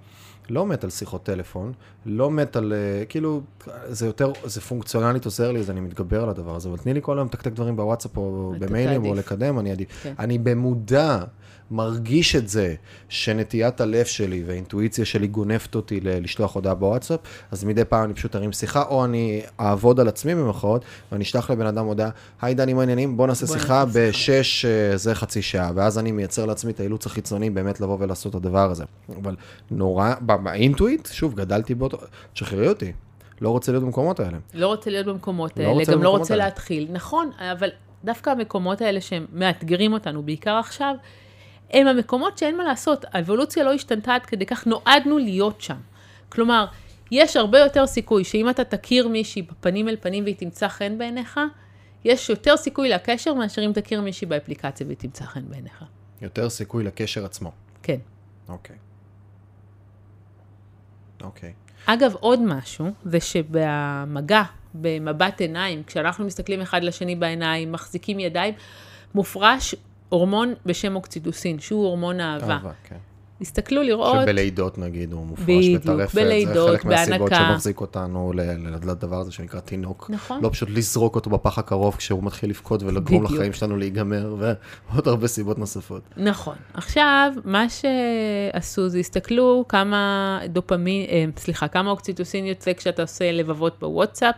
[0.50, 1.72] לא מת על שיחות טלפון,
[2.06, 3.40] לא מת על, אה, כאילו,
[3.88, 7.00] זה יותר, זה פונקציונלית עוזר לי, אז אני מתגבר על הדבר הזה, אבל תני לי
[7.02, 9.14] כל היום לתקתק דברים בוואטסאפ או אתה במיילים, או.
[9.14, 9.88] לקדם, אני עדיף.
[10.02, 10.14] כן.
[10.18, 11.18] אני במודע
[11.70, 12.74] מרגיש את זה,
[13.08, 17.20] שנטיית הלב שלי והאינטואיציה שלי גונבת אותי ל- לשלוח הודעה בוואטסאפ,
[17.50, 21.50] אז מדי פעם אני פשוט ארים שיחה, או אני אעבוד על עצמי במחאות, ואני אשלח
[21.50, 22.10] לבן אדם הודעה,
[22.42, 23.16] היי דני, מה העניינים?
[23.16, 26.72] בוא נעשה בוא שיחה נעשה שיחה." בשש, אה, זה חצי שעה, ואז אני מייצר לעצמי
[26.72, 28.84] את האילוץ החיצוני באמת לבוא ולעשות את הדבר הזה.
[29.22, 29.36] אבל
[29.70, 31.98] נורא, באינטואיט, שוב, גדלתי באותו,
[32.34, 32.92] שחררי אותי.
[33.40, 34.38] לא רוצה להיות במקומות האלה.
[34.54, 36.44] לא רוצה להיות במקומות לא האלה, רוצה גם לא רוצה האלה.
[36.44, 36.88] להתחיל.
[36.92, 37.68] נכון, אבל
[38.04, 40.94] דווקא המקומות האלה שהם מאתגרים אותנו, בעיקר עכשיו,
[41.70, 43.04] הם המקומות שאין מה לעשות.
[43.12, 45.76] האבולוציה לא השתנתה עד כדי כך, נועדנו להיות שם.
[46.28, 46.66] כלומר,
[47.10, 51.40] יש הרבה יותר סיכוי שאם אתה תכיר מישהי בפנים אל פנים והיא תמצא חן בעיניך,
[52.04, 55.84] יש יותר סיכוי לקשר מאשר אם תכיר מישהי באפליקציה והיא תמצא חן בעיניך.
[56.22, 57.52] יותר סיכוי לקשר עצמו.
[57.82, 57.98] כן.
[58.48, 58.76] אוקיי.
[61.22, 61.52] אוקיי.
[61.86, 64.42] אגב, עוד משהו, זה שבמגע,
[64.74, 68.54] במבט עיניים, כשאנחנו מסתכלים אחד לשני בעיניים, מחזיקים ידיים,
[69.14, 69.74] מופרש
[70.10, 72.54] הורמון בשם אוקציטוסין, שהוא הורמון האהבה.
[72.54, 72.96] אהבה, כן.
[73.40, 77.48] הסתכלו לראות, שבלידות נגיד הוא מופרש בדיוק, בטרפת, בלידות, זה חלק מהסיבות בהנקה.
[77.50, 78.32] שמחזיק אותנו
[78.86, 80.10] לדבר הזה שנקרא תינוק.
[80.10, 80.42] נכון.
[80.42, 83.38] לא פשוט לזרוק אותו בפח הקרוב כשהוא מתחיל לבכות ולגרום בדיוק.
[83.38, 86.02] לחיים שלנו להיגמר, ועוד הרבה סיבות נוספות.
[86.16, 86.56] נכון.
[86.74, 93.76] עכשיו, מה שעשו זה הסתכלו כמה דופמין, אה, סליחה, כמה אוקציטוסין יוצא כשאתה עושה לבבות
[93.80, 94.34] בוואטסאפ,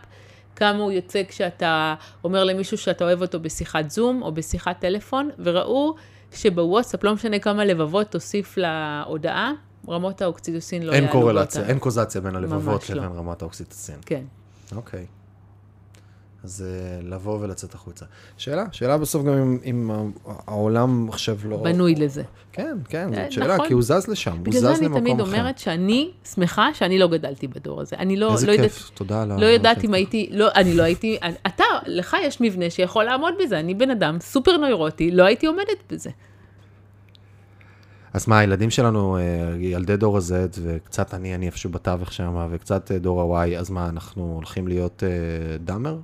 [0.55, 5.95] כמה הוא יוצא כשאתה אומר למישהו שאתה אוהב אותו בשיחת זום או בשיחת טלפון, וראו
[6.33, 9.51] שבוואטסאפ, לא משנה כמה לבבות תוסיף להודעה,
[9.89, 12.95] רמות האוקציטוסין לא אין יעלו קורלציה, באותה- אין קוזציה בין הלבבות לא.
[12.95, 13.95] לבין רמת האוקסיטוצין.
[14.05, 14.23] כן.
[14.75, 14.99] אוקיי.
[14.99, 15.05] אז
[16.45, 16.67] אה,
[17.01, 18.05] לבוא ולצאת החוצה.
[18.37, 19.91] שאלה, שאלה בסוף גם אם, אם
[20.47, 21.57] העולם עכשיו לא...
[21.57, 22.23] בנוי לזה.
[22.51, 23.67] כן, כן, אה, זאת שאלה, נכון.
[23.67, 25.23] כי הוא זז לשם, הוא בגלל זז זה למקום אני אחר.
[25.23, 27.95] תמיד אומרת שאני שמחה שאני לא גדלתי בדור הזה.
[27.99, 29.37] אני לא, איזה לא יודעת, כיף, תודה על ה...
[29.37, 33.33] לא יודעת אם הייתי, לא, אני לא הייתי, אני- אתה, לך יש מבנה שיכול לעמוד
[33.43, 36.09] בזה, אני בן אדם סופר נוירוטי, לא הייתי עומדת בזה.
[38.13, 39.21] אז מה, הילדים שלנו, אה,
[39.59, 43.89] ילדי דור ה-Z, וקצת אני, אני איפשהו בתווך שם, וקצת אה, דור ה-Y, אז מה,
[43.89, 45.97] אנחנו הולכים להיות אה, דאמר?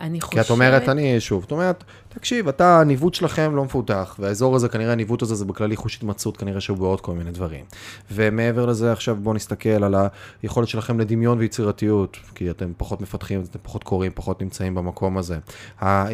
[0.00, 0.34] אני חושבת...
[0.34, 4.68] כי את אומרת, אני, שוב, את אומרת, תקשיב, אתה, הניווט שלכם לא מפותח, והאזור הזה,
[4.68, 7.64] כנראה הניווט הזה זה בכללי חוש התמצאות, כנראה שהוא בעוד כל מיני דברים.
[8.12, 9.94] ומעבר לזה, עכשיו בואו נסתכל על
[10.42, 15.38] היכולת שלכם לדמיון ויצירתיות, כי אתם פחות מפתחים, אתם פחות קוראים, פחות נמצאים במקום הזה.
[15.82, 16.06] אה,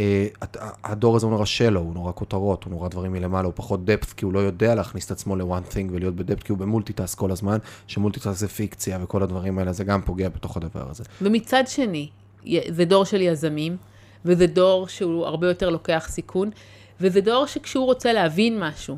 [0.84, 4.12] הדור הזה הוא נורא shallow, הוא נורא כותרות, הוא נורא דברים מלמעלה, הוא פחות depth,
[4.12, 6.64] כי הוא לא יודע להכניס את עצמו ל-one thing ולהיות ב depth, כי הוא ב
[6.64, 10.90] multitask כל הזמן, ש multitask זה פיקציה וכל הדברים האלה, זה גם פוגע בתוך הדבר
[10.90, 11.04] הזה.
[11.22, 12.08] ומצד שני,
[12.68, 13.76] זה דור של יזמים,
[14.24, 16.50] וזה דור שהוא הרבה יותר לוקח סיכון,
[17.00, 18.96] וזה דור שכשהוא רוצה להבין משהו,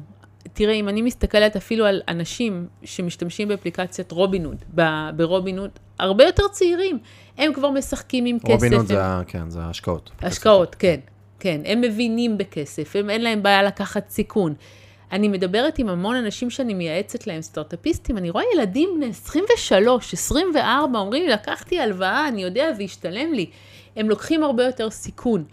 [0.53, 4.57] תראה, אם אני מסתכלת אפילו על אנשים שמשתמשים באפליקציית רובינהוד,
[5.17, 6.99] ברובינהוד, הרבה יותר צעירים,
[7.39, 8.73] הם כבר משחקים עם כסף.
[8.73, 10.11] הם- זה, ה- כן, זה ההשקעות.
[10.23, 11.01] השקעות, כן,
[11.41, 11.61] כן.
[11.65, 14.55] הם מבינים בכסף, הם אין להם בעיה לקחת סיכון.
[15.13, 20.99] אני מדברת עם המון אנשים שאני מייעצת להם, סטארט-אפיסטים, אני רואה ילדים בני 23, 24,
[20.99, 23.47] אומרים לי, לקחתי הלוואה, אני יודע, זה ישתלם לי.
[23.97, 25.45] הם לוקחים הרבה יותר סיכון.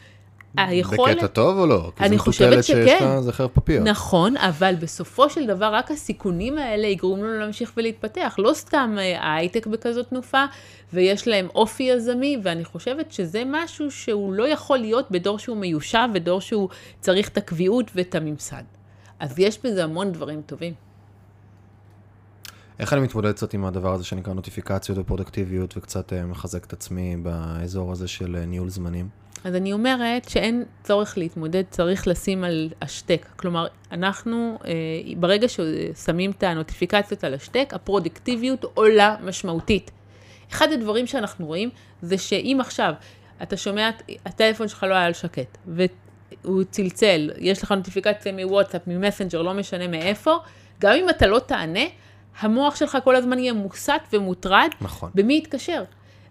[0.57, 1.15] היכולת...
[1.15, 1.91] בקטע טוב או לא?
[1.95, 3.05] כי אני חושבת מטוטלת שיש שכן.
[3.05, 3.83] לה זכר פפיר.
[3.83, 8.35] נכון, אבל בסופו של דבר רק הסיכונים האלה יגרום לנו להמשיך ולהתפתח.
[8.37, 10.45] לא סתם אה, ההייטק בכזאת תנופה,
[10.93, 16.07] ויש להם אופי יזמי, ואני חושבת שזה משהו שהוא לא יכול להיות בדור שהוא מיושב,
[16.13, 16.69] ודור שהוא
[16.99, 18.63] צריך את הקביעות ואת הממסד.
[19.19, 20.73] אז יש בזה המון דברים טובים.
[22.79, 27.15] איך אני מתמודד קצת עם הדבר הזה שנקרא נוטיפיקציות ופרודקטיביות, וקצת אה, מחזק את עצמי
[27.17, 29.09] באזור הזה של אה, ניהול זמנים?
[29.43, 33.25] אז אני אומרת שאין צורך להתמודד, צריך לשים על השתק.
[33.35, 34.71] כלומר, אנחנו, אה,
[35.17, 39.91] ברגע ששמים את הנוטיפיקציות על השתק, הפרודקטיביות עולה משמעותית.
[40.51, 41.69] אחד הדברים שאנחנו רואים
[42.01, 42.93] זה שאם עכשיו
[43.43, 43.89] אתה שומע,
[44.25, 45.57] הטלפון שלך לא היה על שקט,
[46.43, 50.37] והוא צלצל, יש לך נוטיפיקציה מוואטסאפ, ממסנג'ר, לא משנה מאיפה,
[50.79, 51.85] גם אם אתה לא תענה,
[52.39, 55.11] המוח שלך כל הזמן יהיה מוסת ומוטרד, נכון.
[55.15, 55.83] במי יתקשר.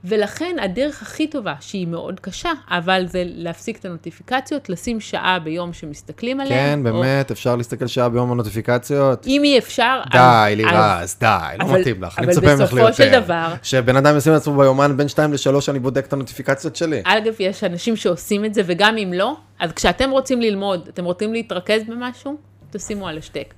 [0.05, 5.73] ולכן הדרך הכי טובה, שהיא מאוד קשה, אבל זה להפסיק את הנוטיפיקציות, לשים שעה ביום
[5.73, 6.79] שמסתכלים עליהן.
[6.79, 9.27] כן, באמת, אפשר להסתכל שעה ביום בנוטיפיקציות.
[9.27, 11.27] אם אי אפשר, די, אז- לירז, די,
[11.59, 12.19] לא אבל- מתאים לך.
[12.19, 12.89] אני אבל מצפה ממך ליותר.
[12.91, 16.77] בסופו של דבר- שבן אדם ישים לעצמו ביומן בין 2 ל-3, אני בודק את הנוטיפיקציות
[16.77, 17.03] שלי.
[17.05, 21.33] אגב, יש אנשים שעושים את זה, וגם אם לא, אז כשאתם רוצים ללמוד, אתם רוצים
[21.33, 22.37] להתרכז במשהו,
[22.71, 23.55] תשימו על השתק.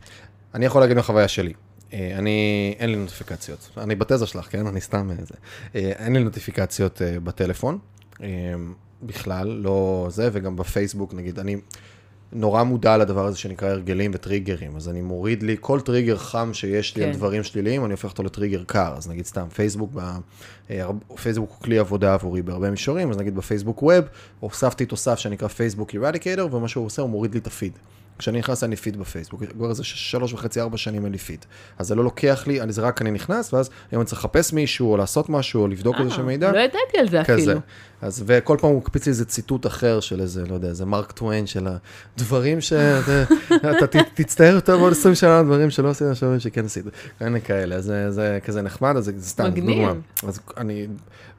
[0.55, 1.53] אני יכול להגיד מהחוויה שלי.
[1.93, 3.71] אה, אני, אין לי נוטיפיקציות.
[3.77, 4.67] אני בתזה שלך, כן?
[4.67, 5.35] אני סתם איזה.
[5.75, 7.79] אין לי נוטיפיקציות אה, בטלפון.
[8.23, 8.29] אה,
[9.03, 11.57] בכלל, לא זה, וגם בפייסבוק, נגיד, אני
[12.33, 14.77] נורא מודע לדבר הזה שנקרא הרגלים וטריגרים.
[14.77, 17.09] אז אני מוריד לי כל טריגר חם שיש לי כן.
[17.09, 18.95] על דברים שליליים, אני הופך אותו לטריגר קר.
[18.97, 20.01] אז נגיד סתם, פייסבוק, ב,
[20.71, 20.87] אה,
[21.23, 24.05] פייסבוק הוא כלי עבודה עבורי בהרבה מישורים, אז נגיד בפייסבוק ווב,
[24.41, 27.73] הוספתי תוסף שנקרא פייסבוק אירדיקטור, ומה שהוא עושה, הוא מוריד לי את הפיד.
[28.19, 31.45] כשאני נכנס לי פיד בפייסבוק, כבר איזה שלוש וחצי, ארבע שנים אין לי פיד.
[31.79, 34.53] אז זה לא לוקח לי, אני, זה רק אני נכנס, ואז היום אני צריך לחפש
[34.53, 36.53] מישהו, או לעשות משהו, או לבדוק איזשהו מידע.
[36.53, 37.43] לא ידעתי על זה כזה.
[37.43, 37.61] אפילו.
[38.03, 41.13] אז וכל פעם הוא מקפיץ לי איזה ציטוט אחר של איזה, לא יודע, איזה מרק
[41.13, 41.69] טוויין של
[42.17, 46.07] הדברים שאתה תצטער יותר בעוד 20 שנה דברים שלא עשית,
[46.39, 46.85] שכן עשית.
[47.45, 49.89] כאלה, אז זה, זה כזה נחמד, אז זה סתם, מגניב.
[50.27, 50.87] אז אני,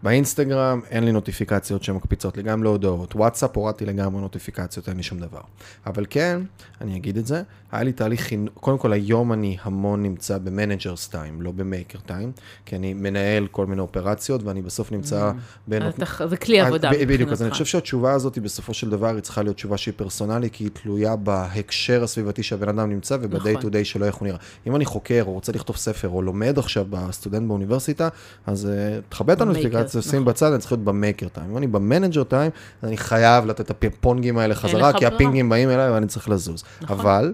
[0.03, 3.15] באינסטגרם אין לי נוטיפיקציות שמקפיצות לי, גם להודעות.
[3.15, 5.41] וואטסאפ הורדתי לגמרי נוטיפיקציות, אין לי שום דבר.
[5.87, 6.41] אבל כן,
[6.81, 7.41] אני אגיד את זה,
[7.71, 11.59] היה לי תהליך חינוך, קודם כל היום אני המון נמצא ב manager's time, לא ב
[11.59, 12.31] maker time,
[12.65, 15.31] כי אני מנהל כל מיני אופרציות, ואני בסוף נמצא
[15.67, 15.83] בין...
[15.83, 17.51] אז אתה- זה כלי עבודה אז ב- בדיוק, אז אני מבחינתך.
[17.53, 21.15] חושב שהתשובה הזאת בסופו של דבר, היא צריכה להיות תשובה שהיא פרסונלית, כי היא תלויה
[21.15, 24.37] בהקשר הסביבתי שהבן אדם נמצא וב-day to day שלו איך הוא נראה.
[24.67, 28.09] אם אני חוקר, או רוצה לכתוב ספר, או לומד עכשיו בסטודנט באוניברסיטה,
[28.45, 30.25] אז uh, תכבה את הנוטיפיקציה, שים נכון.
[30.25, 31.49] בצד, אני צריך להיות ב maker time.
[31.49, 32.51] אם אני ב manager time,
[32.83, 35.05] אני חייב לתת את הפינגים האלה חזרה, כי.
[35.05, 36.63] הפינגים באים אליי ואני צריך לזוז.
[36.81, 36.99] נכון.
[36.99, 37.33] אבל,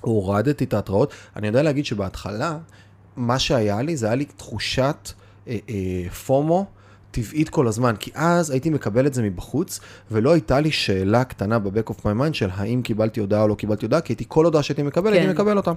[0.00, 1.12] הורדתי את ההתראות.
[1.36, 2.58] אני יודע להגיד שבהתחלה,
[3.16, 5.10] מה שהיה לי, זה היה לי תחושת
[5.48, 6.66] אה, אה, פומו.
[7.10, 9.80] טבעית כל הזמן, כי אז הייתי מקבל את זה מבחוץ,
[10.10, 13.54] ולא הייתה לי שאלה קטנה ב-back of my mind של האם קיבלתי הודעה או לא
[13.54, 15.32] קיבלתי הודעה, כי הייתי כל הודעה שהייתי מקבל, הייתי כן.
[15.32, 15.70] מקבל אותה.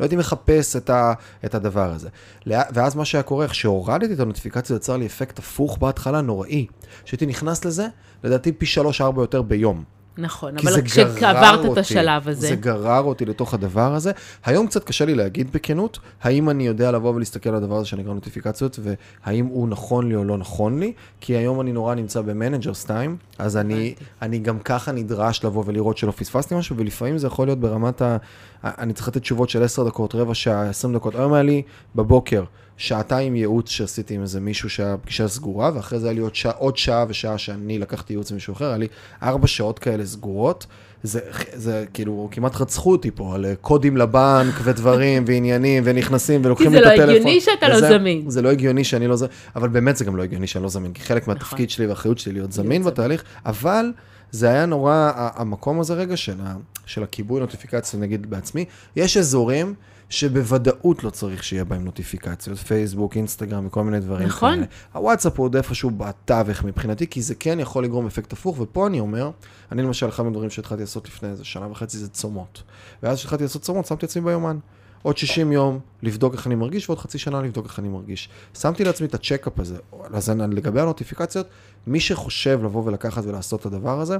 [0.00, 1.12] לא הייתי מחפש את, ה,
[1.44, 2.08] את הדבר הזה.
[2.46, 6.66] ואז מה שהיה קורה, איך שהורדתי את הנוטיפיקציה, יצר לי אפקט הפוך בהתחלה נוראי.
[7.04, 7.86] שהייתי נכנס לזה,
[8.24, 9.84] לדעתי פי שלוש-ארבע יותר ביום.
[10.18, 14.12] נכון, אבל כשעברת את השלב הזה, זה גרר אותי לתוך הדבר הזה.
[14.44, 18.12] היום קצת קשה לי להגיד בכנות, האם אני יודע לבוא ולהסתכל על הדבר הזה שנקרא
[18.12, 22.26] נוטיפיקציות, והאם הוא נכון לי או לא נכון לי, כי היום אני נורא נמצא ב
[22.26, 23.94] manager's time, אז אני.
[24.22, 28.16] אני גם ככה נדרש לבוא ולראות שלא פספסתי משהו, ולפעמים זה יכול להיות ברמת ה...
[28.64, 31.14] אני צריך לתת תשובות של 10 דקות, רבע שעה, 20 דקות.
[31.14, 31.62] היום היה לי
[31.94, 32.44] בבוקר
[32.76, 36.52] שעתיים ייעוץ שעשיתי עם איזה מישהו שהיה פגישה סגורה, ואחרי זה היה לי עוד שעה,
[36.52, 38.88] עוד שעה ושעה שאני לקחתי ייעוץ ממישהו אחר, היה לי
[39.22, 40.66] ארבע שעות כאלה סגורות.
[41.02, 41.20] זה,
[41.54, 46.80] זה כאילו, כמעט רצחו אותי פה על אה, קודים לבנק ודברים ועניינים ונכנסים ולוקחים זה
[46.80, 47.14] לי את לא הטלפון.
[47.14, 48.30] הגיוני שאתה לא זמין.
[48.30, 50.92] זה לא הגיוני שאני לא זמין, אבל באמת זה גם לא הגיוני שאני לא זמין,
[50.92, 52.84] כי חלק מהתפקיד שלי והאחריות שלי להיות זמין.
[52.84, 53.92] בתהליך, אבל
[54.30, 56.54] זה היה נורא, המקום הזה רגע של, ה,
[56.86, 58.64] של הכיבוי נוטיפיקציה, נגיד בעצמי,
[58.96, 59.74] יש אזורים
[60.08, 64.54] שבוודאות לא צריך שיהיה בהם נוטיפיקציות, פייסבוק, אינסטגרם וכל מיני דברים נכון.
[64.54, 64.66] כאלה.
[64.92, 69.00] הוואטסאפ הוא עוד איפשהו בתווך מבחינתי, כי זה כן יכול לגרום אפקט הפוך, ופה אני
[69.00, 69.30] אומר,
[69.72, 72.62] אני למשל, אחד מהדברים שהתחלתי לעשות לפני איזה שנה וחצי זה צומות.
[73.02, 74.58] ואז כשהתחלתי לעשות צומות, שמתי עצמי ביומן.
[75.02, 78.28] עוד 60 יום לבדוק איך אני מרגיש, ועוד חצי שנה לבדוק איך אני מרגיש.
[78.58, 79.76] שמתי לעצמי את הצ'קאפ הזה.
[80.12, 81.46] אז לגבי הנוטיפיקציות,
[81.86, 84.16] מי שחושב לבוא ולקחת ולעשות את הדבר הזה,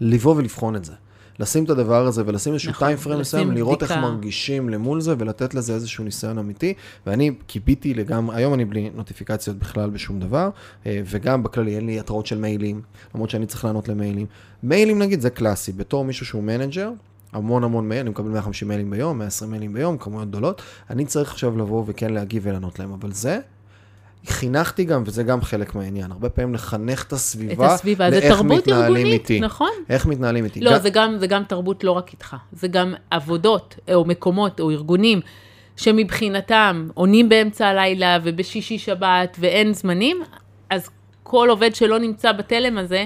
[0.00, 0.92] לבוא ולבחון את זה.
[1.40, 3.92] לשים את הדבר הזה ולשים איזשהו נכון, time frame מסוים, לראות איך.
[3.92, 6.74] מרגישים למול זה ולתת לזה איזשהו ניסיון אמיתי.
[7.06, 10.50] ואני כיביתי לגמרי, היום אני בלי נוטיפיקציות בכלל בשום דבר,
[10.86, 12.82] אה, וגם בכללי אין לי התראות של מיילים,
[13.14, 14.26] למרות שאני צריך לענות למיילים.
[14.62, 16.90] מיילים נגיד זה קלאסי, בתור מישהו שהוא manager,
[17.32, 21.30] המון המון מייל, אני מקבל 150 מיילים ביום, 120 מיילים ביום, כמויות גדולות, אני צריך
[21.30, 23.40] עכשיו לבוא וכן להגיב ולענות להם, אבל זה,
[24.26, 28.68] חינכתי גם, וזה גם חלק מהעניין, הרבה פעמים לחנך את את הסביבה, הסביבה, זה תרבות
[28.68, 29.40] ארגונית, איתי.
[29.40, 29.70] נכון?
[29.88, 30.60] איך מתנהלים איתי.
[30.60, 34.60] לא, גם- זה גם, זה גם תרבות לא רק איתך, זה גם עבודות, או מקומות,
[34.60, 35.20] או ארגונים,
[35.76, 40.22] שמבחינתם עונים באמצע הלילה ובשישי שבת ואין זמנים,
[40.70, 40.90] אז
[41.22, 43.04] כל עובד שלא נמצא בתלם הזה,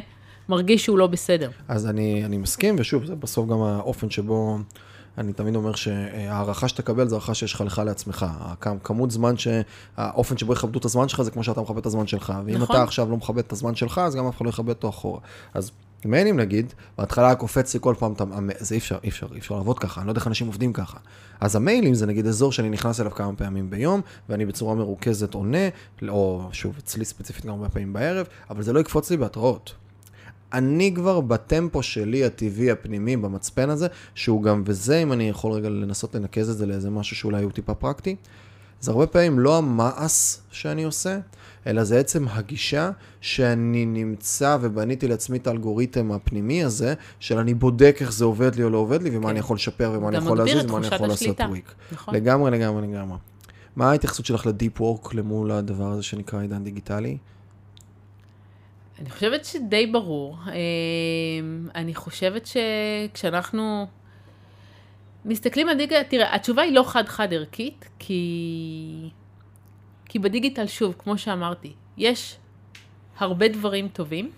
[0.48, 1.50] מרגיש שהוא לא בסדר.
[1.68, 4.58] אז אני, אני מסכים, ושוב, זה בסוף גם האופן שבו
[5.18, 8.26] אני תמיד אומר שההערכה שתקבל זה הערכה שיש לך לך לעצמך.
[8.60, 9.48] הכמות זמן, ש...
[9.96, 12.32] האופן שבו יכבדו את הזמן שלך זה כמו שאתה מכבד את הזמן שלך.
[12.46, 12.76] ואם נכון.
[12.76, 15.20] אתה עכשיו לא מכבד את הזמן שלך, אז גם אף אחד לא יכבד אותו אחורה.
[15.54, 15.70] אז
[16.04, 18.14] מיילים נגיד, בהתחלה קופץ לי כל פעם,
[18.58, 20.72] זה אי אפשר, אי אפשר, אי אפשר לעבוד ככה, אני לא יודע איך אנשים עובדים
[20.72, 20.98] ככה.
[21.40, 25.68] אז המיילים זה נגיד אזור שאני נכנס אליו כמה פעמים ביום, ואני בצורה מרוכזת עונה,
[26.08, 29.74] או שוב, אצלי ספציפית גם הרבה פעמים בערב, אבל זה לא יקפוץ לי בהתראות.
[30.54, 35.68] אני כבר בטמפו שלי, הטבעי, הפנימי, במצפן הזה, שהוא גם, וזה אם אני יכול רגע
[35.68, 38.16] לנסות לנקז את זה לאיזה משהו שאולי הוא טיפה פרקטי,
[38.80, 41.18] זה הרבה פעמים לא המעש שאני עושה,
[41.66, 42.90] אלא זה עצם הגישה
[43.20, 48.62] שאני נמצא ובניתי לעצמי את האלגוריתם הפנימי הזה, של אני בודק איך זה עובד לי
[48.62, 49.30] או לא עובד לי, ומה כן.
[49.30, 51.36] אני יכול לשפר ומה אני יכול להזיז ומה אני יכול לעשות.
[51.36, 51.74] טוויק.
[51.92, 52.14] נכון.
[52.14, 53.18] לגמרי, לגמרי, לגמרי.
[53.76, 57.16] מה ההתייחסות שלך לדיפ וורק למול הדבר הזה שנקרא עידן דיגיטלי?
[58.98, 60.38] אני חושבת שדי ברור.
[60.48, 60.52] אה,
[61.74, 63.86] אני חושבת שכשאנחנו
[65.24, 69.10] מסתכלים על דיגיטל, תראה, התשובה היא לא חד-חד ערכית, כי...
[70.04, 72.36] כי בדיגיטל, שוב, כמו שאמרתי, יש
[73.18, 74.30] הרבה דברים טובים.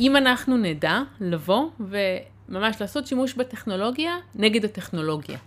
[0.00, 5.38] אם אנחנו נדע לבוא וממש לעשות שימוש בטכנולוגיה נגד הטכנולוגיה.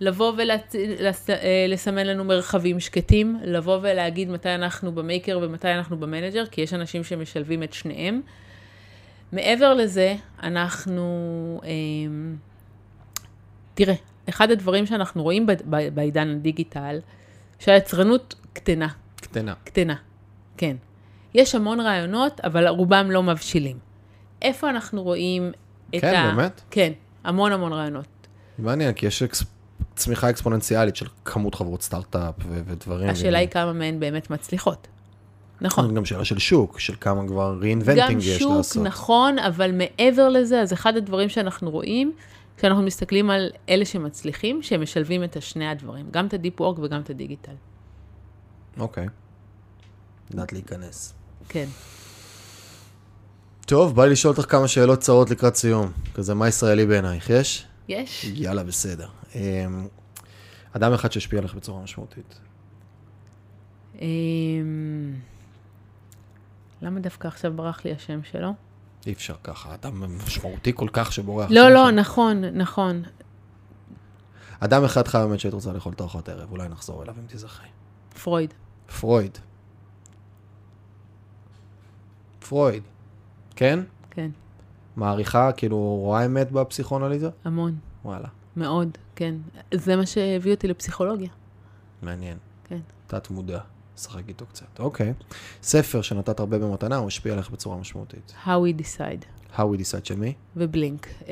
[0.00, 6.74] לבוא ולסמן לנו מרחבים שקטים, לבוא ולהגיד מתי אנחנו במייקר ומתי אנחנו במנג'ר, כי יש
[6.74, 8.20] אנשים שמשלבים את שניהם.
[9.32, 11.60] מעבר לזה, אנחנו...
[11.64, 12.36] אמ,
[13.74, 13.94] תראה,
[14.28, 15.46] אחד הדברים שאנחנו רואים
[15.94, 17.00] בעידן הדיגיטל,
[17.58, 19.54] שהיצרנות קטנה, קטנה.
[19.64, 19.94] קטנה,
[20.56, 20.76] כן.
[21.34, 23.78] יש המון רעיונות, אבל רובם לא מבשילים.
[24.42, 25.52] איפה אנחנו רואים
[25.96, 26.34] את כן, ה...
[26.34, 26.60] באמת?
[26.70, 26.92] כן,
[27.24, 28.06] המון המון רעיונות.
[28.58, 29.44] מעניין, כי יש אקס...
[29.98, 33.10] צמיחה אקספוננציאלית של כמות חברות סטארט-אפ ו- ודברים.
[33.10, 34.86] השאלה היא כמה מהן באמת מצליחות.
[35.60, 35.94] נכון.
[35.94, 38.82] גם שאלה של שוק, של כמה כבר גם reinventing יש שוק, לעשות.
[38.82, 42.12] נכון, אבל מעבר לזה, אז אחד הדברים שאנחנו רואים,
[42.56, 47.00] כשאנחנו מסתכלים על אלה שמצליחים, שהם משלבים את השני הדברים, גם את הדיפ וורק וגם
[47.00, 47.52] את הדיגיטל.
[48.78, 49.06] אוקיי.
[50.30, 51.14] לדעת להיכנס.
[51.48, 51.66] כן.
[53.66, 55.92] טוב, בא לי לשאול אותך כמה שאלות קצרות לקראת סיום.
[56.14, 57.30] כזה, מה ישראלי בעינייך?
[57.30, 57.66] יש?
[57.88, 58.24] יש?
[58.24, 59.08] יאללה, בסדר.
[59.34, 59.88] אמ,
[60.72, 62.40] אדם אחד שהשפיע עליך בצורה משמעותית.
[64.00, 65.14] אמ,
[66.82, 68.52] למה דווקא עכשיו ברח לי השם שלו?
[69.06, 71.50] אי אפשר ככה, אדם משמעותי כל כך שבורח.
[71.50, 71.90] לא, לא.
[71.90, 73.02] נכון, נכון.
[74.60, 77.66] אדם אחד חי באמת שהיית רוצה לאכול את ארוחת ערב, אולי נחזור אליו אם תזכרי.
[78.22, 78.54] פרויד.
[79.00, 79.38] פרויד.
[82.48, 82.82] פרויד.
[83.56, 83.80] כן?
[84.10, 84.30] כן,
[84.96, 87.30] מעריכה, כאילו, רואה אמת בפסיכואנליזה?
[87.44, 87.76] המון.
[88.04, 88.28] וואלה,
[88.58, 89.34] מאוד, כן.
[89.74, 91.28] זה מה שהביא אותי לפסיכולוגיה.
[92.02, 92.36] מעניין.
[92.64, 92.78] כן.
[93.06, 93.58] תת מודע.
[93.96, 94.66] שחק איתו קצת.
[94.78, 95.12] אוקיי.
[95.62, 98.34] ספר שנתת הרבה במתנה, הוא השפיע עליך בצורה משמעותית.
[98.44, 99.24] How we decide.
[99.56, 100.34] How we decide של מי?
[100.56, 101.06] ובלינק.
[101.06, 101.26] Uh,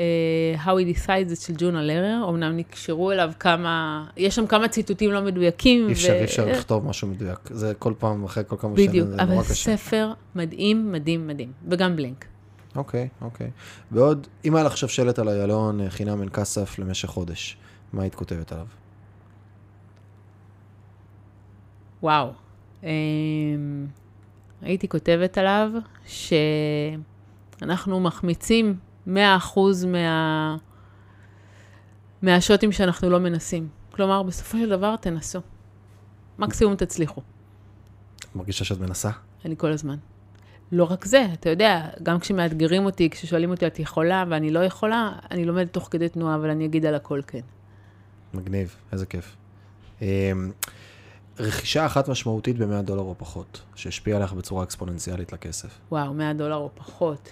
[0.65, 5.12] How we decide זה של ג'ונה לרר, אמנם נקשרו אליו כמה, יש שם כמה ציטוטים
[5.12, 5.86] לא מדויקים.
[5.86, 7.39] אי אפשר, אי אפשר לכתוב משהו מדויק.
[7.51, 9.77] זה כל פעם, אחרי כל כמה בדיוק, שנים, זה אבל נורא קשה.
[9.77, 11.53] ספר מדהים, מדהים, מדהים.
[11.70, 12.24] וגם בלינק.
[12.77, 13.51] אוקיי, אוקיי.
[13.90, 17.57] ועוד, אם היה לך עכשיו שלט על איילון אה, חינם אין כסף למשך חודש,
[17.93, 18.66] מה היית כותבת עליו?
[22.03, 22.32] וואו.
[22.82, 22.86] Um,
[24.62, 25.70] הייתי כותבת עליו
[26.07, 28.77] שאנחנו מחמיצים
[29.07, 29.11] 100%
[29.86, 30.57] מה...
[32.23, 33.69] מהשוטים שאנחנו לא מנסים.
[33.90, 35.40] כלומר, בסופו של דבר תנסו.
[36.39, 37.20] מקסימום תצליחו.
[38.35, 39.11] מרגישה שאת מנסה?
[39.44, 39.97] אני כל הזמן.
[40.72, 45.12] לא רק זה, אתה יודע, גם כשמאתגרים אותי, כששואלים אותי, את יכולה ואני לא יכולה,
[45.30, 47.40] אני לומדת תוך כדי תנועה, אבל אני אגיד על הכל כן.
[48.34, 49.36] מגניב, איזה כיף.
[50.02, 50.32] אה,
[51.38, 55.78] רכישה אחת משמעותית ב-100 דולר או פחות, שהשפיעה עליך בצורה אקספוננציאלית לכסף.
[55.90, 57.28] וואו, 100 דולר או פחות,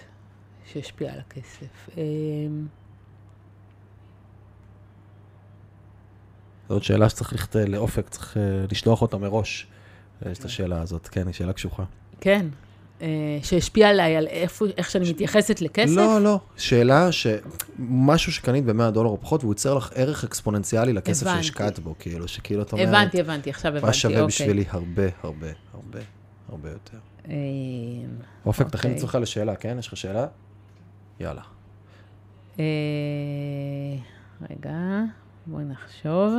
[0.65, 1.89] שהשפיע על הכסף.
[1.97, 2.67] אמ,
[6.69, 7.55] זאת שאלה שצריך לכת...
[7.55, 9.67] לאופק, צריך אה, לשלוח אותה מראש.
[10.31, 11.83] יש את השאלה הזאת, כן, היא שאלה קשוחה.
[12.21, 12.64] כן, אה,
[13.43, 15.95] שהשפיע עליי, על איפה, איך שאני מתייחסת לכסף.
[15.95, 17.27] לא, לא, שאלה ש...
[17.79, 21.25] משהו שקנית ב-100 דולר או פחות, והוא ייצר לך ערך אקספוננציאלי לכסף.
[21.25, 24.27] שהשקעת בו, כאילו, שכאילו את אומרת, הבנתי, הבנתי, עכשיו הבנתי, מה שווה אוקיי.
[24.27, 25.99] בשבילי הרבה, הרבה, הרבה,
[26.49, 26.97] הרבה יותר.
[27.27, 27.33] אמ,
[28.45, 28.97] אופק, תכין את אוקיי.
[28.97, 29.75] עצמך לשאלה, כן?
[29.79, 30.27] יש לך שאלה?
[31.19, 31.41] יאללה.
[32.59, 32.65] אה,
[34.49, 35.01] רגע,
[35.45, 36.33] בואי נחשוב.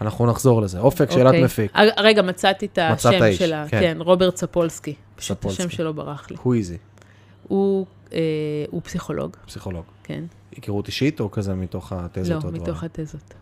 [0.00, 0.78] אנחנו נחזור לזה.
[0.78, 1.44] אופק, שאלת אוקיי.
[1.44, 1.72] מפיק.
[1.96, 3.80] רגע, מצאתי את השם שלה, כן.
[3.80, 4.94] כן, רוברט ספולסקי.
[5.16, 5.62] פשוט ספולסקי.
[5.62, 6.36] השם שלו ברח לי.
[6.42, 6.78] הוא איזי,
[7.48, 8.18] הוא אה,
[8.70, 9.84] הוא פסיכולוג, פסיכולוג.
[10.02, 10.24] כן.
[10.50, 12.50] היכרות אישית או כזה מתוך התזות לא?
[12.50, 13.34] מתוך התזות.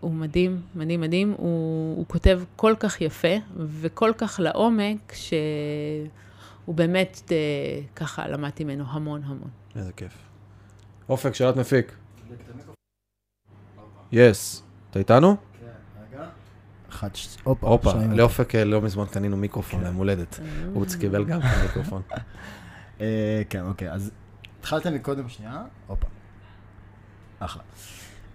[0.00, 1.34] הוא מדהים, מדהים, מדהים.
[1.38, 7.36] הוא, הוא כותב כל כך יפה וכל כך לעומק, שהוא באמת, אה,
[7.96, 9.48] ככה למדתי ממנו המון המון.
[9.76, 10.12] איזה כיף.
[11.08, 11.92] אופק, שאלת מפיק.
[14.12, 14.62] יס.
[14.90, 15.36] אתה איתנו?
[16.90, 17.92] אחד, ש- הופה, הופה.
[18.10, 20.40] לאופק אה, לא מזמן קנינו מיקרופון ליום הולדת.
[20.74, 22.02] הוא קיבל גם כן מיקרופון.
[23.00, 24.10] אה, כן, אוקיי, אז
[24.60, 26.06] התחלתם מקודם, שנייה, הופה.
[27.38, 27.62] אחלה.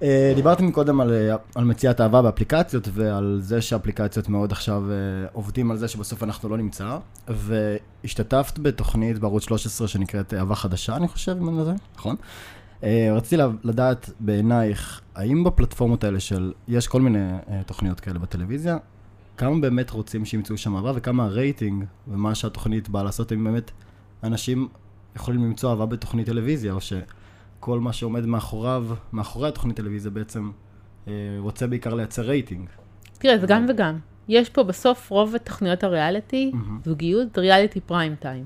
[0.02, 4.95] אה, דיברתם מקודם על, אה, על מציאת אהבה באפליקציות ועל זה שאפליקציות מאוד עכשיו אה,
[5.34, 11.07] עובדים על זה שבסוף אנחנו לא נמצא, והשתתפת בתוכנית בערוץ 13 שנקראת אהבה חדשה, אני
[11.07, 12.15] חושב, אם אני לא נכון?
[12.86, 18.78] אה, רציתי לדעת בעינייך, האם בפלטפורמות האלה של, יש כל מיני אה, תוכניות כאלה בטלוויזיה,
[19.38, 23.72] כמה באמת רוצים שימצאו שם אהבה וכמה הרייטינג ומה שהתוכנית באה לעשות, אם באמת
[24.24, 24.68] אנשים
[25.16, 30.52] יכולים למצוא אהבה בתוכנית טלוויזיה, או שכל מה שעומד מאחוריו, מאחורי התוכנית טלוויזיה בעצם
[31.07, 32.70] אה, רוצה בעיקר לייצר רייטינג.
[33.18, 33.99] תראה, זה גם וגם.
[34.28, 36.52] יש פה בסוף רוב תוכניות הריאליטי.
[36.86, 38.45] זוגיות, ריאליטי פריים טיים.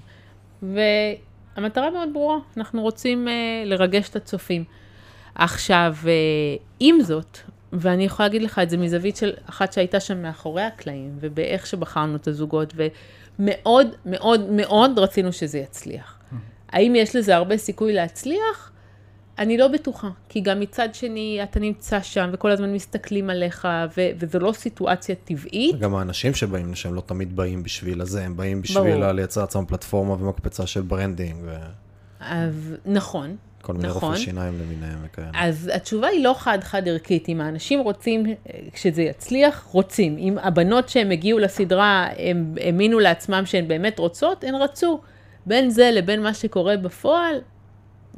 [1.60, 3.32] והמטרה מאוד ברורה, אנחנו רוצים uh,
[3.68, 4.64] לרגש את הצופים.
[5.36, 7.38] עכשיו, uh, עם זאת,
[7.74, 12.16] ואני יכולה להגיד לך את זה מזווית של אחת שהייתה שם מאחורי הקלעים, ובאיך שבחרנו
[12.16, 12.74] את הזוגות,
[13.40, 16.20] ומאוד מאוד מאוד רצינו שזה יצליח.
[16.70, 18.72] האם יש לזה הרבה סיכוי להצליח?
[19.40, 23.68] אני לא בטוחה, כי גם מצד שני, אתה נמצא שם וכל הזמן מסתכלים עליך,
[23.98, 25.80] ו- וזו לא סיטואציה טבעית.
[25.80, 28.62] גם האנשים שבאים לשם לא תמיד באים בשביל הזה, הם באים.
[28.62, 31.46] בשביל לייצר לעצמם פלטפורמה ומקפצה של branding
[32.20, 33.36] אז, נכון.
[33.62, 34.10] וכל מיני נכון.
[34.10, 35.30] רופאי שיניים למיניהם וכאלה.
[35.34, 37.30] אז התשובה היא לא חד-חד ערכית.
[37.30, 38.26] אם האנשים רוצים,
[38.74, 40.18] כשזה יצליח, רוצים.
[40.18, 45.00] אם הבנות שהם הגיעו לסדרה, הם האמינו לעצמם שהן באמת רוצות, הן רצו.
[45.46, 47.36] בין זה לבין מה שקורה בפועל,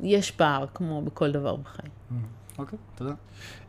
[0.03, 1.91] יש פער, כמו בכל דבר בחיים.
[2.57, 3.13] אוקיי, תודה.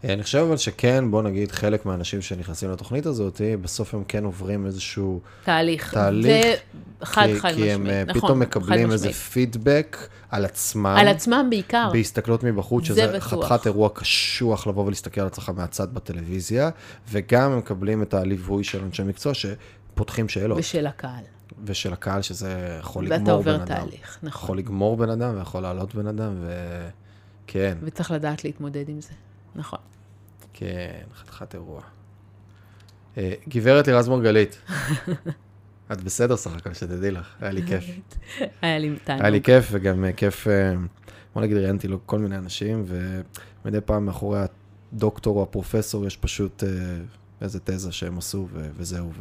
[0.05, 4.25] אה, אני חושב אבל שכן, בוא נגיד, חלק מהאנשים שנכנסים לתוכנית הזאת, בסוף הם כן
[4.25, 5.21] עוברים איזשהו...
[5.45, 5.95] תהליך.
[5.95, 6.55] תהליך, זה
[7.03, 8.09] חד כי- חד כי הם אה, משמעית.
[8.09, 9.17] נכון, פתאום מקבלים איזה משמעית.
[9.33, 9.97] פידבק
[10.31, 10.87] על עצמם.
[10.87, 11.89] על עצמם בעיקר.
[11.93, 13.21] בהסתכלות מבחוץ, זה שזה.
[13.21, 16.71] חתיכת אירוע קשוח לבוא ולהסתכל על עצמך מהצד בטלוויזיה,
[17.11, 21.25] וגם הם מקבלים את הליווי של אנשי מקצוע שפותחים שאלות, ושל הקהל.
[21.65, 23.67] ושל הקהל שזה יכול ואתה לגמור בן עובר אדם.
[23.67, 24.45] תהליך, נכון.
[24.45, 26.35] יכול לגמור בן אדם ויכול לעלות בן אדם,
[27.45, 29.13] וכן, וצריך לדעת להתמודד עם זה.
[29.55, 29.79] נכון.
[30.53, 31.83] כן, חתיכת אירוע.
[33.19, 34.59] אה, גברת לירז מרגלית,
[35.93, 37.85] את בסדר סך הכל, שתדעי לך, היה לי כיף.
[38.63, 39.23] היה לי תענוג.
[39.23, 40.75] היה לי כיף, וגם אה, כיף, אה,
[41.35, 42.85] בוא נגיד, ראיינתי לו כל מיני אנשים,
[43.65, 44.39] ומדי פעם מאחורי
[44.93, 46.65] הדוקטור או הפרופסור יש פשוט
[47.41, 49.13] איזה תזה שהם עשו, וזהו.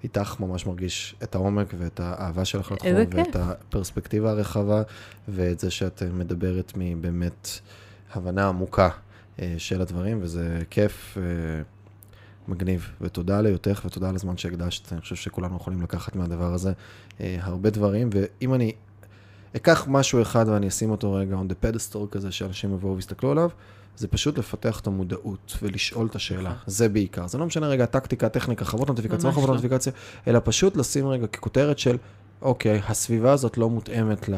[0.00, 2.90] ואיתך ממש מרגיש את העומק ואת האהבה שלך לתחום.
[3.10, 4.82] ואת הפרספקטיבה הרחבה,
[5.28, 7.48] ואת זה שאת אה, מדברת מבאמת
[8.14, 8.88] הבנה עמוקה
[9.42, 11.18] אה, של הדברים, וזה כיף.
[11.20, 11.62] אה,
[12.48, 16.72] מגניב, ותודה להיותך ותודה על הזמן שהקדשת, אני חושב שכולנו יכולים לקחת מהדבר הזה
[17.20, 18.72] אה, הרבה דברים, ואם אני
[19.56, 23.50] אקח משהו אחד ואני אשים אותו רגע on the pedestal כזה, שאנשים יבואו ויסתכלו עליו,
[23.98, 27.26] זה פשוט לפתח את המודעות ולשאול את השאלה, זה בעיקר.
[27.26, 29.54] זה לא משנה רגע טקטיקה, טכניקה, חוות נוטיפיקציה, לא חוות לא.
[29.54, 29.92] נוטיפיקציה,
[30.26, 31.96] אלא פשוט לשים רגע ככותרת של,
[32.42, 34.28] אוקיי, הסביבה הזאת לא מותאמת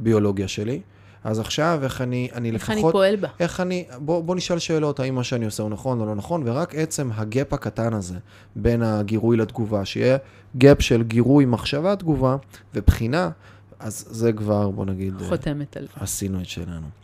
[0.00, 0.80] לביולוגיה שלי,
[1.24, 2.92] אז עכשיו איך אני, אני איך אני לפחות...
[2.92, 3.28] פועל בה.
[3.40, 6.42] איך אני, בוא, בוא נשאל שאלות, האם מה שאני עושה הוא נכון או לא נכון,
[6.48, 8.18] ורק עצם ה gap הקטן הזה
[8.56, 10.18] בין הגירוי לתגובה, שיהיה
[10.58, 12.36] gap של גירוי, מחשבה, תגובה
[12.74, 13.30] ובחינה,
[13.78, 16.00] אז זה כבר, בוא נגיד, אה, חותמת על זה.
[16.00, 16.99] עשינו את שלנו.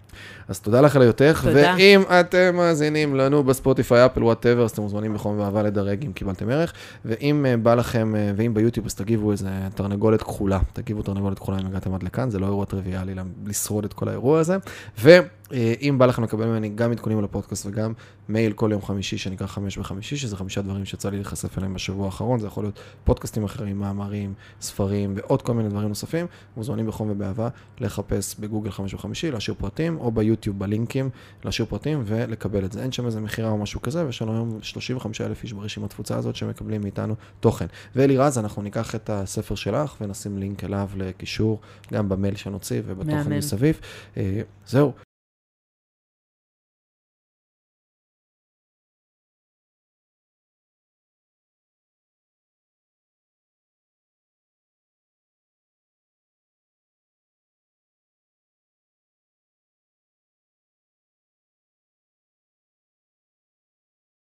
[0.49, 1.75] אז תודה לך על היותך, תודה.
[1.79, 6.51] ואם אתם מאזינים לנו בספוטיפיי, אפל, whatever, אז אתם מוזמנים בחום ואהבה לדרג אם קיבלתם
[6.51, 6.73] ערך,
[7.05, 11.59] ואם אה, בא לכם, אה, ואם ביוטיוב, אז תגיבו איזה תרנגולת כחולה, תגיבו תרנגולת כחולה
[11.59, 13.15] אם הגעתם עד לכאן, זה לא אירוע טריוויאלי
[13.47, 14.57] לשרוד את כל האירוע הזה,
[15.51, 17.93] ואם בא לכם לקבל ממני גם עדכונים על הפודקאסט וגם
[18.29, 22.07] מייל כל יום חמישי שנקרא חמש בחמישי, שזה חמישה דברים שיצא לי להיחשף אליהם בשבוע
[22.07, 27.11] האחרון, זה יכול להיות פודקאסטים אחרים, מאמרים, ספרים ועוד כל מיני דברים נוספים, מוזמנים בחום
[27.11, 27.49] ובאהבה
[27.81, 31.11] לחפש בגוגל חמש בחמישי, להשאיר פרטים, או ביוטיוב בלינקים,
[31.45, 32.83] להשאיר פרטים ולקבל את זה.
[32.83, 36.17] אין שם איזה מכירה או משהו כזה, ויש לנו היום 35 אלף איש ברשימת תפוצה
[36.17, 37.67] הזאת שמקבלים מאיתנו תוכן.
[37.97, 41.61] ואלירז, אנחנו ניקח את הספר שלך ונשים לינק אליו לקישור,
[41.93, 43.33] גם במייל שנוציא ובתוכן.
[43.33, 43.81] מסביב.
[44.17, 44.93] אה, זהו,